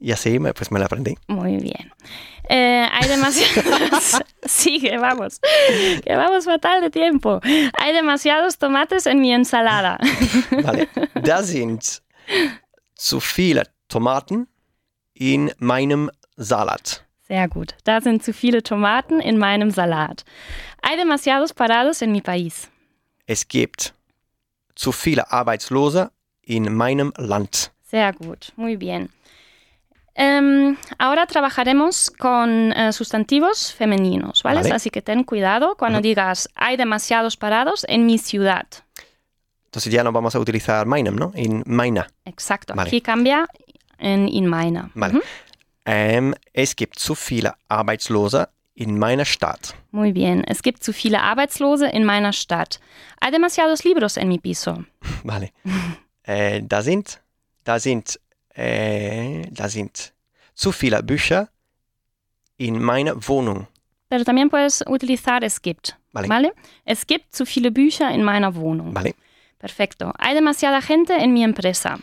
Y 0.00 0.12
así 0.12 0.38
me, 0.38 0.52
pues 0.52 0.70
me 0.70 0.78
lo 0.78 0.86
aprendí. 0.86 1.16
Muy 1.28 1.56
bien. 1.56 1.92
Eh, 2.48 2.86
hay 2.90 3.08
demasiados. 3.08 4.22
Sigue, 4.44 4.98
vamos. 4.98 5.40
Que 6.04 6.14
vamos 6.14 6.44
fatal 6.44 6.82
de 6.82 6.90
tiempo. 6.90 7.40
Hay 7.78 7.92
demasiados 7.94 8.58
tomates 8.58 9.06
en 9.06 9.20
mi 9.20 9.32
ensalada. 9.32 9.98
Vale. 10.50 10.88
Da 11.22 11.42
sind 11.42 12.02
zu 12.94 13.20
viele 13.20 13.64
Tomaten 13.88 14.46
in 15.14 15.52
meinem 15.58 16.10
Salat. 16.36 17.04
Sehr 17.26 17.48
gut. 17.48 17.74
Da 17.84 18.00
sind 18.00 18.22
zu 18.22 18.32
viele 18.32 18.62
Tomaten 18.62 19.20
in 19.20 19.38
meinem 19.38 19.70
Salat. 19.70 20.24
Hay 20.82 20.96
demasiados 20.96 21.54
parados 21.54 22.02
en 22.02 22.12
mi 22.12 22.20
país. 22.20 22.68
Es 23.26 23.48
gibt 23.48 23.94
zu 24.74 24.92
viele 24.92 25.30
Arbeitslose 25.32 26.10
in 26.42 26.74
meinem 26.74 27.12
Land. 27.16 27.70
Sehr 27.82 28.12
gut. 28.12 28.52
Muy 28.56 28.76
bien. 28.76 29.08
Em, 30.16 30.76
ahora 30.98 31.26
trabajaremos 31.26 32.10
con 32.10 32.72
eh, 32.72 32.92
sustantivos 32.92 33.72
femeninos, 33.72 34.42
¿vale? 34.42 34.62
Vale. 34.62 34.74
Así 34.74 34.90
que 34.90 35.02
ten 35.02 35.24
cuidado 35.24 35.76
cuando 35.76 36.00
digas 36.00 36.48
hay 36.54 36.76
demasiados 36.76 37.36
parados 37.36 37.84
en 37.88 38.06
mi 38.06 38.18
ciudad. 38.18 38.66
Entonces 39.66 39.92
ya 39.92 40.04
no 40.04 40.12
vamos 40.12 40.36
a 40.36 40.38
utilizar 40.38 40.86
meinem, 40.86 41.16
¿no? 41.16 41.32
In 41.34 41.64
meiner. 41.66 42.06
Exacto. 42.24 42.74
Vale. 42.74 42.88
Aquí 42.88 43.00
cambia 43.00 43.48
en 43.98 44.28
in 44.28 44.46
meiner. 44.46 44.84
Vale. 44.94 45.14
Ujú. 45.14 45.22
Ähm, 45.86 46.34
es 46.52 46.76
gibt 46.76 46.98
zu 46.98 47.14
viele 47.16 47.54
Arbeitslose 47.68 48.48
in 48.74 48.98
meiner 48.98 49.24
Stadt. 49.24 49.74
Muy 49.90 50.12
bien. 50.12 50.44
Es 50.46 50.62
gibt 50.62 50.82
zu 50.84 50.92
viele 50.92 51.20
Arbeitslose 51.20 51.88
in 51.88 52.04
meiner 52.04 52.32
Stadt. 52.32 52.80
Hay 53.20 53.32
demasiados 53.32 53.84
libros 53.84 54.16
en 54.16 54.28
mi 54.28 54.38
piso. 54.38 54.84
Vale. 55.24 55.52
äh, 56.22 56.62
da 56.62 56.82
sind, 56.82 57.20
da 57.64 57.78
sind, 57.78 58.20
äh, 58.54 59.42
da 59.50 59.68
sind 59.68 60.12
zu 60.54 60.72
viele 60.72 61.02
Bücher 61.02 61.48
in 62.56 62.82
meiner 62.82 63.28
Wohnung. 63.28 63.66
Pero 64.08 64.24
también 64.24 64.48
puedes 64.48 64.84
utilizar 64.86 65.42
es 65.42 65.60
gibt. 65.60 65.96
Vale. 66.12 66.52
Es 66.84 67.06
gibt 67.06 67.34
zu 67.34 67.44
viele 67.44 67.72
Bücher 67.72 68.10
in 68.10 68.22
meiner 68.22 68.54
Wohnung. 68.54 68.94
Vale. 68.94 69.14
Perfecto. 69.58 70.12
Hay 70.18 70.34
demasiada 70.34 70.80
gente 70.80 71.14
en 71.14 71.32
mi 71.32 71.42
empresa. 71.42 71.98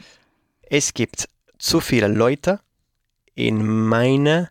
Es 0.64 0.94
gibt 0.94 1.30
zu 1.58 1.80
viele 1.80 2.08
Leute 2.08 2.60
in 3.36 3.64
meiner 3.64 4.50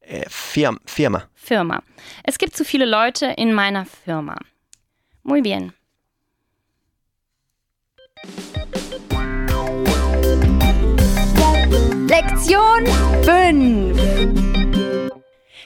äh, 0.00 0.24
Firm 0.28 0.80
Firma. 0.86 1.28
Firma. 1.34 1.82
Es 2.24 2.38
gibt 2.38 2.56
zu 2.56 2.64
viele 2.64 2.86
Leute 2.86 3.26
in 3.36 3.52
meiner 3.52 3.84
Firma. 3.84 4.36
Muy 5.22 5.42
bien. 5.42 5.72
Lektion 12.10 12.86
5. 13.22 13.94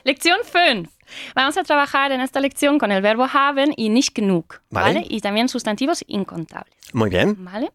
Lección 0.04 0.38
5. 0.44 0.90
Vamos 1.34 1.56
a 1.56 1.64
trabajar 1.64 2.12
en 2.12 2.20
esta 2.20 2.38
lección 2.38 2.78
con 2.78 2.92
el 2.92 3.00
verbo 3.00 3.26
haben 3.32 3.72
y 3.78 3.88
nicht 3.88 4.14
genug. 4.14 4.44
Vale. 4.68 4.94
¿vale? 4.94 5.06
Y 5.08 5.22
también 5.22 5.48
sustantivos 5.48 6.04
incontables. 6.06 6.74
Muy 6.92 7.08
bien. 7.08 7.42
¿Vale? 7.42 7.72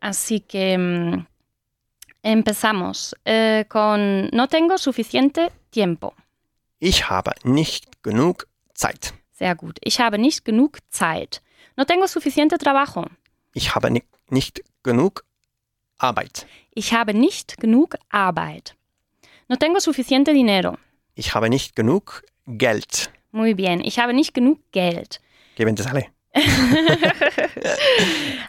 Así 0.00 0.40
que 0.40 0.78
mm, 0.78 1.26
empezamos 2.22 3.14
eh, 3.26 3.66
con 3.68 4.30
no 4.32 4.48
tengo 4.48 4.78
suficiente 4.78 5.52
tiempo. 5.68 6.14
Ich 6.80 7.10
habe 7.10 7.32
nicht 7.44 7.84
genug 8.02 8.48
Zeit. 8.72 9.12
Sehr 9.32 9.54
gut. 9.56 9.78
Ich 9.82 10.00
habe 10.00 10.16
nicht 10.16 10.42
genug 10.42 10.78
Zeit. 10.88 11.42
No 11.76 11.84
tengo 11.84 12.08
suficiente 12.08 12.56
trabajo. 12.56 13.04
Ich 13.52 13.74
habe 13.74 13.90
nicht, 13.90 14.06
nicht 14.30 14.62
genug 14.82 15.22
Arbeit. 15.98 16.46
Ich 16.74 16.92
habe 16.92 17.14
nicht 17.14 17.56
genug 17.58 17.96
Arbeit. 18.10 18.74
No 19.48 19.56
tengo 19.56 19.80
suficiente 19.80 20.32
dinero. 20.32 20.76
Ich 21.14 21.34
habe 21.34 21.48
nicht 21.48 21.74
genug 21.76 22.22
Geld. 22.46 23.10
Muy 23.32 23.54
bien. 23.54 23.80
Ich 23.80 23.98
habe 23.98 24.12
nicht 24.12 24.34
genug 24.34 24.58
Geld. 24.72 25.20
Que 25.56 25.64
bien 25.64 25.76
te 25.76 25.82
sale. 25.82 26.10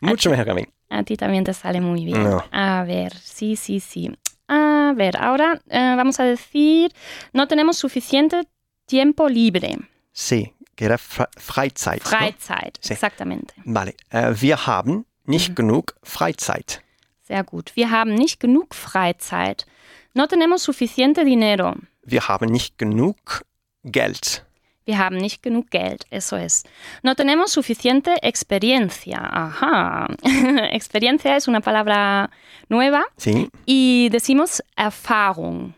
Mucho 0.02 0.30
mejor 0.30 0.46
que 0.46 0.52
a 0.52 0.56
mí. 0.56 0.66
A 0.90 1.04
ti 1.04 1.18
también 1.18 1.44
te 1.44 1.54
sale 1.54 1.82
muy 1.82 2.06
bien. 2.06 2.24
No. 2.24 2.44
A 2.52 2.84
ver, 2.84 3.14
sí, 3.18 3.56
sí, 3.56 3.80
sí. 3.80 4.10
A 4.48 4.94
ver, 4.96 5.18
ahora 5.18 5.60
eh, 5.70 5.94
vamos 5.98 6.20
a 6.20 6.24
decir, 6.24 6.94
no 7.34 7.48
tenemos 7.48 7.78
suficiente 7.78 8.44
tiempo 8.86 9.28
libre. 9.28 9.78
Sí, 10.14 10.54
que 10.76 10.86
era 10.86 10.98
Fre- 10.98 11.28
Freizeit. 11.38 12.04
¿no? 12.04 12.10
Freizeit, 12.10 12.78
Sí. 12.80 12.94
exactamente. 12.94 13.54
Vale. 13.66 13.96
Äh, 14.12 14.34
wir 14.40 14.56
haben 14.66 15.06
nicht 15.26 15.56
genug 15.56 15.94
Freizeit. 16.04 16.82
Sehr 17.28 17.44
gut. 17.44 17.76
Wir 17.76 17.92
haben 17.92 18.14
nicht 18.14 18.40
genug 18.40 18.74
Freizeit. 18.74 19.66
No 20.14 20.28
tenemos 20.28 20.64
suficiente 20.64 21.26
dinero. 21.26 21.76
Wir 22.04 22.28
haben 22.30 22.46
nicht 22.48 22.78
genug 22.78 23.44
Geld. 23.84 24.46
Wir 24.86 24.98
haben 25.00 25.18
nicht 25.18 25.44
genug 25.44 25.70
Geld, 25.70 26.06
eso 26.10 26.38
es. 26.38 26.64
No 27.04 27.14
tenemos 27.16 27.52
suficiente 27.52 28.16
experiencia. 28.22 29.20
Ajá. 29.20 30.08
experiencia 30.72 31.36
es 31.36 31.50
una 31.50 31.60
palabra 31.60 32.30
nueva 32.70 33.04
Sí. 33.18 33.50
y 33.66 34.08
decimos 34.10 34.64
Erfahrung. 34.78 35.74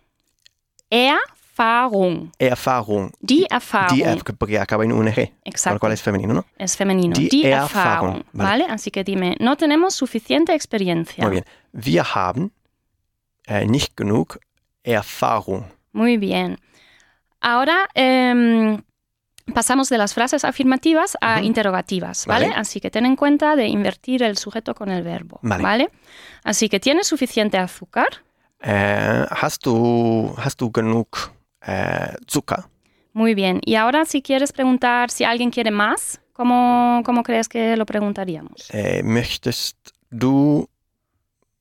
Erfahrung. 0.92 1.39
Erfahrung. 1.60 2.32
Die 3.20 3.46
Erfahrung. 3.50 3.98
Die, 3.98 4.04
äh, 4.04 4.34
porque 4.38 4.60
acaba 4.60 4.84
en 4.86 4.94
un 4.94 5.08
G. 5.08 5.32
Exacto. 5.44 5.76
Por 5.76 5.80
cual 5.82 5.92
es 5.94 6.02
femenino, 6.02 6.34
¿no? 6.34 6.46
es 6.58 6.76
femenino. 6.78 7.14
Die 7.14 7.28
Die, 7.30 7.46
Erfahrung. 7.46 8.16
Erfahrung. 8.16 8.24
Vale. 8.34 8.64
Vale. 8.64 8.74
Así 8.74 8.92
que 8.92 9.04
dime, 9.04 9.36
no 9.40 9.56
tenemos 9.58 9.94
suficiente 9.94 10.54
experiencia. 10.54 11.24
Muy 11.26 11.32
bien. 11.32 11.46
Wir 11.74 12.04
haben 12.16 12.52
äh, 13.48 13.66
nicht 13.66 13.96
genug 13.98 14.40
Erfahrung. 14.84 15.66
Muy 15.92 16.18
bien. 16.18 16.58
Ahora 17.42 17.88
em, 17.94 18.82
pasamos 19.54 19.90
de 19.90 19.98
las 19.98 20.14
frases 20.14 20.46
afirmativas 20.46 21.18
a 21.22 21.38
Ujú. 21.38 21.46
interrogativas, 21.46 22.26
¿vale? 22.26 22.48
Vale. 22.50 22.60
Así 22.60 22.80
que 22.80 22.90
ten 22.90 23.06
en 23.06 23.16
cuenta 23.16 23.56
de 23.56 23.68
invertir 23.68 24.24
el 24.24 24.38
sujeto 24.38 24.76
con 24.76 24.90
el 24.92 25.04
verbo, 25.04 25.40
Vale. 25.42 25.90
Así 26.44 26.70
que 26.70 26.80
¿tienes 26.80 27.08
suficiente 27.08 27.58
azúcar? 27.58 28.08
Äh, 28.62 29.26
hast, 29.30 29.66
du, 29.66 30.34
hast 30.38 30.60
du 30.62 30.72
genug 30.72 31.08
Zucker? 32.28 32.66
Muy 33.14 33.34
bien. 33.36 33.60
Y 33.66 33.76
ahora 33.76 34.06
si 34.06 34.22
quieres 34.22 34.52
preguntar 34.52 35.10
si 35.12 35.24
alguien 35.24 35.52
quiere 35.52 35.72
más, 35.72 36.22
¿cómo, 36.34 37.02
cómo 37.06 37.24
crees 37.24 37.48
que 37.50 37.76
lo 37.76 37.86
preguntaríamos? 37.86 38.70
Äh, 38.72 39.02
möchtest 39.04 39.78
du 40.10 40.68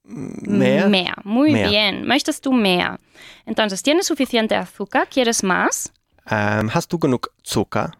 mehr? 0.04 0.88
Mehr. 0.88 1.14
Muy 1.24 1.52
Mehr. 1.52 1.68
bien. 1.68 2.06
¿Möchtest 2.06 2.44
du 2.44 2.52
mehr? 2.52 2.98
Entonces, 3.46 3.82
¿tienes 3.82 4.06
suficiente 4.06 4.54
azúcar? 4.54 5.08
¿Quieres 5.08 5.42
más? 5.42 5.92
Ähm, 6.30 6.70
hast 6.74 6.92
du 6.92 6.98
genug 6.98 7.28
Zucker? 7.42 7.92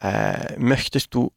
Äh, 0.00 0.56
möchtest 0.58 1.12
du 1.14 1.32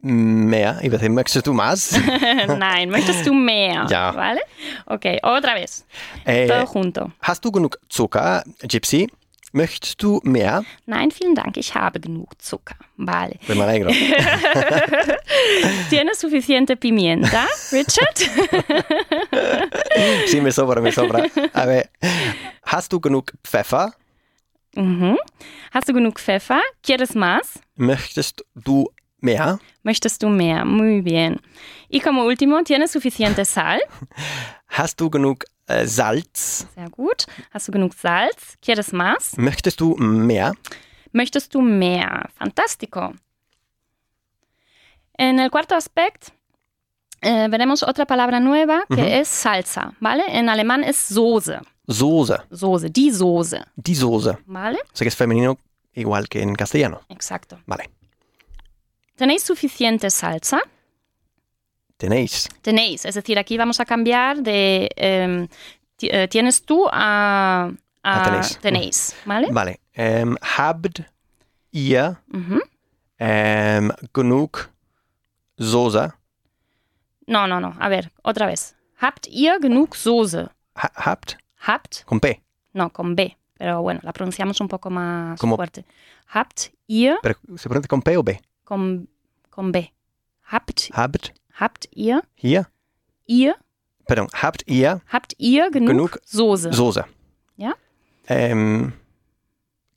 mehr? 0.00 0.78
Ich 0.82 0.90
weiß 0.92 1.00
nicht, 1.02 1.12
möchtest 1.14 1.46
du 1.46 1.52
más? 1.54 1.92
Nein, 2.58 2.90
¿möchtest 2.90 3.26
du 3.26 3.32
mehr? 3.34 3.86
Ya. 3.88 4.12
¿Vale? 4.14 4.40
Ok, 4.86 5.04
otra 5.22 5.54
vez. 5.54 5.86
äh, 6.24 6.46
Todo 6.46 6.66
junto. 6.66 7.12
hast 7.22 7.44
du 7.44 7.50
genug 7.52 7.78
Zucker, 7.88 8.42
Gypsy? 8.62 9.08
Möchtest 9.56 10.02
du 10.02 10.20
mehr? 10.22 10.64
Nein, 10.84 11.10
vielen 11.10 11.34
Dank, 11.34 11.56
ich 11.56 11.74
habe 11.74 11.98
genug 11.98 12.38
Zucker. 12.42 12.76
Vale. 12.98 13.38
Alegro. 13.48 13.90
¿Tienes 15.88 16.18
suficiente 16.18 16.76
pimienta, 16.76 17.46
Richard? 17.72 18.18
sí, 20.26 20.42
me 20.42 20.52
sobra, 20.52 20.82
me 20.82 20.92
sobra. 20.92 21.24
A 21.54 21.64
ver, 21.64 21.88
hast 22.64 22.92
du 22.92 23.00
genug 23.00 23.32
Pfeffer? 23.42 23.94
Mhm. 24.74 25.16
Hast 25.72 25.88
du 25.88 25.94
genug 25.94 26.20
Pfeffer? 26.20 26.60
¿Quieres 26.82 27.14
más? 27.14 27.58
Möchtest 27.76 28.44
du 28.54 28.90
mehr? 29.22 29.58
¿Möchtest 29.82 30.22
du 30.22 30.28
mehr? 30.28 30.66
Muy 30.66 31.00
bien. 31.00 31.40
Y 31.88 32.00
como 32.00 32.26
último, 32.26 32.62
¿tienes 32.62 32.90
suficiente 32.90 33.46
sal? 33.46 33.80
Hast 34.68 35.00
du 35.00 35.08
genug 35.08 35.44
äh, 35.66 35.86
Salz? 35.86 36.66
Sehr 36.74 36.88
gut. 36.90 37.26
Hast 37.52 37.68
du 37.68 37.72
genug 37.72 37.94
Salz? 37.94 38.56
¿Quieres 38.62 38.92
más? 38.92 39.36
Möchtest 39.36 39.80
du 39.80 39.96
mehr? 39.96 40.54
¿Möchtest 41.12 41.54
du 41.54 41.60
mehr? 41.62 42.28
Fantástico. 42.38 43.12
En 45.18 45.38
el 45.38 45.50
cuarto 45.50 45.74
aspecto 45.74 46.32
eh, 47.22 47.48
veremos 47.48 47.82
otra 47.82 48.04
palabra 48.04 48.38
nueva 48.40 48.82
que 48.88 48.94
Ujú. 49.00 49.04
es 49.06 49.28
salsa, 49.28 49.94
¿vale? 50.00 50.22
En 50.28 50.48
alemán 50.48 50.84
es 50.84 51.08
Soße. 51.08 51.60
Soße. 51.88 52.42
Soße, 52.50 52.90
die 52.90 53.10
Soße, 53.10 53.64
Die 53.76 53.94
Soße. 53.94 54.38
¿vale? 54.46 54.78
O 54.92 54.96
sea 54.96 55.04
que 55.04 55.08
es 55.08 55.14
femenino 55.16 55.56
igual 55.94 56.28
que 56.28 56.42
en 56.42 56.54
castellano. 56.54 57.00
Exacto. 57.08 57.58
Vale. 57.66 57.84
¿Tenéis 59.16 59.42
suficiente 59.44 60.10
salsa? 60.10 60.60
Tenéis. 61.96 62.48
Tenéis, 62.62 63.04
es 63.06 63.14
decir, 63.14 63.38
aquí 63.38 63.56
vamos 63.56 63.80
a 63.80 63.84
cambiar 63.86 64.42
de 64.42 64.90
em, 64.96 65.48
eh, 66.02 66.28
tienes 66.28 66.62
tú 66.62 66.86
a, 66.92 67.70
a 68.02 68.20
A 68.20 68.24
tenéis. 68.24 68.58
tenéis, 68.58 69.16
¿vale? 69.24 69.48
Vale. 69.50 69.80
Ähm, 69.94 70.36
habt 70.58 71.02
ihr 71.72 72.18
ähm, 73.18 73.92
genug 74.12 74.68
Soße? 75.58 76.12
No, 77.26 77.46
no, 77.46 77.60
no. 77.60 77.74
A 77.80 77.88
ver, 77.88 78.12
otra 78.22 78.46
vez. 78.46 78.74
Habt 79.00 79.26
ihr 79.28 79.58
genug 79.60 79.94
Soße? 79.96 80.50
Ha 80.74 80.90
habt? 80.94 81.38
Habt, 81.66 82.04
Con 82.04 82.20
P. 82.20 82.42
no, 82.74 82.90
con 82.90 83.16
B, 83.16 83.36
pero 83.58 83.80
bueno, 83.82 84.00
la 84.02 84.12
pronunciamos 84.12 84.60
un 84.60 84.68
poco 84.68 84.90
más 84.90 85.40
Como- 85.40 85.56
fuerte. 85.56 85.84
Habt 86.28 86.72
ihr 86.86 87.16
Pero 87.22 87.36
¿se 87.56 87.68
pronuncia 87.68 87.88
con 87.88 88.02
P 88.02 88.16
o 88.18 88.22
B? 88.22 88.38
con, 88.64 89.08
con 89.50 89.72
B. 89.72 89.92
Habt, 90.48 90.90
Habt 90.92 91.30
habt 91.58 91.88
ihr, 91.92 92.22
hier? 92.34 92.66
ihr, 93.26 93.54
Perdón, 94.06 94.28
habt 94.32 94.62
ihr 94.66 95.00
habt 95.08 95.34
ihr 95.38 95.70
genug, 95.70 95.88
Genug 95.88 96.18
Soße? 96.24 96.72
Soße? 96.72 97.04
Ja. 97.56 97.74
Ähm, 98.28 98.92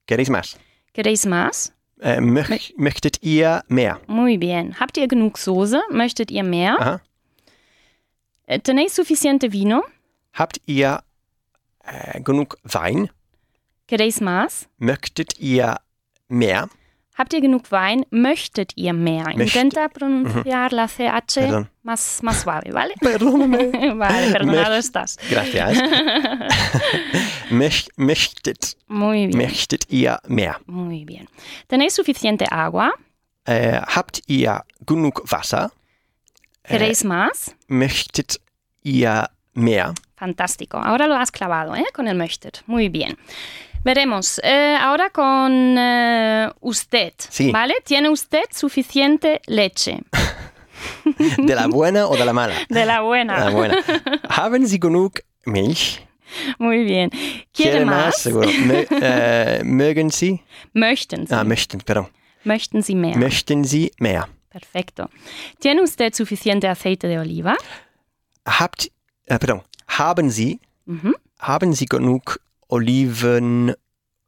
¿Queréis 0.07 0.29
más? 0.31 0.57
¿Queréis 0.93 1.27
más? 1.27 1.73
Äh, 2.01 2.21
möch 2.21 2.73
möchtet 2.77 3.21
ihr 3.21 3.63
mehr? 3.67 3.99
Muy 4.07 4.37
bien. 4.37 4.79
Habt 4.79 4.97
ihr 4.97 5.07
genug 5.07 5.37
Soße? 5.37 5.81
Möchtet 5.91 6.31
ihr 6.31 6.43
mehr? 6.43 6.79
Aha. 6.79 7.01
Eh, 8.47 8.59
¿Tenéis 8.59 8.95
suficiente 8.95 9.51
vino? 9.51 9.83
Habt 10.33 10.61
ihr 10.65 11.03
äh, 11.83 12.21
genug 12.21 12.57
Wein? 12.63 13.09
¿Queréis 13.87 14.21
más? 14.21 14.67
Möchtet 14.77 15.39
ihr 15.39 15.77
mehr? 16.29 16.69
¿Habt 17.19 17.33
ihr 17.33 17.41
genug 17.41 17.69
Wein? 17.69 18.05
¿Möchtet 18.11 18.71
ihr 18.77 18.93
mehr? 18.93 19.25
Möchte- 19.35 19.43
Intenta 19.59 19.89
pronunciar 19.89 20.71
la 20.71 20.87
CH 20.87 21.35
Perdón. 21.35 21.69
más, 21.83 22.19
más 22.23 22.41
suave, 22.41 22.71
¿vale? 22.71 22.93
Perdóname. 23.01 23.93
vale, 23.95 24.31
perdonado 24.31 24.75
Möcht- 24.75 24.77
estás. 24.79 25.17
Gracias. 25.29 25.77
Möch 27.49 27.89
möchtet, 27.97 28.77
Muy 28.87 29.27
bien. 29.27 29.37
möchtet 29.37 29.85
ihr 29.89 30.19
mehr? 30.27 30.57
Muy 30.65 31.03
bien. 31.05 31.27
¿Tenéis 31.67 31.93
suficiente 31.95 32.45
agua? 32.49 32.93
Äh, 33.45 33.81
habt 33.81 34.21
ihr 34.27 34.63
genug 34.85 35.21
Wasser? 35.29 35.71
¿Queréis 36.63 37.03
más? 37.03 37.55
Möchtet 37.67 38.39
ihr 38.83 39.29
mehr? 39.53 39.93
Fantástico. 40.15 40.77
Ahora 40.77 41.07
lo 41.07 41.15
has 41.15 41.31
clavado, 41.31 41.75
¿eh? 41.75 41.85
Con 41.93 42.07
el 42.07 42.15
möchtet. 42.15 42.61
Muy 42.67 42.89
bien. 42.89 43.17
Veremos. 43.83 44.39
eh, 44.43 44.75
ahora 44.79 45.09
con 45.09 45.75
eh, 45.77 46.49
usted. 46.61 47.13
Sí. 47.29 47.51
¿Vale? 47.51 47.75
¿Tiene 47.85 48.09
usted 48.09 48.43
suficiente 48.51 49.41
leche? 49.47 49.99
¿De 51.37 51.55
la 51.55 51.67
buena 51.67 52.07
o 52.07 52.15
de 52.15 52.25
la 52.25 52.33
mala? 52.33 52.55
De 52.69 52.85
la 52.85 53.01
buena. 53.01 53.39
La 53.39 53.49
buena. 53.51 53.77
Haben 54.29 54.65
Sie 54.67 54.79
genug 54.79 55.13
Milch? 55.45 56.01
Muy 56.59 56.83
bien. 56.83 57.09
¿Quiere, 57.53 57.85
más? 57.85 58.17
Seguro. 58.21 58.47
Mö 58.47 58.85
äh, 59.01 59.63
mögen 59.63 60.11
Sie? 60.11 60.41
Möchten 60.73 61.25
Sie. 61.25 61.33
Ah, 61.33 61.43
möchten, 61.43 61.79
perdón. 61.79 62.07
Möchten 62.43 62.83
Sie 62.83 62.95
mehr? 62.95 63.17
Möchten 63.17 63.63
Sie 63.63 63.91
mehr? 63.99 64.27
Perfecto. 64.49 65.09
¿Tiene 65.59 65.81
usted 65.81 66.13
suficiente 66.13 66.67
aceite 66.67 67.07
de 67.07 67.17
oliva? 67.19 67.55
Habt, 68.45 68.91
äh, 69.25 69.39
pardon. 69.39 69.63
Haben 69.87 70.29
Sie, 70.29 70.59
Ujú. 70.87 71.13
haben 71.39 71.73
Sie 71.73 71.85
genug 71.87 72.39
Olivenöl? 72.69 73.75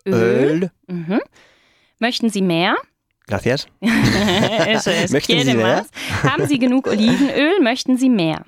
Öl. 0.05 0.71
Ujú. 0.89 1.19
Möchten 1.99 2.29
Sie 2.29 2.41
mehr? 2.41 2.75
Gracias. 3.27 3.67
Eso 4.67 4.89
es. 5.03 5.11
Möchten 5.11 5.33
¿Quiere 5.35 5.45
Sie 5.51 5.53
mehr? 5.57 5.77
más? 5.77 5.89
Haben 6.23 6.47
Sie 6.47 6.57
genug 6.59 6.87
Olivenöl? 6.87 7.61
Möchten 7.61 7.97
Sie 7.97 8.09
mehr? 8.09 8.43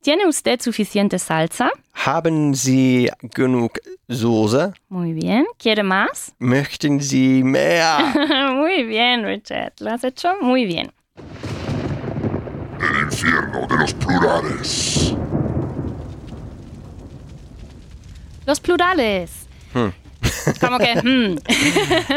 ¿Tiene 0.00 0.28
usted 0.28 0.62
suficiente 0.62 1.18
salsa? 1.18 1.70
Haben 1.92 2.54
Sie 2.54 3.10
genug 3.34 3.80
Soße? 4.08 4.72
Muy 4.88 5.12
bien. 5.12 5.44
¿Quiere 5.58 5.82
más? 5.82 6.32
Möchten 6.38 7.00
Sie 7.00 7.42
mehr? 7.42 7.98
muy 8.54 8.84
bien, 8.84 9.24
Richard. 9.24 9.72
Lo 9.80 9.90
has 9.90 10.04
hecho 10.04 10.28
muy 10.40 10.64
bien. 10.66 10.92
El 12.80 13.02
infierno 13.02 13.66
de 13.66 13.76
los 13.76 13.92
plurales. 13.94 15.16
Los 18.48 18.60
plurales. 18.60 19.30
Como 20.58 20.78
que, 20.78 20.94
hmm, 20.96 21.36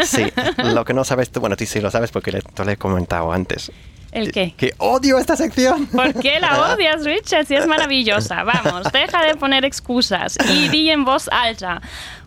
Sí, 0.06 0.24
lo 0.64 0.86
que 0.86 0.94
no 0.94 1.04
sabes 1.04 1.30
tú, 1.30 1.42
bueno, 1.42 1.58
tú 1.58 1.66
sí 1.66 1.82
lo 1.82 1.92
sabes 1.92 2.10
porque 2.10 2.32
le- 2.32 2.42
te 2.42 2.64
lo 2.64 2.72
he 2.72 2.78
comentado 2.78 3.34
antes. 3.34 3.70
¿el 4.14 4.32
qué? 4.32 4.54
Que 4.58 4.74
odio 4.78 5.20
esta 5.20 5.36
sección. 5.36 5.88
¿Por 5.88 6.14
qué 6.22 6.40
la 6.40 6.72
odias, 6.74 7.04
Richard? 7.04 7.46
Si 7.46 7.56
es 7.56 7.68
maravillosa. 7.68 8.44
Vamos, 8.44 8.90
deja 8.94 9.24
de 9.26 9.36
poner 9.36 9.66
excusas 9.66 10.38
y 10.50 10.70
di 10.70 10.90
en 10.90 11.04
voz 11.04 11.28
alta. 11.30 11.82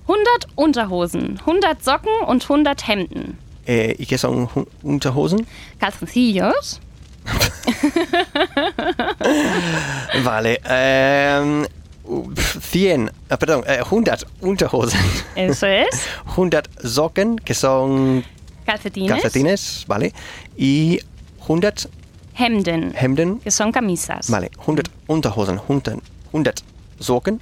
100 0.07 0.19
Unterhosen, 0.57 1.39
100 1.43 1.61
Socken 1.83 2.13
und 2.27 2.43
100 2.43 2.77
Hemden. 2.87 3.39
Eh, 3.67 3.97
¿Y 3.99 4.05
qué 4.05 4.19
son 4.19 4.51
Unterhosen? 4.83 5.47
Calzoncillos, 5.79 6.83
Vale. 10.23 10.61
Ähm, 10.69 11.67
100, 12.07 13.11
ah, 13.31 13.37
perdón, 13.39 13.65
eh, 13.67 13.81
100 13.89 14.27
Unterhosen. 14.41 15.01
eso 15.37 15.67
es. 15.67 15.89
100 16.35 16.63
Socken, 16.85 17.37
que 17.37 17.55
son 17.55 18.25
Calcetines. 18.67 19.11
calcetines, 19.11 19.85
¿vale? 19.89 20.13
Y 20.57 21.01
100 21.47 21.89
Hemden, 22.37 22.93
Hemden, 22.97 23.39
que 23.41 23.51
son 23.51 23.73
camisas. 23.73 24.29
vale. 24.29 24.51
100 24.65 24.83
Unterhosen, 25.07 25.61
100, 25.67 26.03
100 26.33 26.65
Socken 26.99 27.41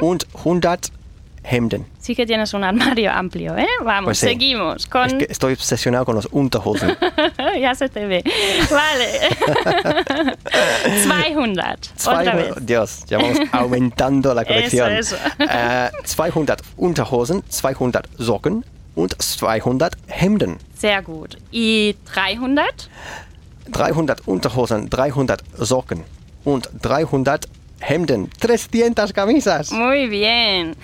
und 0.00 0.26
100 0.34 0.92
Hemden. 1.48 1.86
Sí 2.00 2.14
que 2.16 2.26
tienes 2.26 2.54
un 2.54 2.64
armario 2.64 3.12
amplio, 3.12 3.56
¿eh? 3.56 3.68
Vamos, 3.84 4.04
Pues 4.08 4.18
sí. 4.18 4.26
seguimos 4.26 4.86
con... 4.86 5.06
Es 5.06 5.14
que 5.14 5.26
estoy 5.30 5.52
obsesionado 5.52 6.04
con 6.04 6.14
los 6.16 6.28
Unterhosen. 6.32 6.96
ya 7.60 7.74
se 7.74 7.88
te 7.88 8.04
ve. 8.06 8.24
Vale. 8.70 10.36
200. 11.06 12.06
Otra 12.06 12.34
vez. 12.34 12.48
200, 12.48 12.66
Dios, 12.66 13.04
ya 13.06 13.18
vamos 13.18 13.38
aumentando 13.52 14.34
la 14.34 14.44
colección. 14.46 14.92
Eso, 14.92 15.16
eso. 15.16 15.44
Äh, 15.52 15.90
200 16.04 16.62
Unterhosen, 16.76 17.42
200 17.48 18.08
Socken 18.18 18.64
und 18.94 19.14
200 19.20 19.96
Hemden. 20.08 20.58
Sehr 20.76 21.02
gut. 21.02 21.36
Y 21.52 21.96
300. 22.12 22.90
300 23.68 24.22
Unterhosen, 24.26 24.88
300 24.88 25.42
Socken 25.58 26.04
und 26.44 26.68
300 26.82 27.46
Hemden. 27.80 28.30
300 28.40 29.12
camisas. 29.12 29.70
Muy 29.72 30.08
bien. 30.08 30.76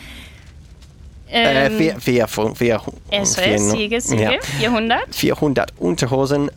Äh, 1.33 1.67
Em, 1.67 1.79
vier, 1.79 1.99
vier, 2.01 2.29
vier, 2.29 2.55
vier, 2.55 2.81
eso 3.11 3.41
vier, 3.41 3.55
es, 3.55 3.71
sigue, 3.71 4.01
sigue. 4.03 4.23
Ja. 4.23 4.33
400. 4.59 5.15
400 5.15 5.73
Unterhosen, 5.79 6.51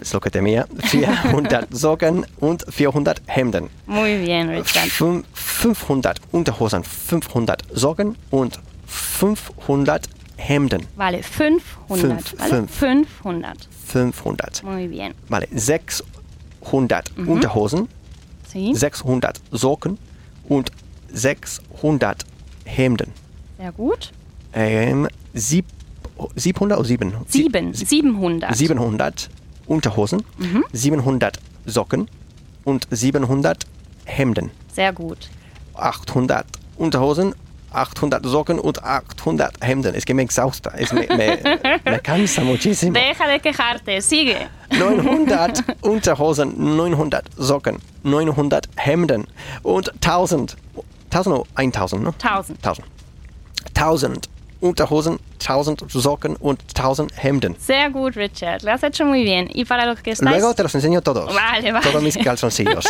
ist 0.00 0.12
lo 0.12 0.20
que 0.20 0.30
temía, 0.30 0.66
400 0.90 1.66
Socken 1.74 2.26
und 2.38 2.64
400 2.68 3.22
Hemden. 3.26 3.70
Muy 3.86 4.18
bien, 4.18 4.50
Richard. 4.50 4.88
Fün- 4.90 5.24
500 5.32 6.20
Unterhosen, 6.30 6.84
500 6.84 7.62
Socken 7.72 8.16
und 8.30 8.60
500 8.86 10.08
Hemden. 10.36 10.86
Vale, 10.96 11.22
500. 11.22 12.28
Fünf, 12.28 12.38
¿vale? 12.38 12.50
fünf. 12.68 12.70
500. 12.78 13.68
500. 13.86 14.62
Muy 14.62 14.88
bien. 14.88 15.14
Vale, 15.28 15.48
600 15.50 17.12
Unterhosen, 17.16 17.88
Sí, 18.52 18.72
600 18.74 19.40
Socken 19.52 19.98
und 20.48 20.70
600 21.12 22.24
Hemden. 22.64 23.12
sehr 23.58 23.72
gut. 23.72 24.12
Ähm, 24.52 25.08
sieb, 25.34 25.66
700 26.34 26.78
oder 26.78 26.86
7? 26.86 27.14
Sieben. 27.28 27.74
700. 27.74 28.54
700 28.56 29.30
Unterhosen, 29.66 30.24
700 30.72 31.38
Socken 31.66 32.08
und 32.64 32.86
700 32.90 33.66
Hemden. 34.04 34.50
Sehr 34.72 34.92
gut. 34.92 35.28
800 35.74 36.46
Unterhosen, 36.76 37.34
800 37.72 38.24
Socken 38.24 38.58
und 38.58 38.82
800 38.82 39.52
Hemden. 39.60 39.94
Es 39.94 40.06
que 40.06 40.14
me 40.14 40.22
exhausta, 40.22 40.72
es 40.76 40.92
me, 40.92 41.06
me, 41.08 41.38
me 41.84 41.98
cansa 42.00 42.42
muchísimo. 42.42 42.94
Deja 42.94 43.26
de 43.26 43.38
quejarte, 43.40 44.00
sigue. 44.00 44.48
900 44.70 45.62
Unterhosen, 45.82 46.76
900 46.76 47.26
Socken, 47.36 47.78
900 48.02 48.68
Hemden 48.76 49.26
und 49.62 49.92
1000, 50.02 50.56
1000 51.10 51.36
oder 51.36 51.44
1000, 51.54 52.02
ne? 52.02 52.14
1000. 52.18 52.58
1000. 52.64 52.86
1000 53.74 54.28
Unterhosen, 54.60 55.20
1000 55.38 55.84
Socken 55.90 56.36
und 56.40 56.60
1000 56.74 57.12
Hemden. 57.22 57.56
Sehr 57.60 57.90
gut, 57.90 58.16
Richard. 58.16 58.62
Lo 58.64 58.72
has 58.72 58.82
hecho 58.82 59.04
muy 59.04 59.22
bien. 59.22 59.48
Y 59.54 59.64
para 59.64 59.86
los 59.86 60.00
que 60.00 60.10
estáis... 60.10 60.30
Luego 60.36 60.52
te 60.54 60.62
los 60.64 60.74
enseño 60.74 61.00
todos. 61.00 61.32
Vale, 61.34 61.70
vale. 61.70 61.86
Todos 61.86 62.02
mis 62.02 62.16
calzoncillos. 62.24 62.84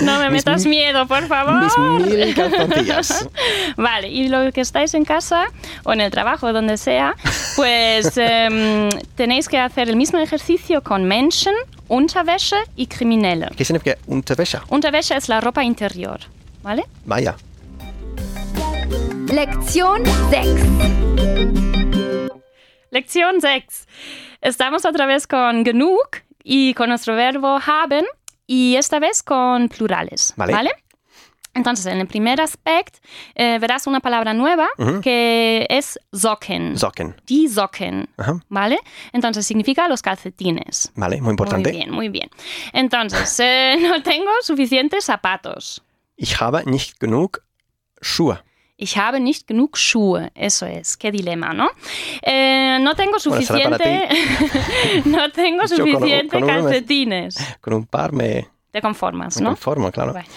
No 0.00 0.18
me 0.18 0.30
mis 0.30 0.44
metas 0.44 0.64
mi- 0.64 0.70
miedo, 0.70 1.06
por 1.06 1.26
favor. 1.26 1.54
mis 1.62 2.06
mil 2.06 2.34
calzoncillas. 2.34 3.28
Vale, 3.76 4.08
y 4.08 4.28
los 4.28 4.52
que 4.52 4.60
estáis 4.60 4.92
en 4.94 5.04
casa 5.04 5.46
o 5.84 5.92
en 5.92 6.00
el 6.00 6.10
trabajo, 6.10 6.52
donde 6.52 6.76
sea, 6.76 7.14
pues 7.56 8.12
em, 8.16 8.90
tenéis 9.16 9.48
que 9.48 9.58
hacer 9.58 9.88
el 9.88 9.96
mismo 9.96 10.18
ejercicio 10.18 10.82
con 10.82 11.04
Menschen, 11.04 11.54
Unterwäsche 11.88 12.56
y 12.76 12.86
Kriminelle. 12.86 13.48
¿Qué 13.56 13.64
significa 13.64 13.96
Unterwäsche? 14.06 14.58
Unterwäsche 14.68 15.16
es 15.16 15.28
la 15.28 15.40
ropa 15.40 15.64
interior, 15.64 16.20
¿vale? 16.62 16.84
Vaya. 17.04 17.34
Lektion 19.32 20.02
6. 20.30 20.48
Lección 22.90 23.40
6. 23.40 23.86
Estamos 24.40 24.84
otra 24.84 25.06
vez 25.06 25.26
con 25.26 25.64
genug 25.64 25.98
y 26.42 26.74
con 26.74 26.88
nuestro 26.88 27.14
verbo 27.16 27.58
haben 27.66 28.04
y 28.46 28.76
esta 28.76 28.98
vez 28.98 29.22
con 29.22 29.68
plurales, 29.68 30.32
Vale. 30.36 30.52
¿vale? 30.52 30.70
Entonces, 31.54 31.86
en 31.86 31.98
el 31.98 32.06
primer 32.06 32.40
aspecto 32.40 32.98
eh, 33.34 33.58
verás 33.60 33.86
una 33.86 34.00
palabra 34.00 34.34
nueva 34.34 34.68
que 35.02 35.66
es 35.70 35.98
Socken. 36.12 36.76
Socken. 36.76 37.14
Die 37.26 37.48
Socken, 37.48 38.08
Ajá. 38.16 38.40
¿vale? 38.48 38.78
Entonces 39.12 39.46
significa 39.46 39.86
los 39.88 40.02
calcetines. 40.02 40.92
Vale, 40.96 41.20
muy 41.20 41.30
importante. 41.30 41.70
Muy 41.70 41.78
bien, 41.78 41.90
muy 41.90 42.08
bien. 42.08 42.28
Entonces, 42.72 43.38
eh, 43.40 43.76
no 43.80 44.02
tengo 44.02 44.30
suficientes 44.42 45.04
zapatos. 45.04 45.82
Ich 46.16 46.40
habe 46.40 46.64
nicht 46.66 46.98
genug 47.00 47.38
Schuhe. 48.00 48.38
Ich 48.76 48.96
habe 48.98 49.20
nicht 49.20 49.46
genug 49.46 49.76
Schuhe. 49.78 50.30
Eso 50.34 50.66
es, 50.66 50.96
qué 50.96 51.12
dilema, 51.12 51.52
¿no? 51.52 51.70
Eh, 52.22 52.78
no 52.80 52.94
tengo 52.94 53.18
Bueno, 53.24 53.40
suficiente. 53.42 54.08
no 55.04 55.30
tengo 55.30 55.58
con- 55.68 55.68
suficiente 55.68 56.28
con 56.28 56.40
me- 56.46 56.52
calcetines. 56.52 57.36
Con 57.60 57.74
un 57.74 57.86
par 57.86 58.12
me, 58.12 58.48
Te 58.72 58.80
conformas, 58.80 59.36
me 59.36 59.42
¿no? 59.44 59.50
conformo, 59.50 59.92
claro. 59.92 60.12
Bueno, 60.12 60.28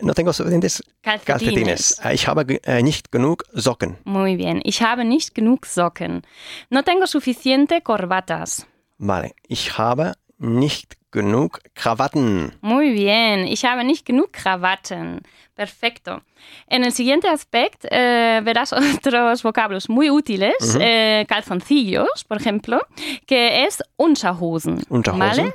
No 0.00 0.14
tengo 0.14 0.32
suficientes 0.32 0.82
Calcetines. 1.02 1.26
Calcetines. 1.26 2.00
Äh, 2.04 2.14
Ich 2.14 2.26
habe 2.26 2.60
äh, 2.64 2.82
nicht 2.82 3.12
genug 3.12 3.44
Socken. 3.52 3.98
Muy 4.04 4.36
bien. 4.36 4.60
Ich 4.64 4.80
habe 4.80 5.04
nicht 5.04 5.34
genug 5.34 5.66
Socken. 5.66 6.22
No 6.70 6.82
tengo 6.82 7.06
suficiente 7.06 7.82
corbatas. 7.82 8.66
Vale. 8.96 9.34
Ich 9.48 9.76
habe 9.76 10.14
nicht 10.40 10.96
genug 11.12 11.60
Krawatten. 11.74 12.52
Muy 12.60 12.92
bien, 12.92 13.46
ich 13.46 13.64
habe 13.64 13.84
nicht 13.84 14.04
genug 14.04 14.32
Krawatten. 14.32 15.20
Perfecto. 15.54 16.22
En 16.68 16.84
el 16.84 16.92
siguiente 16.92 17.28
aspecto 17.28 17.86
eh, 17.90 18.40
verás 18.42 18.72
otros 18.72 19.42
vocablos 19.42 19.88
muy 19.88 20.10
útiles, 20.10 20.54
eh, 20.80 21.26
calzoncillos, 21.28 22.24
por 22.26 22.38
ejemplo, 22.38 22.80
que 23.26 23.64
es 23.64 23.82
Unterhosen. 23.96 24.80
Unterhosen. 24.88 25.18
¿Vale? 25.18 25.54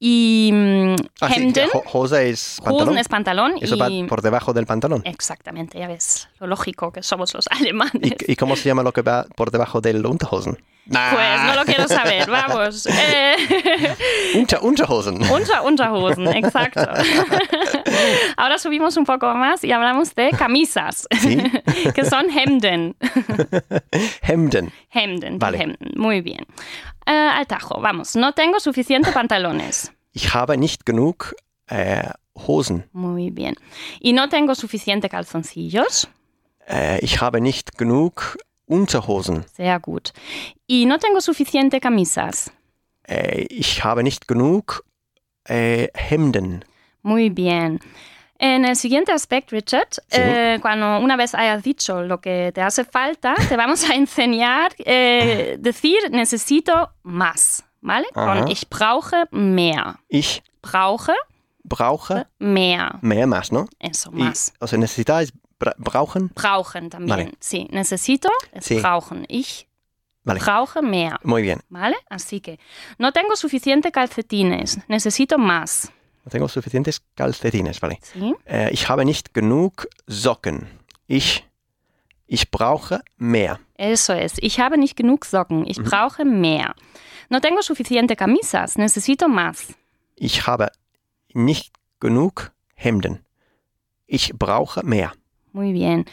Y 0.00 0.50
mm, 0.52 0.94
Ah, 1.20 1.28
sí, 1.28 1.42
Hemden, 1.42 1.68
Hose 1.92 2.30
es 2.30 2.60
pantalón. 2.62 2.88
Hosen 2.88 2.98
es 2.98 3.08
pantalón 3.08 3.54
Eso 3.60 3.76
va 3.76 3.90
y... 3.90 4.04
por 4.04 4.22
debajo 4.22 4.52
del 4.52 4.64
pantalón. 4.66 5.02
Exactamente, 5.04 5.78
ya 5.78 5.88
ves, 5.88 6.28
lo 6.38 6.46
lógico 6.46 6.92
que 6.92 7.02
somos 7.02 7.34
los 7.34 7.46
alemanes. 7.50 8.14
¿Y, 8.26 8.32
y 8.32 8.36
cómo 8.36 8.54
se 8.56 8.68
llama 8.68 8.82
lo 8.82 8.92
que 8.92 9.02
va 9.02 9.24
por 9.34 9.50
debajo 9.50 9.80
del 9.80 10.04
Unterhosen? 10.06 10.56
Pues 10.90 11.42
no 11.44 11.54
lo 11.54 11.64
quiero 11.66 11.86
saber, 11.86 12.30
vamos. 12.30 12.86
Eh, 12.86 13.34
Unter, 14.36 14.58
Unterhosen. 14.62 15.16
Unter 15.30 15.60
Unterhosen, 15.62 16.28
exacto. 16.34 16.80
Ahora 18.38 18.56
subimos 18.58 18.96
un 18.96 19.04
poco 19.04 19.34
más 19.34 19.62
y 19.64 19.72
hablamos 19.72 20.14
de 20.14 20.30
camisas, 20.30 21.06
Sí. 21.20 21.36
que 21.94 22.04
son 22.06 22.30
Hemden. 22.30 22.96
Hemden. 24.22 24.72
Hemden, 24.90 25.38
Vale. 25.38 25.58
Hemden. 25.58 25.90
Muy 25.96 26.22
bien. 26.22 26.46
Eh, 27.08 27.10
al 27.10 27.46
tajo, 27.46 27.80
vamos. 27.80 28.16
No 28.16 28.32
tengo 28.34 28.60
suficiente 28.60 29.12
pantalones. 29.12 29.90
Ich 30.12 30.34
habe 30.34 30.58
nicht 30.58 30.84
genug 30.84 31.34
äh, 31.68 32.10
Hosen. 32.34 32.84
Muy 32.92 33.30
bien. 33.30 33.54
Y 34.00 34.12
no 34.12 34.28
tengo 34.28 34.54
suficiente 34.54 35.08
calzoncillos. 35.08 36.08
Äh, 36.68 36.98
ich 37.00 37.22
habe 37.22 37.40
nicht 37.40 37.78
genug 37.78 38.36
Unterhosen. 38.66 39.46
Sehr 39.54 39.80
gut. 39.80 40.12
Y 40.66 40.84
no 40.84 40.98
tengo 40.98 41.22
suficiente 41.22 41.80
camisas. 41.80 42.52
Äh, 43.04 43.46
ich 43.48 43.82
habe 43.82 44.02
nicht 44.02 44.28
genug 44.28 44.84
äh, 45.44 45.88
Hemden. 45.94 46.62
Muy 47.02 47.30
bien. 47.30 47.80
En 48.38 48.64
el 48.64 48.76
siguiente 48.76 49.10
aspecto, 49.12 49.56
Richard, 49.56 49.88
Sí. 49.90 50.00
eh, 50.12 50.58
cuando 50.62 50.98
una 51.00 51.16
vez 51.16 51.34
hayas 51.34 51.62
dicho 51.62 52.02
lo 52.02 52.20
que 52.20 52.52
te 52.54 52.62
hace 52.62 52.84
falta, 52.84 53.34
te 53.48 53.56
vamos 53.56 53.88
a 53.90 53.94
enseñar 53.94 54.72
eh, 54.78 55.56
decir 55.58 55.98
necesito 56.10 56.92
más, 57.02 57.64
¿vale? 57.80 58.06
Ajá. 58.14 58.40
Con 58.40 58.48
ich 58.48 58.68
brauche 58.68 59.24
mehr. 59.32 59.96
Ich 60.08 60.40
Brauche 60.62 61.14
brauche 61.64 62.26
mehr. 62.38 62.98
mehr 63.02 63.26
más, 63.26 63.50
¿no? 63.52 63.66
Eso, 63.80 64.10
Y, 64.12 64.22
más. 64.22 64.52
o 64.60 64.66
sea, 64.66 64.78
necesitáis 64.78 65.32
bra- 65.58 65.74
brauchen. 65.78 66.30
Brauchen 66.34 66.90
también. 66.90 67.08
Vale. 67.18 67.32
Sí, 67.40 67.66
necesito 67.72 68.30
es 68.52 68.64
Sí. 68.64 68.80
brauchen. 68.80 69.24
Ich 69.28 69.66
Vale. 70.24 70.40
brauche 70.40 70.80
mehr. 70.82 71.18
Muy 71.24 71.42
bien. 71.42 71.60
¿Vale? 71.68 71.96
Así 72.08 72.40
que 72.40 72.58
no 72.98 73.12
tengo 73.12 73.34
suficiente 73.36 73.90
calcetines, 73.90 74.78
necesito 74.88 75.38
más. 75.38 75.90
Tengo 76.28 76.48
suficientes 76.48 77.02
calcetines, 77.14 77.80
vale. 77.80 77.98
¿Sí? 78.02 78.34
Äh, 78.44 78.70
ich 78.72 78.88
habe 78.88 79.04
nicht 79.04 79.34
genug 79.34 79.88
Socken. 80.06 80.66
Ich, 81.06 81.46
ich 82.26 82.50
brauche 82.50 83.00
mehr. 83.16 83.58
Eso 83.76 84.12
es. 84.12 84.34
Ich 84.38 84.60
habe 84.60 84.76
nicht 84.78 84.96
genug 84.96 85.24
Socken, 85.24 85.66
ich 85.66 85.82
brauche 85.82 86.24
mehr. 86.24 86.74
No 87.30 87.40
tengo 87.40 87.62
suficiente 87.62 88.16
camisas, 88.16 88.76
necesito 88.76 89.28
más. 89.28 89.74
Ich 90.16 90.46
habe 90.46 90.70
nicht 91.34 91.74
genug 92.00 92.52
Hemden. 92.74 93.24
Ich 94.06 94.32
brauche 94.34 94.84
mehr. 94.84 95.12
Muy 95.58 95.72
bien. 95.72 96.04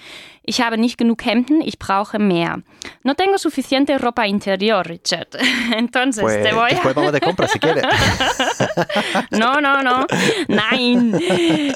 Ich 0.41 0.59
habe 0.59 0.75
nicht 0.75 0.97
genug 0.97 1.23
Hemden, 1.23 1.61
ich 1.61 1.77
brauche 1.77 2.17
mehr. 2.17 2.63
No 3.03 3.13
tengo 3.13 3.37
suficiente 3.37 3.95
ropa 3.99 4.25
interior, 4.25 4.83
Richard. 4.87 5.27
Entonces 5.77 6.23
Pues 6.23 6.41
te 6.41 6.51
voy 6.51 6.71
a... 6.71 6.73
después 6.73 6.95
vamos 6.95 7.11
de 7.11 7.21
compra 7.21 7.47
si 7.47 7.59
quieres. 7.59 7.83
No, 9.29 9.61
no, 9.61 9.83
no. 9.83 10.07
Nein. 10.47 11.15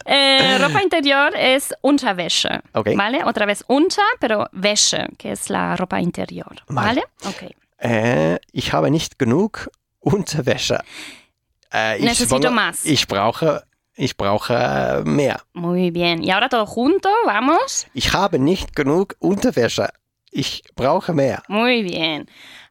Eh, 0.06 0.58
ropa 0.60 0.82
interior 0.82 1.32
es 1.36 1.72
Unterwäsche. 1.82 2.60
Ok. 2.74 2.90
¿Vale? 2.96 3.24
Otra 3.24 3.46
vez 3.46 3.64
unter, 3.68 4.04
pero 4.20 4.48
Wäsche, 4.52 5.06
que 5.20 5.32
es 5.32 5.50
la 5.52 5.76
ropa 5.76 6.00
interior. 6.00 6.56
Vale. 6.70 6.88
¿Vale? 6.88 7.04
Ok. 7.26 7.56
Äh, 7.78 8.40
ich 8.52 8.74
habe 8.74 8.90
nicht 8.90 9.20
genug 9.20 9.70
Unterwäsche. 10.00 10.80
Äh, 11.72 12.00
ich 12.00 12.06
Necesito 12.06 12.50
más. 12.50 12.84
Ich 12.86 13.08
brauche, 13.08 13.64
ich 14.00 14.16
brauche 14.18 14.54
äh, 14.56 15.04
mehr. 15.04 15.42
Muy 15.54 15.92
bien. 15.92 16.24
Y 16.24 16.32
ahora 16.32 16.48
todo 16.50 16.66
junto, 16.66 17.10
vamos. 17.26 17.86
Ich 17.94 18.14
habe 18.14 18.40
nicht 18.40 18.76
genug 18.76 19.16
Unterwäsche. 19.20 19.90
Ich 20.32 20.64
brauche 20.76 21.14
mehr. 21.14 21.44
Muy 21.48 21.84
bien. 21.84 22.28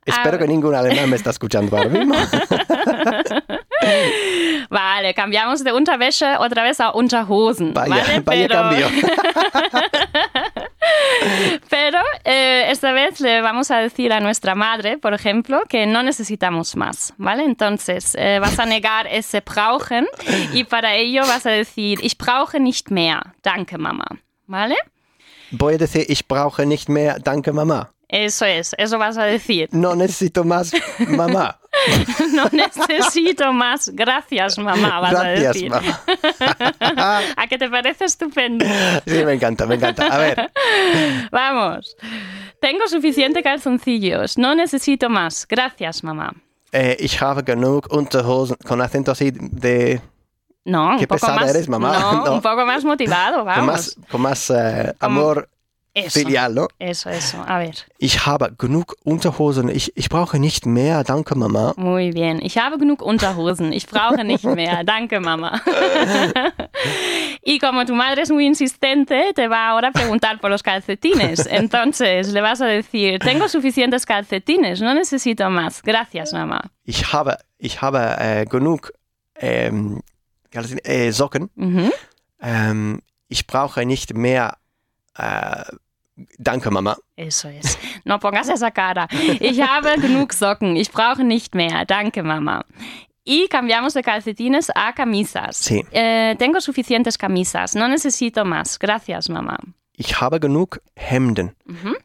Espero 0.06 0.36
Ah. 0.36 0.38
que 0.38 0.46
ningún 0.48 0.74
alemán 0.74 1.10
me 1.10 1.16
está 1.16 1.30
escuchando 1.30 1.76
ahora 1.76 1.90
mismo. 1.90 2.14
Vale, 4.70 5.14
cambiamos 5.14 5.64
de 5.64 5.72
Unterwäsche 5.72 6.36
otra 6.38 6.62
vez 6.62 6.80
a 6.80 6.92
Unterhosen. 6.92 7.72
Vaya, 7.72 7.96
¿vale? 7.96 8.20
vaya 8.20 8.48
pero, 8.48 8.54
cambio. 8.54 8.86
pero 11.70 11.98
eh, 12.24 12.66
esta 12.68 12.92
vez 12.92 13.20
le 13.20 13.40
vamos 13.40 13.70
a 13.70 13.78
decir 13.78 14.12
a 14.12 14.20
nuestra 14.20 14.54
madre, 14.54 14.98
por 14.98 15.14
ejemplo, 15.14 15.62
que 15.68 15.86
no 15.86 16.02
necesitamos 16.02 16.76
más, 16.76 17.14
¿vale? 17.16 17.44
Entonces 17.44 18.14
eh, 18.18 18.38
vas 18.40 18.58
a 18.58 18.66
negar 18.66 19.06
ese 19.06 19.40
brauchen 19.40 20.06
y 20.52 20.64
para 20.64 20.94
ello 20.94 21.22
vas 21.22 21.46
a 21.46 21.50
decir, 21.50 22.00
ich 22.02 22.18
brauche 22.18 22.60
nicht 22.60 22.90
mehr, 22.90 23.34
danke 23.42 23.78
Mama, 23.78 24.04
¿vale? 24.46 24.76
Voy 25.50 25.74
a 25.74 25.78
decir, 25.78 26.04
ich 26.08 26.26
brauche 26.26 26.66
nicht 26.66 26.88
mehr, 26.88 27.18
danke 27.18 27.52
Mama. 27.52 27.90
Eso 28.08 28.46
es, 28.46 28.74
eso 28.78 28.98
vas 28.98 29.18
a 29.18 29.24
decir. 29.24 29.68
No 29.72 29.94
necesito 29.94 30.42
más, 30.44 30.72
mamá. 31.08 31.58
No 32.32 32.44
necesito 32.50 33.52
más, 33.52 33.90
gracias 33.94 34.58
mamá, 34.58 35.00
vas 35.00 35.14
a 35.14 35.22
Gracias, 35.30 35.54
decir. 35.54 35.70
mamá. 35.70 37.20
¿A 37.36 37.46
qué 37.46 37.58
te 37.58 37.68
parece 37.68 38.06
estupendo? 38.06 38.64
Sí, 39.06 39.24
me 39.24 39.34
encanta, 39.34 39.66
me 39.66 39.74
encanta. 39.76 40.06
A 40.06 40.18
ver, 40.18 40.50
Vamos. 41.30 41.96
Tengo 42.60 42.88
suficiente 42.88 43.42
calzoncillos. 43.42 44.38
No 44.38 44.54
necesito 44.54 45.08
más. 45.08 45.46
Gracias, 45.48 46.02
mamá. 46.02 46.32
eh, 46.72 46.96
ich 46.98 47.20
habe 47.22 47.42
genug 47.46 47.86
Unterhosen 47.92 48.56
con 48.66 48.80
acento 48.80 49.12
así 49.12 49.30
de... 49.32 50.00
No, 50.64 50.90
un 50.90 50.98
Qué 50.98 51.06
poco 51.06 51.20
pesada 51.20 51.40
más. 51.40 51.50
eres, 51.50 51.68
mamá. 51.68 51.98
No, 51.98 52.24
No. 52.26 52.34
un 52.34 52.42
poco 52.42 52.66
más 52.66 52.84
motivado, 52.84 53.36
Con 53.38 53.46
vamos. 53.46 53.66
más, 53.66 53.96
con 54.10 54.20
más 54.20 54.50
eh, 54.50 54.92
amor 55.00 55.48
Eso, 56.06 56.20
filial, 56.20 56.54
¿no? 56.54 56.68
eso, 56.78 57.10
eso. 57.10 57.42
A 57.46 57.58
ver. 57.58 57.74
Ich 57.98 58.26
habe 58.26 58.52
genug 58.58 58.94
Unterhosen. 59.04 59.68
Ich, 59.68 59.92
ich 59.96 60.08
brauche 60.08 60.38
nicht 60.38 60.66
mehr, 60.66 61.04
danke 61.04 61.34
Mama. 61.34 61.74
Muy 61.76 62.12
bien. 62.12 62.40
Ich 62.42 62.58
habe 62.58 62.78
genug 62.78 63.02
Unterhosen. 63.02 63.72
Ich 63.72 63.86
brauche 63.86 64.24
nicht 64.24 64.44
mehr. 64.44 64.84
Danke, 64.84 65.20
mamá. 65.20 65.62
y 67.44 67.58
como 67.58 67.84
tu 67.84 67.94
madre 67.94 68.22
es 68.22 68.30
muy 68.30 68.46
insistente, 68.46 69.32
te 69.34 69.48
va 69.48 69.68
ahora 69.68 69.88
a 69.88 69.92
preguntar 69.92 70.40
por 70.40 70.50
los 70.50 70.62
calcetines. 70.62 71.46
Entonces 71.50 72.32
le 72.32 72.40
vas 72.40 72.60
a 72.60 72.66
decir, 72.66 73.18
tengo 73.18 73.48
suficientes 73.48 74.06
calcetines, 74.06 74.80
no 74.80 74.94
necesito 74.94 75.48
más. 75.50 75.82
Gracias, 75.82 76.32
mamá. 76.32 76.70
Ich 76.84 77.12
habe, 77.12 77.36
ich 77.58 77.80
habe 77.82 78.16
äh, 78.18 78.44
genug 78.46 78.92
ähm, 79.40 80.00
äh, 80.52 81.12
Socken. 81.12 81.50
Ujú. 81.56 81.90
Ähm, 82.40 83.02
ich 83.28 83.46
brauche 83.46 83.84
nicht 83.84 84.14
mehr, 84.14 84.56
äh, 85.16 85.64
danke 86.38 86.70
Mama. 86.70 86.96
Eso 87.16 87.48
es. 87.48 87.78
No 88.04 88.18
pongas 88.18 88.48
esa 88.48 88.70
cara. 88.70 89.08
Ich 89.40 89.60
habe 89.60 90.00
genug 90.00 90.32
Socken. 90.32 90.76
Ich 90.76 90.90
brauche 90.90 91.24
nicht 91.24 91.54
mehr. 91.54 91.84
Danke, 91.84 92.22
Mama. 92.22 92.64
Y 93.24 93.48
cambiamos 93.48 93.92
de 93.94 94.02
calcetines 94.02 94.70
a 94.74 94.94
camisas. 94.94 95.56
Sí. 95.56 95.84
Eh, 95.92 96.34
tengo 96.38 96.60
suficientes 96.60 97.18
camisas. 97.18 97.74
No 97.74 97.86
necesito 97.86 98.44
más. 98.44 98.78
Gracias, 98.78 99.28
mamá. 99.28 99.58
Ich 99.92 100.20
habe 100.20 100.40
genug 100.40 100.80
Hemden. 100.96 101.54
Mhm. 101.66 101.96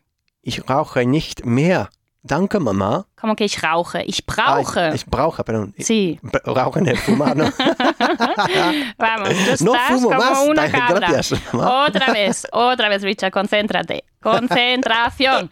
Ich 0.42 0.62
brauche 0.64 1.06
nicht 1.06 1.46
mehr, 1.46 1.90
danke 2.24 2.60
Mama. 2.60 3.06
Como 3.20 3.36
que 3.36 3.46
ich 3.46 3.62
rauche. 3.64 4.02
Ich 4.06 4.24
Ah, 4.28 4.56
brauche. 4.62 4.90
ich, 4.90 4.96
ich 4.96 5.06
brauche, 5.06 5.44
perdón. 5.44 5.74
Ich 5.78 5.86
Sí, 5.86 6.20
brauche 6.46 6.82
nicht 6.82 7.02
fumar, 7.04 7.36
¿no? 7.36 7.46
vamos. 8.98 9.30
Tú 9.58 9.66
No 9.66 9.74
estás 9.76 9.92
fumo 9.92 10.10
como 10.10 10.20
más. 10.20 10.48
una 10.48 10.72
cabra. 10.72 11.08
gracias, 11.12 11.42
mamá. 11.54 11.86
Otra 11.86 12.12
vez, 12.12 12.48
otra 12.52 12.90
vez, 12.90 13.04
Richard, 13.04 13.32
concéntrate. 13.32 14.04
Concentración. 14.22 15.50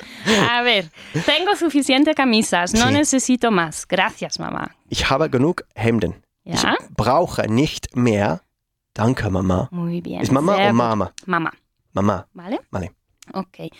A 0.50 0.62
ver, 0.62 0.90
tengo 1.26 1.56
suficientes 1.56 2.16
camisas. 2.16 2.74
No 2.74 2.88
Sí. 2.88 2.94
necesito 2.94 3.52
más. 3.52 3.86
Gracias, 3.88 4.40
mamá. 4.40 4.72
Ich 4.90 5.10
habe 5.10 5.30
genug 5.30 5.64
Hemden. 5.76 6.24
¿Ya? 6.44 6.76
Ich 6.80 6.90
brauche 6.96 7.48
nicht 7.48 7.96
mehr, 7.96 8.42
danke 8.96 9.30
Mama. 9.30 9.68
Muy 9.72 10.02
bien. 10.02 10.22
¿Es 10.22 10.32
mamá 10.32 10.56
sehr 10.56 10.72
o. 10.72 10.74
Mama? 10.74 11.14
Mamá. 11.26 11.52
Mamá. 11.94 12.28
¿Vale? 12.34 12.62
Vale. 12.72 12.92
Ok. 13.34 13.72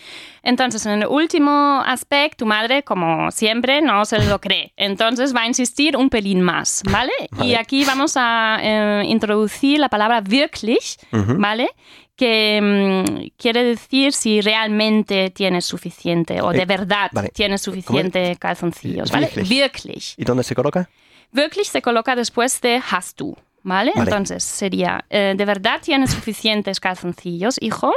Entonces, 0.42 0.86
en 0.86 1.02
el 1.02 1.06
último 1.06 1.82
aspecto, 1.84 2.38
tu 2.44 2.46
madre, 2.46 2.82
como 2.84 3.30
siempre, 3.30 3.82
no 3.82 4.04
se 4.04 4.24
lo 4.24 4.40
cree. 4.40 4.72
Entonces 4.76 5.34
va 5.34 5.42
a 5.42 5.46
insistir 5.46 5.96
un 5.96 6.08
pelín 6.08 6.40
más, 6.40 6.82
¿vale? 6.90 7.12
Y 7.42 7.54
aquí 7.54 7.84
vamos 7.84 8.14
a 8.16 8.58
eh, 8.62 9.02
introducir 9.06 9.78
la 9.80 9.88
palabra 9.88 10.20
wirklich. 10.22 10.96
¿vale? 11.10 11.68
Que 12.16 12.60
mm, 12.62 13.36
quiere 13.36 13.64
decir 13.64 14.12
si 14.12 14.40
realmente 14.40 15.30
tienes 15.30 15.64
suficiente 15.64 16.40
o 16.40 16.50
de 16.52 16.62
Eh, 16.62 16.66
verdad 16.66 17.10
vale. 17.12 17.28
tienes 17.30 17.60
suficiente 17.62 18.36
calzoncillos, 18.38 19.10
¿vale? 19.10 19.26
Wirklich. 19.26 19.48
Wirklich. 19.48 20.14
¿Y 20.18 20.24
dónde 20.24 20.44
se 20.44 20.54
coloca? 20.54 20.88
Wirklich 21.32 21.68
se 21.68 21.82
coloca 21.82 22.14
después 22.14 22.60
de 22.60 22.80
hast 22.90 23.18
du, 23.18 23.36
¿vale? 23.62 23.92
Vale. 23.94 24.10
Entonces 24.10 24.44
sería, 24.44 25.04
eh, 25.10 25.34
¿de 25.36 25.44
verdad 25.44 25.80
tienes 25.82 26.10
suficientes 26.12 26.78
calzoncillos, 26.80 27.56
hijo? 27.60 27.92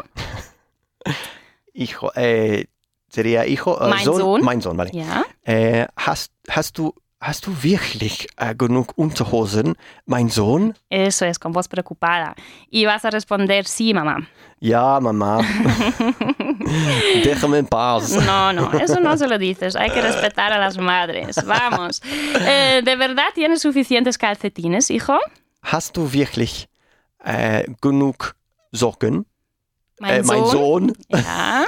Hijo, 1.73 2.11
äh, 2.15 2.65
sería 3.09 3.45
hijo, 3.45 3.79
äh, 3.81 3.89
Mein 3.89 4.05
Sohn. 4.05 4.41
Mein 4.43 4.61
Sohn, 4.61 4.77
vale. 4.77 4.91
Ja. 4.93 5.25
Äh, 5.43 5.87
hast, 5.95 6.31
hast, 6.49 6.77
du, 6.77 6.93
hast 7.19 7.45
du 7.47 7.63
wirklich 7.63 8.27
äh, 8.37 8.55
genug 8.55 8.93
Unterhosen, 8.97 9.75
mein 10.05 10.29
Sohn? 10.29 10.73
Eso 10.89 11.25
es, 11.25 11.39
con 11.39 11.53
voz 11.53 11.67
preocupada. 11.67 12.35
Y 12.69 12.85
vas 12.85 13.03
a 13.05 13.09
responder, 13.09 13.65
sí, 13.65 13.93
mamá. 13.93 14.27
Ja, 14.61 14.99
Mama. 15.01 15.41
Déjame 17.23 17.59
en 17.59 17.67
paz. 17.67 18.11
No, 18.25 18.53
no, 18.53 18.71
eso 18.79 18.99
no 18.99 19.17
se 19.17 19.27
lo 19.27 19.37
dices. 19.37 19.75
Hay 19.75 19.91
que 19.91 20.01
respetar 20.01 20.53
a 20.53 20.57
las 20.57 20.77
madres. 20.77 21.35
Vamos. 21.45 22.01
Eh, 22.39 22.81
¿De 22.83 22.95
verdad 22.95 23.27
tienes 23.33 23.61
suficientes 23.61 24.17
calcetines, 24.17 24.89
hijo? 24.89 25.19
Hast 25.61 25.97
du 25.97 26.11
wirklich 26.11 26.67
äh, 27.23 27.65
genug 27.81 28.35
Socken? 28.71 29.25
Mein 29.99 30.21
äh, 30.21 30.23
mein 30.23 30.45
Sohn? 30.45 30.93
Ja. 31.09 31.65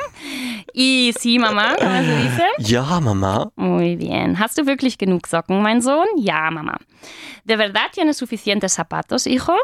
Y 0.73 1.13
sí, 1.17 1.39
mamá, 1.39 1.75
¿cómo 1.77 2.01
se 2.01 2.15
dice? 2.17 2.43
Ja, 2.59 2.99
Mama. 2.99 3.51
Muy 3.55 3.95
bien. 3.95 4.37
¿Hast 4.37 4.57
du 4.57 4.65
wirklich 4.65 4.97
genug 4.97 5.27
Socken, 5.27 5.61
mein 5.61 5.81
Sohn? 5.81 6.07
Ja, 6.17 6.51
mamá. 6.51 6.77
¿De 7.45 7.55
verdad 7.57 7.89
tienes 7.93 8.17
suficientes 8.17 8.73
zapatos, 8.73 9.25
hijo? 9.25 9.55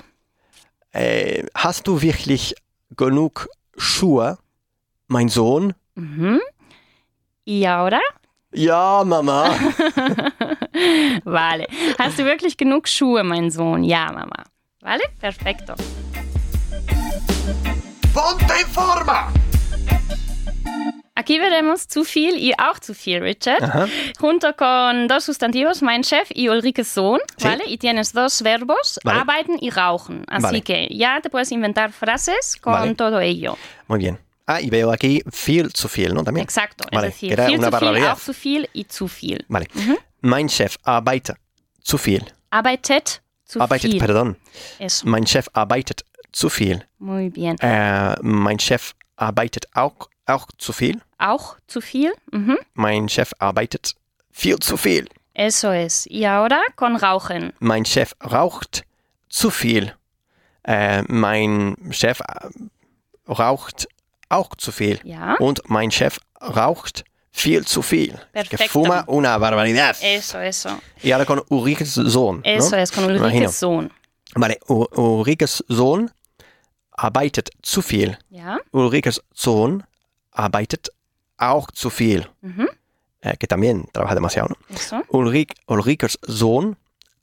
Äh, 0.93 1.45
hast 1.53 1.87
du 1.87 2.01
wirklich 2.01 2.55
genug 2.95 3.47
Schuhe, 3.77 4.37
mein 5.07 5.27
Sohn? 5.27 5.73
Ujú. 5.97 6.39
¿Y 7.45 7.65
ahora? 7.65 7.99
Ja, 8.53 9.03
Mama. 9.03 9.49
Vale. 11.25 11.67
¿Hast 11.99 12.17
du 12.19 12.23
wirklich 12.23 12.55
genug 12.55 12.87
Schuhe, 12.87 13.23
mein 13.23 13.51
Sohn? 13.51 13.83
Ja, 13.83 14.11
Mama. 14.11 14.43
¿Vale? 14.81 15.03
Perfecto. 15.19 15.73
¡Ponte 18.13 18.53
en 18.59 18.67
forma! 18.67 19.31
Aquí 21.15 21.37
veremos 21.39 21.87
zu 21.87 22.03
viel 22.03 22.37
y 22.37 22.53
auch 22.57 22.79
zu 22.79 22.93
viel, 22.93 23.21
Richard. 23.21 23.63
Ajá. 23.63 23.87
Junto 24.19 24.55
con 24.55 25.07
dos 25.07 25.23
sustantivos, 25.23 25.81
mein 25.81 26.03
Chef 26.03 26.29
y 26.33 26.49
Ulrikes 26.49 26.87
Sohn, 26.87 27.19
Sí. 27.37 27.47
¿vale? 27.47 27.63
Y 27.67 27.77
tienes 27.77 28.13
dos 28.13 28.41
verbos, 28.41 28.99
Vale. 29.03 29.19
arbeiten 29.21 29.57
y 29.61 29.69
rauchen. 29.69 30.25
Así 30.27 30.43
Vale. 30.43 30.61
que 30.63 30.87
ya 30.91 31.21
te 31.21 31.29
puedes 31.29 31.51
inventar 31.51 31.91
frases 31.91 32.57
con 32.59 32.73
Vale. 32.73 32.95
todo 32.95 33.19
ello. 33.19 33.57
Muy 33.87 33.99
bien. 33.99 34.19
Ah, 34.47 34.59
y 34.59 34.69
veo 34.69 34.91
aquí 34.91 35.21
viel 35.45 35.71
zu 35.71 35.87
viel, 35.87 36.13
¿no? 36.13 36.23
También. 36.23 36.43
Exacto. 36.43 36.83
Vale, 36.91 37.07
es 37.07 37.13
decir, 37.13 37.29
que 37.29 37.33
era 37.35 37.45
viel 37.47 37.59
una 37.59 37.69
zu 37.71 37.77
viel, 37.79 38.03
auch 38.05 38.19
zu 38.19 38.33
viel 38.33 38.69
y 38.73 38.83
zu 38.85 39.07
viel. 39.07 39.45
Vale. 39.47 39.67
Mein 40.21 40.49
Chef 40.49 40.77
arbeitet 40.83 41.37
zu 41.81 41.97
viel. 41.97 42.25
Arbeitet 42.49 43.21
zu 43.45 43.61
arbeitet, 43.61 43.91
viel. 43.91 43.99
perdón. 43.99 44.37
Eso. 44.79 45.07
Mein 45.07 45.25
Chef 45.25 45.47
arbeitet 45.53 46.03
zu 46.33 46.49
viel. 46.49 46.85
Muy 46.99 47.29
bien. 47.29 47.57
Äh, 47.59 48.15
mein 48.21 48.59
Chef 48.59 48.93
arbeitet 49.15 49.65
auch, 49.73 50.09
auch 50.25 50.47
zu 50.57 50.73
viel. 50.73 50.99
Auch 51.19 51.55
zu 51.67 51.79
viel. 51.79 52.11
Mhm. 52.31 52.57
Mein 52.73 53.07
Chef 53.07 53.31
arbeitet 53.39 53.95
viel 54.31 54.57
zu 54.59 54.75
viel. 54.75 55.07
Eso 55.33 55.71
es. 55.71 56.05
Y 56.07 56.25
ahora 56.27 56.61
con 56.75 56.95
rauchen. 56.97 57.53
Mein 57.59 57.85
Chef 57.85 58.13
raucht 58.21 58.83
zu 59.29 59.49
viel. 59.49 59.93
Äh, 60.63 61.03
mein 61.07 61.75
Chef 61.91 62.19
äh, 62.19 62.49
raucht 63.31 63.87
auch 64.29 64.55
zu 64.57 64.71
viel. 64.71 64.99
Ja. 65.03 65.35
Und 65.35 65.61
mein 65.69 65.91
Chef 65.91 66.19
raucht 66.41 67.03
viel 67.31 67.65
zu 67.65 67.81
viel. 67.81 68.13
Es 68.33 68.49
que 68.49 68.57
Perfecto. 68.57 68.71
fuma 68.83 69.03
una 69.07 69.37
barbaridad. 69.39 69.95
Eso, 70.01 70.39
eso. 70.39 70.69
Y 71.03 71.11
ahora 71.11 71.25
con 71.25 71.41
Ulrikes 71.49 71.93
Sohn. 71.93 72.41
Eso 72.43 72.75
¿no? 72.75 72.81
es, 72.81 72.91
con. 72.91 73.05
Ulrikes 73.05 73.59
Sohn. 73.59 73.91
Vale, 74.35 74.59
U- 74.67 74.85
Ulrikes 74.95 75.63
Sohn 75.67 76.11
arbeitet 76.95 77.49
zu 77.61 77.81
viel. 77.81 78.17
Ja. 78.29 78.59
Ulrikes 78.71 79.21
Sohn 79.33 79.83
arbeitet 80.31 80.89
auch 81.37 81.69
zu 81.71 81.89
viel. 81.89 82.27
Mhm. 82.41 82.67
Eh, 83.21 83.37
que 83.37 83.47
también 83.47 83.85
trabaja 83.93 84.15
demasiado, 84.15 84.49
¿no? 84.49 84.75
Eso. 84.75 85.01
Ulrik, 85.09 85.53
Ulrikes 85.67 86.19
Sohn 86.27 86.75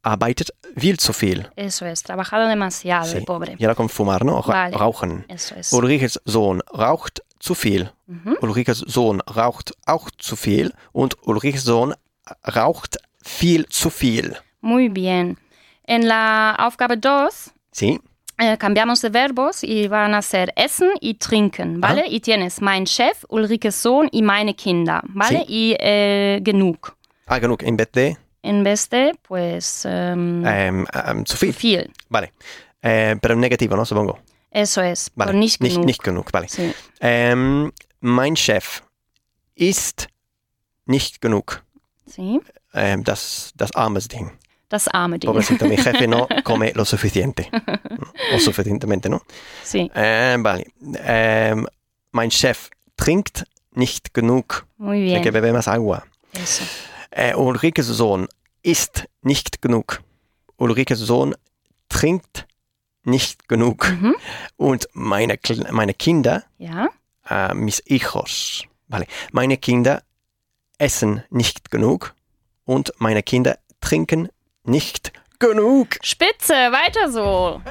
arbeitet 0.02 0.50
viel 0.76 0.98
zu 0.98 1.12
viel. 1.12 1.50
Eso 1.56 1.84
es. 1.84 2.02
Trabajado 2.02 2.48
demasiado, 2.48 3.04
Sí. 3.06 3.18
el 3.18 3.24
pobre. 3.24 3.56
Y 3.58 3.64
ahora 3.64 3.74
con 3.74 3.88
fumar, 3.90 4.24
¿no? 4.24 4.40
Ra- 4.40 4.54
Vale. 4.64 4.76
Rauchen. 4.76 5.24
Eso 5.28 5.54
es. 5.56 5.72
Ulrikes 5.72 6.18
Sohn 6.24 6.62
raucht 6.72 7.22
zu 7.38 7.54
viel. 7.54 7.92
Mhm. 8.06 8.36
Ulrikes 8.40 8.78
Sohn 8.78 9.20
raucht 9.22 9.74
auch 9.86 10.10
zu 10.16 10.36
viel. 10.36 10.72
Und 10.92 11.16
Ulrikes 11.26 11.64
Sohn 11.64 11.94
raucht 12.46 12.96
viel 13.22 13.66
zu 13.68 13.90
viel. 13.90 14.36
Muy 14.62 14.88
bien. 14.88 15.36
En 15.86 16.02
la 16.06 16.54
Aufgabe 16.66 16.98
2 17.00 17.52
Sí, 17.72 18.00
eh, 18.40 18.56
cambiamos 18.58 19.00
de 19.02 19.10
verbos 19.10 19.62
y 19.62 19.86
van 19.88 20.14
a 20.14 20.22
ser 20.22 20.52
essen 20.56 20.90
y 21.00 21.14
trinken, 21.14 21.80
¿vale? 21.80 22.06
Y 22.08 22.20
tienes 22.20 22.60
mein 22.60 22.86
Chef, 22.86 23.24
Ulrikes 23.28 23.72
Sohn 23.72 24.08
y 24.10 24.22
meine 24.22 24.54
Kinder, 24.54 25.02
¿vale? 25.08 25.44
Y 25.46 25.76
eh, 25.78 26.40
genug. 26.44 26.96
ah, 27.26 27.38
genug. 27.38 27.62
En 27.62 27.76
vez 27.76 27.90
de 27.92 28.16
En 28.42 28.64
vez 28.64 28.88
de, 28.88 29.14
pues, 29.28 29.84
em, 29.84 30.42
ähm, 30.46 30.86
ähm, 31.06 31.26
zu 31.26 31.36
viel. 31.36 31.52
viel. 31.52 31.90
Vale. 32.08 32.32
Eh, 32.82 33.14
pero 33.20 33.34
en 33.34 33.40
negativo, 33.40 33.76
¿no? 33.76 33.84
Supongo. 33.84 34.18
Eso 34.50 34.80
es. 34.82 35.10
Vale. 35.14 35.32
Por 35.32 35.38
nicht 35.38 35.60
nicht, 35.60 35.74
genug. 35.74 35.86
nicht 35.86 36.02
genug. 36.02 36.32
Vale. 36.32 36.48
Sí. 36.48 36.72
Mein 38.00 38.36
Chef 38.36 38.82
ist 39.54 40.08
nicht 40.86 41.20
genug. 41.20 41.62
sí. 42.06 42.40
Das, 43.04 43.52
das 43.56 43.70
armes 43.74 44.08
Ding. 44.08 44.30
Das 44.70 44.88
arme 44.88 45.18
Ding. 45.18 45.28
Pobrecito, 45.28 45.66
mi 45.66 45.76
jefe 45.76 46.06
no 46.06 46.26
come 46.44 46.72
lo 46.74 46.84
suficiente. 46.84 47.50
O 48.34 48.38
suficientemente, 48.38 49.08
¿no? 49.10 49.20
Sí. 49.64 49.90
Ähm, 49.94 50.42
vale. 50.42 50.64
Ähm, 51.04 51.66
mein 52.12 52.30
Chef 52.30 52.70
trinkt 52.96 53.44
nicht 53.74 54.14
genug. 54.14 54.64
Muy 54.78 55.12
Hay 55.12 55.20
que 55.22 55.30
bien. 55.30 55.42
beber 55.42 55.52
más 55.52 55.68
agua. 55.68 56.04
Eso. 56.32 56.64
Äh, 57.10 57.34
Ulrikes 57.34 57.86
Sohn 57.88 58.28
isst 58.62 59.06
nicht 59.22 59.60
genug. 59.60 60.00
Ulrikes 60.56 61.00
Sohn 61.00 61.34
trinkt 61.88 62.46
nicht 63.02 63.48
genug. 63.48 63.90
Mhm. 63.90 64.14
Und 64.56 64.88
meine, 64.92 65.38
meine 65.72 65.94
Kinder, 65.94 66.44
Ja. 66.58 66.88
äh, 67.28 67.52
mis 67.54 67.82
hijos, 67.86 68.64
vale, 68.88 69.06
meine 69.32 69.56
Kinder 69.56 70.02
essen 70.78 71.24
nicht 71.30 71.70
genug 71.70 72.14
und 72.64 72.92
meine 72.98 73.22
Kinder 73.22 73.58
trinken 73.80 74.28
nicht 74.64 75.12
genug. 75.38 75.88
Spitze, 76.02 76.54
weiter 76.72 77.10
so. 77.10 77.62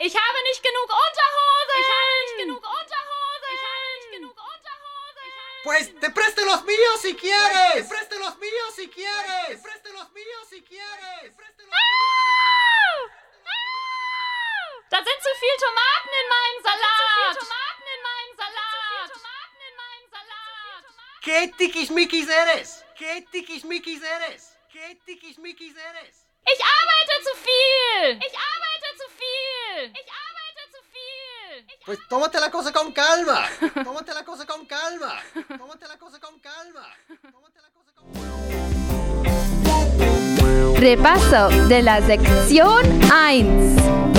Ich 0.00 0.14
habe 0.14 0.38
nicht 0.48 0.62
genug 0.62 0.88
Unterhose. 0.88 1.74
Ich 1.82 1.90
habe 1.96 2.12
nicht 2.22 2.36
genug 2.38 2.62
Unterhose. 2.62 3.46
Ich 3.56 3.62
habe 3.66 3.84
nicht 3.98 4.10
genug 4.12 4.36
Unterhose. 4.36 5.22
Pues 5.64 5.84
te 6.00 6.10
presto 6.10 6.44
los 6.44 6.62
míos 6.64 7.00
si 7.02 7.14
quieres. 7.14 7.74
Te 7.74 7.84
presto 7.84 8.18
los 8.18 8.38
míos 8.38 8.74
si 8.76 8.88
quieres. 8.88 9.48
Te 9.48 9.56
presto 9.58 9.92
los 9.92 10.10
míos 10.12 10.48
si 10.48 10.62
quieres. 10.62 11.34
Au! 11.34 13.10
Au! 13.42 13.68
Da 14.88 14.98
sind 14.98 15.20
zu 15.20 15.32
viel 15.40 15.56
Tomaten 15.66 16.12
in 16.22 16.28
meinem 16.36 16.62
Salat. 16.62 16.98
Zu 16.98 17.06
viel 17.18 17.34
Tomaten 17.42 17.86
in 17.94 18.02
meinem 18.08 18.34
Salat. 18.38 18.87
¿Qué 21.20 21.52
tiquismiquis 21.58 22.28
eres? 22.28 22.84
¿Qué 22.96 23.26
tiquismiquis 23.32 24.02
eres? 24.02 24.56
¿Qué 24.72 24.98
tiquismiquis 25.04 25.74
eres? 25.76 26.26
Ich 26.46 26.60
arbeite 26.60 27.22
zu 27.24 27.34
viel. 27.46 28.18
Ich 28.18 28.34
arbeite 28.38 28.88
zu 28.96 29.06
viel. 29.18 29.90
Ich 29.90 30.08
arbeite 30.26 30.62
zu 30.72 30.80
viel. 30.92 31.66
Ich 31.68 31.84
Pues 31.84 31.98
tómate 32.08 32.38
la 32.40 32.50
cosa 32.50 32.72
con 32.72 32.92
calma. 32.92 33.48
Tómate 33.84 34.14
la 34.14 34.24
cosa 34.24 34.46
con 34.46 34.66
calma. 34.66 35.20
Tómate 35.58 35.88
la 35.88 35.98
cosa 35.98 36.20
con 36.20 36.38
calma. 36.40 36.86
Tómate 37.32 37.60
la 37.60 37.70
cosa 37.70 37.92
con 37.94 38.12
calma. 38.12 38.38
Repaso 40.78 41.48
de 41.68 41.82
la 41.82 42.00
sección 42.06 42.86
1. 43.02 44.17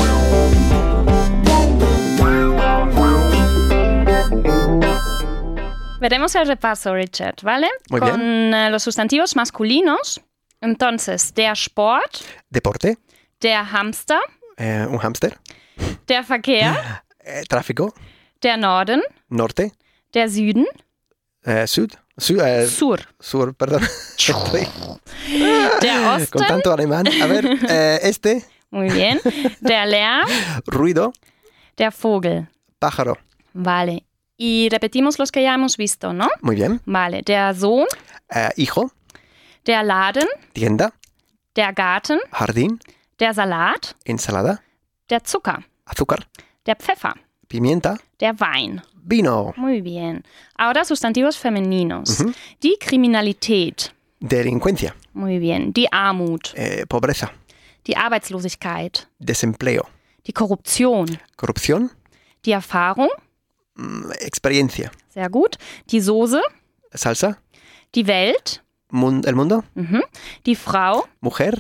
Veremos 6.00 6.34
el 6.36 6.48
repaso, 6.48 6.94
Richard, 6.94 7.36
¿vale? 7.44 7.68
Muy 7.90 8.00
Con 8.00 8.22
eh, 8.54 8.70
los 8.70 8.84
sustantivos 8.84 9.36
masculinos. 9.36 10.22
Entonces, 10.62 11.34
der 11.34 11.54
Sport, 11.54 12.18
Deporte, 12.50 12.98
der 13.42 13.64
Hamster, 13.72 14.20
eh, 14.58 14.86
un 14.90 15.00
hámster, 15.00 15.38
der 16.08 16.24
Verkehr, 16.24 17.02
eh, 17.20 17.44
tráfico, 17.48 17.94
der 18.42 18.58
Norden, 18.58 19.02
norte, 19.30 19.72
der 20.14 20.30
Süden, 20.30 20.66
eh, 21.46 21.66
sud, 21.66 21.94
su- 22.18 22.42
eh, 22.42 22.68
Sur, 22.68 23.00
sur, 23.20 23.54
perdón. 23.56 23.82
Der 25.82 26.02
con 26.30 26.42
Osten, 26.42 26.48
tanto 26.48 26.74
alemán. 26.74 27.06
A 27.22 27.26
ver, 27.28 27.46
eh, 27.70 28.00
este, 28.04 28.44
muy 28.72 28.90
bien, 28.90 29.22
der 29.62 29.86
Lärm, 29.88 30.28
ruido, 30.66 31.14
der 31.78 31.94
Vogel. 31.94 32.48
pájaro. 32.80 33.18
Vale. 33.54 34.04
Y 34.42 34.70
repetimos 34.70 35.20
los 35.20 35.32
que 35.34 35.44
ya 35.44 35.54
hemos 35.54 35.76
visto, 35.76 36.14
¿no? 36.14 36.30
Muy 36.42 36.56
bien. 36.56 36.80
Vale, 36.86 37.22
der 37.26 37.54
Sohn, 37.56 37.86
Eh, 38.34 38.50
hijo, 38.56 38.92
der 39.66 39.84
Laden, 39.84 40.28
tienda, 40.54 40.94
der 41.56 41.74
Garten, 41.74 42.20
jardín, 42.32 42.80
der 43.20 43.34
Salat, 43.34 43.96
ensalada, 44.06 44.62
der 45.10 45.22
Zucker, 45.26 45.66
azúcar, 45.86 46.26
der 46.66 46.78
Pfeffer, 46.78 47.16
pimienta, 47.50 47.98
der 48.22 48.34
Wein. 48.40 48.82
vino, 49.04 49.54
Muy 49.58 49.82
bien. 49.82 50.24
Ahora 50.58 50.86
sustantivos 50.86 51.36
femeninos. 51.38 52.24
Die 52.64 52.78
Kriminalität. 52.80 53.92
delincuencia, 54.22 54.96
Muy 55.14 55.38
bien. 55.40 55.74
Die 55.74 55.88
Armut. 55.92 56.54
eh, 56.56 56.86
pobreza, 56.88 57.32
Die 57.88 57.96
Arbeitslosigkeit. 57.98 59.08
desempleo, 59.20 59.84
Die 60.26 60.32
Korruption. 60.34 61.20
corrupción, 61.36 61.90
Die 62.46 62.54
Erfahrung. 62.54 63.10
Mm, 63.80 64.12
experiencia, 64.20 64.92
Sehr 65.10 65.30
gut. 65.30 65.58
Die 65.92 66.02
Soße. 66.02 66.42
salsa, 66.94 67.38
Die 67.96 68.06
Welt. 68.08 68.62
mun- 68.92 69.24
el 69.24 69.36
mundo, 69.36 69.64
Mhm. 69.76 70.04
Die 70.46 70.56
Frau. 70.56 71.06
mujer, 71.22 71.54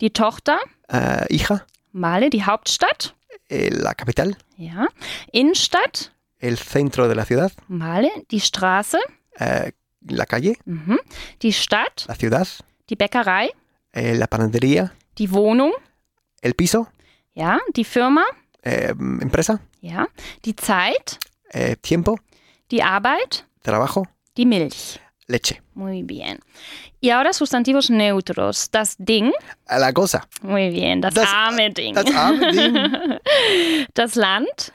Die 0.00 0.10
Tochter. 0.12 0.58
eh, 0.88 1.24
hija, 1.30 1.62
Vale. 1.92 2.30
Die 2.30 2.44
Hauptstadt. 2.44 3.14
eh, 3.50 3.70
la 3.70 3.94
capital, 3.94 4.36
Ja. 4.56 4.86
Innenstadt. 5.32 6.12
el 6.40 6.56
centro 6.56 7.08
de 7.08 7.14
la 7.14 7.24
ciudad, 7.24 7.52
Vale. 7.68 8.10
Die 8.30 8.40
Straße. 8.40 8.98
eh, 9.38 9.72
la 10.08 10.24
calle, 10.26 10.56
Mhm. 10.64 10.98
Die 11.42 11.52
Stadt. 11.52 12.04
la 12.08 12.14
ciudad, 12.14 12.48
Die 12.90 12.96
Bäckerei. 12.96 13.50
eh, 13.92 14.14
la 14.14 14.26
panadería, 14.26 14.92
Die 15.18 15.30
Wohnung. 15.32 15.72
el 16.42 16.54
piso, 16.54 16.86
Ja. 17.34 17.58
Die 17.76 17.84
Firma. 17.84 18.24
eh, 18.62 18.90
empresa, 19.20 19.60
Ja. 19.80 20.06
Die 20.44 20.54
Zeit. 20.56 21.18
Eh, 21.52 21.76
tiempo, 21.76 22.18
Die 22.70 22.82
Arbeit. 22.82 23.46
trabajo, 23.62 24.06
Die 24.36 24.46
Milch. 24.46 25.00
Leche. 25.26 25.60
Muy 25.74 26.02
bien. 26.04 26.38
Y 27.02 27.10
ahora 27.10 27.34
sustantivos 27.34 27.90
neutros. 27.90 28.70
Das 28.70 28.96
Ding. 28.98 29.30
La 29.68 29.92
cosa. 29.92 30.26
Muy 30.40 30.70
bien. 30.70 31.02
Das, 31.02 31.12
Das- 31.12 31.28
arme 31.30 31.68
Ding. 31.70 31.94
Das 31.94 32.10
arme 32.14 32.50
Ding. 32.50 32.74
Das 33.94 34.14
Land. 34.16 34.72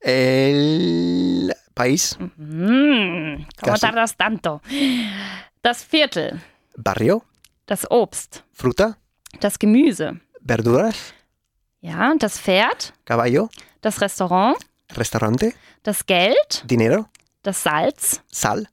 El 0.00 1.54
país. 1.74 2.16
Mm, 2.36 3.44
¿Cómo 3.62 3.78
tardas 3.78 4.16
tanto? 4.16 4.60
Das 5.62 5.84
Viertel. 5.84 6.40
Barrio. 6.76 7.22
Das 7.66 7.86
Obst. 7.90 8.42
Fruta. 8.52 8.98
Das 9.40 9.58
Gemüse. 9.58 10.20
Verduras. 10.40 11.14
Ja, 11.80 12.12
das 12.18 12.38
Pferd. 12.40 12.92
Caballo. 13.04 13.48
Das 13.80 14.00
Restaurant. 14.00 14.56
Restaurante. 14.96 15.54
Das 15.82 16.04
Geld. 16.06 16.64
Dinero. 16.64 17.06
Das 17.42 17.62
Salz. 17.62 18.22
Sal. 18.30 18.68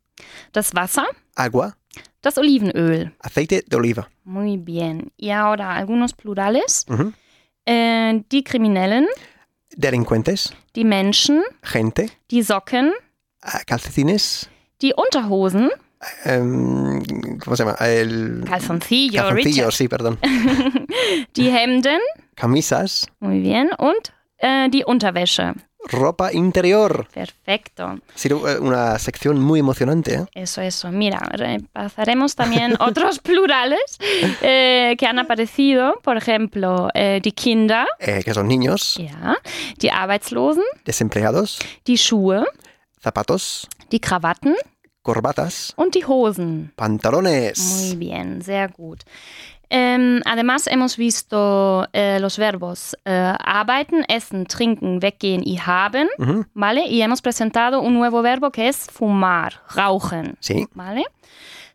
Das 0.51 0.73
Wasser. 0.75 1.05
Agua. 1.35 1.75
Das 2.21 2.37
Olivenöl. 2.37 3.13
Aceite 3.19 3.63
de 3.65 3.75
oliva. 3.77 4.09
Muy 4.23 4.57
bien. 4.57 5.11
Y 5.17 5.31
ahora 5.31 5.75
algunos 5.75 6.13
plurales. 6.13 6.85
Ujú. 6.89 7.13
Äh, 7.65 8.21
die 8.31 8.43
Kriminellen. 8.43 9.07
Delincuentes. 9.75 10.53
Die 10.75 10.83
Menschen. 10.83 11.41
Gente. 11.63 12.09
Die 12.29 12.43
Socken. 12.43 12.91
ah, 13.41 13.59
Calcetines. 13.65 14.49
Die 14.81 14.93
Unterhosen. 14.95 15.69
¿Cómo 16.23 17.55
se 17.55 17.63
llama? 17.63 17.75
El 17.79 18.43
Calzoncillo. 18.45 19.21
calzoncillo, 19.23 19.71
sí, 19.71 19.87
perdón. 19.87 20.17
Die 21.35 21.49
Hemden. 21.49 21.99
Camisas. 22.35 23.07
Muy 23.19 23.41
bien. 23.41 23.69
Und 23.77 24.13
äh, 24.37 24.69
die 24.69 24.85
Unterwäsche. 24.85 25.55
Ropa 25.89 26.31
interior. 26.31 27.07
Perfecto. 27.13 27.83
Ha 27.85 27.99
sido 28.15 28.47
eh, 28.47 28.59
una 28.59 28.97
sección 28.99 29.39
muy 29.41 29.59
emocionante. 29.59 30.13
¿eh? 30.13 30.25
Eso, 30.33 30.61
eso. 30.61 30.91
Mira, 30.91 31.19
repasaremos 31.31 32.35
también 32.35 32.75
otros 32.79 33.19
plurales 33.19 33.97
eh, 34.41 34.95
que 34.97 35.05
han 35.07 35.19
aparecido. 35.19 35.99
Por 36.03 36.17
ejemplo, 36.17 36.89
eh, 36.93 37.19
die 37.23 37.31
Kinder, 37.31 37.87
que 37.99 38.33
son 38.33 38.47
niños, 38.47 38.99
ja, 39.09 39.37
die 39.81 39.89
Arbeitslosen, 39.89 40.63
desempleados, 40.85 41.59
die 41.85 41.97
Schuhe, 41.97 42.45
zapatos, 43.01 43.67
die 43.91 43.99
Krawatten 43.99 44.55
corbatas, 45.01 45.73
und 45.75 45.95
die 45.95 46.05
Hosen. 46.05 46.71
pantalones. 46.75 47.57
Muy 47.87 47.95
bien, 47.95 48.41
sehr 48.41 48.69
gut. 48.69 49.03
Ähm, 49.71 50.21
además 50.25 50.65
hemos 50.67 50.97
visto 50.97 51.87
eh, 51.93 52.17
los 52.19 52.37
verbos 52.37 52.95
eh, 53.05 53.33
arbeiten, 53.39 54.03
essen, 54.07 54.45
trinken, 54.45 54.99
weggehen 55.01 55.41
y 55.45 55.57
haben, 55.63 56.07
Ujú, 56.17 56.45
¿vale? 56.53 56.87
Y 56.87 57.01
hemos 57.01 57.21
presentado 57.21 57.79
un 57.81 57.93
nuevo 57.93 58.21
verbo 58.23 58.49
que 58.51 58.67
es 58.67 58.87
fumar, 58.91 59.61
rauchen. 59.75 60.35
Sí, 60.39 60.67
¿vale? 60.73 61.05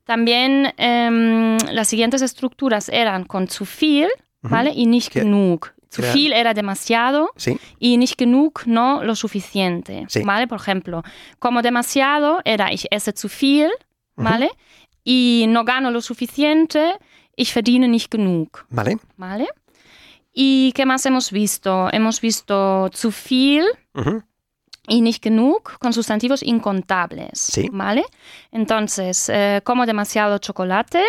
También 0.04 0.72
em, 0.76 1.56
las 1.72 1.88
siguientes 1.88 2.20
estructuras 2.20 2.88
eran 2.88 3.24
con 3.24 3.48
zu 3.48 3.64
viel, 3.64 4.08
¿vale? 4.42 4.72
Y 4.74 4.86
nicht 4.86 5.10
Que- 5.12 5.20
genug. 5.20 5.72
Zu 5.88 6.02
viel 6.02 6.32
era 6.32 6.52
demasiado 6.54 7.30
sí, 7.36 7.56
y 7.78 7.96
nicht 7.98 8.18
genug 8.18 8.62
no 8.66 9.04
lo 9.04 9.14
suficiente, 9.14 10.04
Sí. 10.08 10.22
¿vale? 10.24 10.48
Por 10.48 10.58
ejemplo, 10.58 11.04
como 11.38 11.62
demasiado 11.62 12.40
era 12.44 12.72
ich 12.72 12.86
esse 12.90 13.12
zu 13.12 13.28
viel, 13.28 13.70
¿vale? 14.16 14.50
Y 15.04 15.44
no 15.48 15.64
gano 15.64 15.92
lo 15.92 16.00
suficiente, 16.00 16.98
ich 17.36 17.52
verdiene 17.52 17.88
nicht 17.88 18.10
genug, 18.10 18.64
vale. 18.70 18.98
¿vale? 19.16 19.46
¿Y 20.32 20.72
qué 20.72 20.84
más 20.84 21.06
hemos 21.06 21.30
visto? 21.30 21.88
Hemos 21.92 22.20
visto 22.20 22.88
zu 22.92 23.10
viel, 23.10 23.64
Ujú, 23.94 24.22
y 24.88 25.00
nicht 25.00 25.22
genug 25.22 25.78
con 25.78 25.92
sustantivos 25.92 26.42
incontables. 26.42 27.38
Sí. 27.38 27.68
¿Vale? 27.72 28.04
Entonces, 28.50 29.28
eh, 29.28 29.60
como 29.64 29.86
demasiado 29.86 30.38
chocolate, 30.38 31.02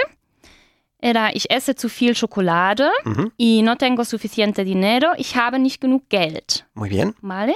era 0.99 1.31
ich 1.33 1.45
esse 1.49 1.75
zu 1.75 1.89
viel 1.89 2.15
Schokolade 2.15 2.89
ujú, 3.05 3.31
y 3.37 3.61
no 3.63 3.75
tengo 3.75 4.05
suficiente 4.05 4.63
dinero, 4.63 5.11
ich 5.17 5.35
habe 5.35 5.59
nicht 5.59 5.81
genug 5.81 6.07
Geld. 6.09 6.65
Muy 6.73 6.89
bien. 6.89 7.15
¿Vale? 7.21 7.55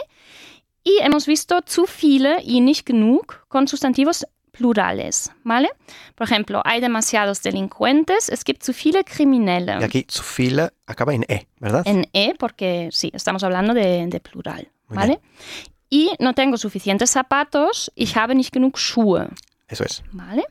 Y 0.84 0.98
hemos 1.02 1.26
visto 1.26 1.62
zu 1.62 1.86
viele 1.86 2.42
y 2.44 2.62
nicht 2.62 2.86
genug 2.88 3.46
con 3.48 3.68
sustantivos 3.68 4.26
plurales. 4.60 5.32
¿Vale? 5.44 5.70
Por 6.16 6.28
ejemplo, 6.28 6.62
hay 6.66 6.82
demasiados 6.82 7.42
delincuentes, 7.42 8.30
es 8.30 8.44
gibt 8.44 8.64
zu 8.64 8.74
viele 8.74 9.04
Kriminelle. 9.04 9.80
Y 9.80 9.84
aquí 9.84 10.06
su 10.10 10.22
fila 10.22 10.72
acaba 10.86 11.14
en 11.14 11.24
E, 11.28 11.48
¿verdad? 11.60 11.84
En 11.86 12.08
E, 12.14 12.34
porque 12.38 12.90
sí, 12.92 13.10
estamos 13.14 13.44
hablando 13.44 13.74
de, 13.74 14.06
de 14.08 14.20
plural, 14.20 14.68
Muy 14.90 14.98
¿vale? 14.98 15.20
Y 15.90 16.12
no 16.20 16.34
tengo 16.34 16.58
suficientes 16.58 17.10
zapatos, 17.10 17.92
ich 17.96 18.16
habe 18.16 18.36
nicht 18.36 18.54
genug 18.54 18.78
Schuhe, 18.78 19.28
Eso 19.68 19.84
es. 19.86 20.04
¿vale? 20.12 20.44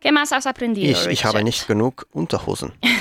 ¿Qué 0.00 0.12
más 0.12 0.32
has 0.32 0.46
aprendido? 0.46 0.90
Ich, 0.90 1.06
ich 1.06 1.24
habe 1.26 1.44
nicht 1.44 1.66
genug 1.66 2.06
Unterhosen. 2.12 2.72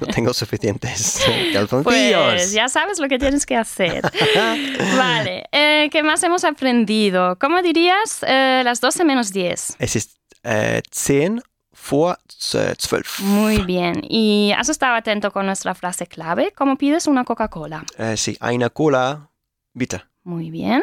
No 0.00 0.06
tengo 0.06 0.32
suficientes 0.32 1.20
eh, 1.28 1.50
calzoncillos. 1.52 2.32
Pues 2.32 2.52
ya 2.52 2.68
sabes 2.68 2.98
lo 2.98 3.06
que 3.06 3.18
tienes 3.18 3.44
que 3.44 3.54
hacer. 3.54 4.02
vale, 4.96 5.44
eh, 5.52 5.90
¿qué 5.92 6.02
más 6.02 6.22
hemos 6.22 6.42
aprendido? 6.44 7.36
¿Cómo 7.38 7.60
dirías 7.60 8.24
eh, 8.26 8.62
las 8.64 8.80
12 8.80 9.04
menos 9.04 9.30
10? 9.30 9.76
Es 9.78 9.94
ist 9.94 10.16
äh, 10.42 10.80
10 10.90 11.42
vor 11.72 12.16
äh, 12.54 12.74
12. 12.76 13.22
Muy 13.24 13.58
bien. 13.58 14.00
¿Y 14.08 14.54
has 14.56 14.70
estado 14.70 14.94
atento 14.94 15.30
con 15.32 15.44
nuestra 15.44 15.74
frase 15.74 16.06
clave? 16.06 16.52
¿Cómo 16.56 16.76
pides 16.76 17.06
una 17.06 17.24
Coca-Cola? 17.24 17.84
Äh, 17.98 18.16
sí, 18.16 18.38
eine 18.40 18.70
Cola, 18.70 19.28
bitte. 19.74 20.02
Muy 20.24 20.50
bien. 20.50 20.82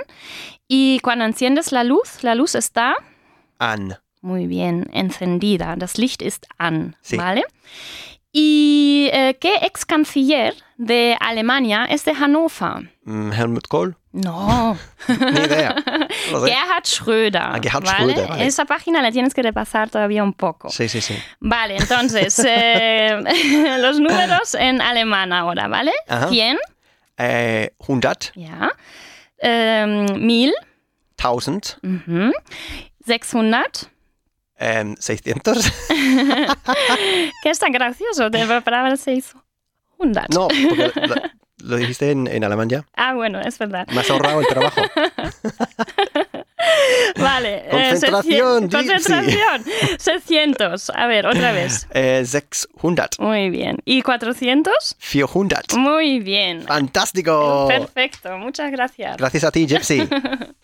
¿Y 0.68 1.00
cuando 1.00 1.26
enciendes 1.26 1.72
la 1.72 1.84
luz, 1.84 2.24
la 2.24 2.36
luz 2.36 2.54
está 2.54 2.96
An. 3.58 3.98
Muy 4.26 4.48
bien, 4.48 4.90
encendida. 4.92 5.76
Das 5.76 5.98
Licht 5.98 6.24
ist 6.24 6.48
an, 6.58 6.96
Sí. 7.02 7.16
¿vale? 7.16 7.44
¿Y 8.32 9.08
eh, 9.14 9.36
qué 9.40 9.58
ex 9.62 9.86
canciller 9.86 10.56
de 10.78 11.16
Alemania 11.20 11.86
es 11.86 12.04
de 12.06 12.14
Hannover? 12.16 12.90
Mm, 13.04 13.32
Helmut 13.34 13.68
Kohl? 13.68 13.96
No, 14.14 14.76
Ni 15.08 15.16
idea. 15.40 15.76
No. 16.32 16.42
Gerhard 16.44 16.86
Schröder. 16.86 17.52
Ah, 17.54 17.60
Gerhard 17.62 17.84
¿vale? 17.86 18.14
Schröder, 18.16 18.28
vale. 18.30 18.46
Esa 18.48 18.66
página 18.66 19.04
la 19.04 19.12
tienes 19.12 19.36
que 19.36 19.44
repasar 19.44 19.92
todavía 19.92 20.24
un 20.24 20.34
poco. 20.34 20.70
Sí, 20.70 20.90
sí, 20.90 21.02
sí. 21.02 21.16
Vale, 21.40 21.78
entonces, 21.78 22.42
eh, 22.44 23.16
los 23.80 24.00
números 24.00 24.56
en 24.56 24.82
alemán 24.82 25.34
ahora, 25.34 25.68
¿vale? 25.68 25.92
Ajá. 26.08 26.30
100, 26.30 26.58
Äh, 27.18 27.70
100, 27.80 28.34
ja. 28.36 28.72
Ähm, 29.38 30.08
1000, 30.26 30.52
1000, 31.16 31.78
mhm. 31.84 32.32
600. 33.06 33.90
Ähm, 34.58 34.96
600. 35.00 35.72
¿Qué 37.44 37.50
es 37.50 37.60
tan 37.60 37.72
gracioso 37.72 38.30
de 38.30 38.46
la 38.46 38.62
palabra 38.62 38.96
600? 38.98 39.42
No, 40.30 40.48
porque 40.50 40.92
lo, 41.08 41.16
lo 41.70 41.78
dijiste 41.78 42.12
en, 42.12 42.28
en 42.28 42.44
alemán 42.44 42.70
ya. 42.70 42.86
Ah, 42.96 43.14
bueno, 43.14 43.40
es 43.42 43.58
verdad. 43.58 43.88
Me 43.88 44.02
has 44.02 44.10
ahorrado 44.10 44.42
el 44.42 44.48
trabajo. 44.48 44.82
Vale. 47.18 47.66
eh, 47.68 47.70
Concentración, 47.70 48.70
600. 48.72 48.82
di- 48.82 48.88
Concentración. 48.88 49.64
600. 50.00 50.90
A 50.92 51.08
ver, 51.08 51.26
otra 51.28 51.52
vez. 51.52 51.88
Äh, 51.94 52.26
600, 52.26 53.20
Muy 53.20 53.50
bien. 53.50 53.78
¿Y 53.86 54.02
400? 54.02 54.74
400. 55.00 55.78
Muy 55.78 56.20
bien. 56.20 56.64
Fantástico. 56.64 57.68
Perfecto. 57.68 58.38
Muchas 58.38 58.72
gracias. 58.72 59.18
Gracias 59.18 59.44
a 59.44 59.52
ti, 59.52 59.66
Gypsy. 59.68 60.08